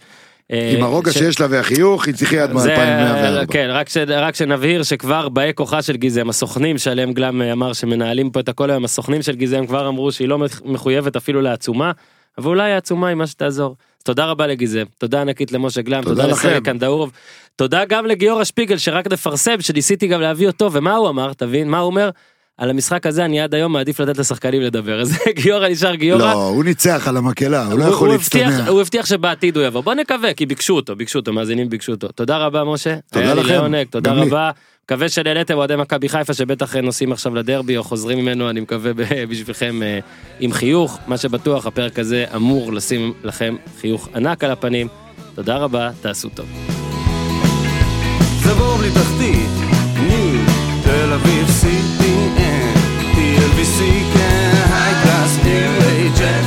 אה, 0.53 0.75
עם 0.77 0.83
הרוגע 0.85 1.13
ש- 1.13 1.19
שיש 1.19 1.41
לה 1.41 1.47
והחיוך, 1.51 2.07
היא 2.07 2.15
צריכה 2.15 2.43
עד 2.43 2.59
זה, 2.59 2.75
מ-2104. 2.77 3.47
כן, 3.53 3.69
רק, 3.73 3.89
ש, 3.89 3.97
רק 4.09 4.35
שנבהיר 4.35 4.83
שכבר 4.83 5.29
באי 5.29 5.51
כוחה 5.55 5.83
של 5.83 5.97
גיזם, 5.97 6.29
הסוכנים 6.29 6.79
שעליהם 6.79 7.13
גלם 7.13 7.43
אה, 7.43 7.53
אמר 7.53 7.73
שמנהלים 7.73 8.31
פה 8.31 8.41
את 8.41 8.49
הכל 8.49 8.71
היום, 8.71 8.85
הסוכנים 8.85 9.23
של 9.23 9.35
גיזם 9.35 9.67
כבר 9.67 9.89
אמרו 9.89 10.13
שהיא 10.13 10.29
לא 10.29 10.39
מח- 10.39 10.61
מחויבת 10.65 11.17
אפילו 11.17 11.41
לעצומה, 11.41 11.93
אבל 12.39 12.47
אולי 12.47 12.73
העצומה 12.73 13.09
היא 13.09 13.15
מה 13.17 13.27
שתעזור. 13.27 13.77
תודה 14.05 14.25
רבה 14.27 14.47
לגיזם, 14.47 14.85
תודה 14.99 15.21
ענקית 15.21 15.53
למשה 15.53 15.83
גלם, 15.83 16.03
תודה 16.03 16.23
תודה. 16.23 16.35
לסרי 16.35 16.61
קנדאורוב, 16.61 17.11
תודה 17.57 17.85
גם 17.85 18.07
לגיורא 18.07 18.45
שפיגל 18.45 18.77
שרק 18.79 19.13
נפרסם, 19.13 19.61
שניסיתי 19.61 20.07
גם 20.07 20.21
להביא 20.21 20.47
אותו, 20.47 20.73
ומה 20.73 20.95
הוא 20.97 21.09
אמר, 21.09 21.33
תבין, 21.33 21.69
מה 21.69 21.79
הוא 21.79 21.87
אומר? 21.87 22.11
על 22.63 22.71
המשחק 22.71 23.07
הזה 23.07 23.25
אני 23.25 23.41
עד 23.41 23.55
היום 23.55 23.73
מעדיף 23.73 24.01
לתת 24.01 24.19
לשחקנים 24.19 24.63
לדבר, 24.63 25.01
אז 25.01 25.19
גיורא 25.43 25.69
נשאר 25.69 25.95
גיורא. 25.95 26.19
לא, 26.19 26.33
הוא 26.33 26.65
ניצח 26.65 27.09
על 27.09 27.17
המקהלה, 27.17 27.67
הוא 27.67 27.79
לא 27.79 27.85
יכול 27.85 28.09
להצטנע. 28.09 28.69
הוא 28.69 28.81
הבטיח 28.81 29.07
שבעתיד 29.07 29.57
הוא 29.57 29.67
יבוא, 29.67 29.81
בוא 29.81 29.95
נקווה, 29.95 30.35
כי 30.35 30.47
ביקשו 30.47 30.77
אותו, 30.77 30.97
ביקשו 30.97 31.19
אותו, 31.19 31.33
מאזינים 31.33 31.69
ביקשו 31.69 31.93
אותו. 31.93 32.09
תודה 32.09 32.39
רבה 32.39 32.65
משה. 32.65 32.97
תודה 33.13 33.35
לכם, 33.35 33.49
לעונג, 33.49 33.87
תודה. 33.91 34.13
רבה. 34.13 34.51
מקווה 34.85 35.09
שנהניתם 35.09 35.55
אוהדי 35.55 35.77
מכבי 35.77 36.09
חיפה 36.09 36.35
שבטח 36.35 36.77
נוסעים 36.77 37.13
עכשיו 37.13 37.35
לדרבי 37.35 37.77
או 37.77 37.83
חוזרים 37.85 38.19
ממנו, 38.19 38.51
אני 38.51 38.61
מקווה 38.61 38.93
בשבילכם 39.29 39.83
אה, 39.83 39.99
עם 40.41 40.53
חיוך. 40.53 40.99
מה 41.07 41.17
שבטוח, 41.17 41.67
הפרק 41.67 41.99
הזה 41.99 42.25
אמור 42.37 42.73
לשים 42.73 43.13
לכם 43.25 43.57
חיוך 43.81 44.09
ענק 44.15 44.45
על 44.45 44.51
הפנים. 44.51 44.89
תודה 45.35 45.57
רבה, 45.57 45.91
תעשו 46.01 46.29
טוב. 46.29 46.47
seeking. 53.77 54.53
High 54.77 54.97
class 55.03 55.33
new 55.45 55.71
age 55.97 56.21
and 56.21 56.47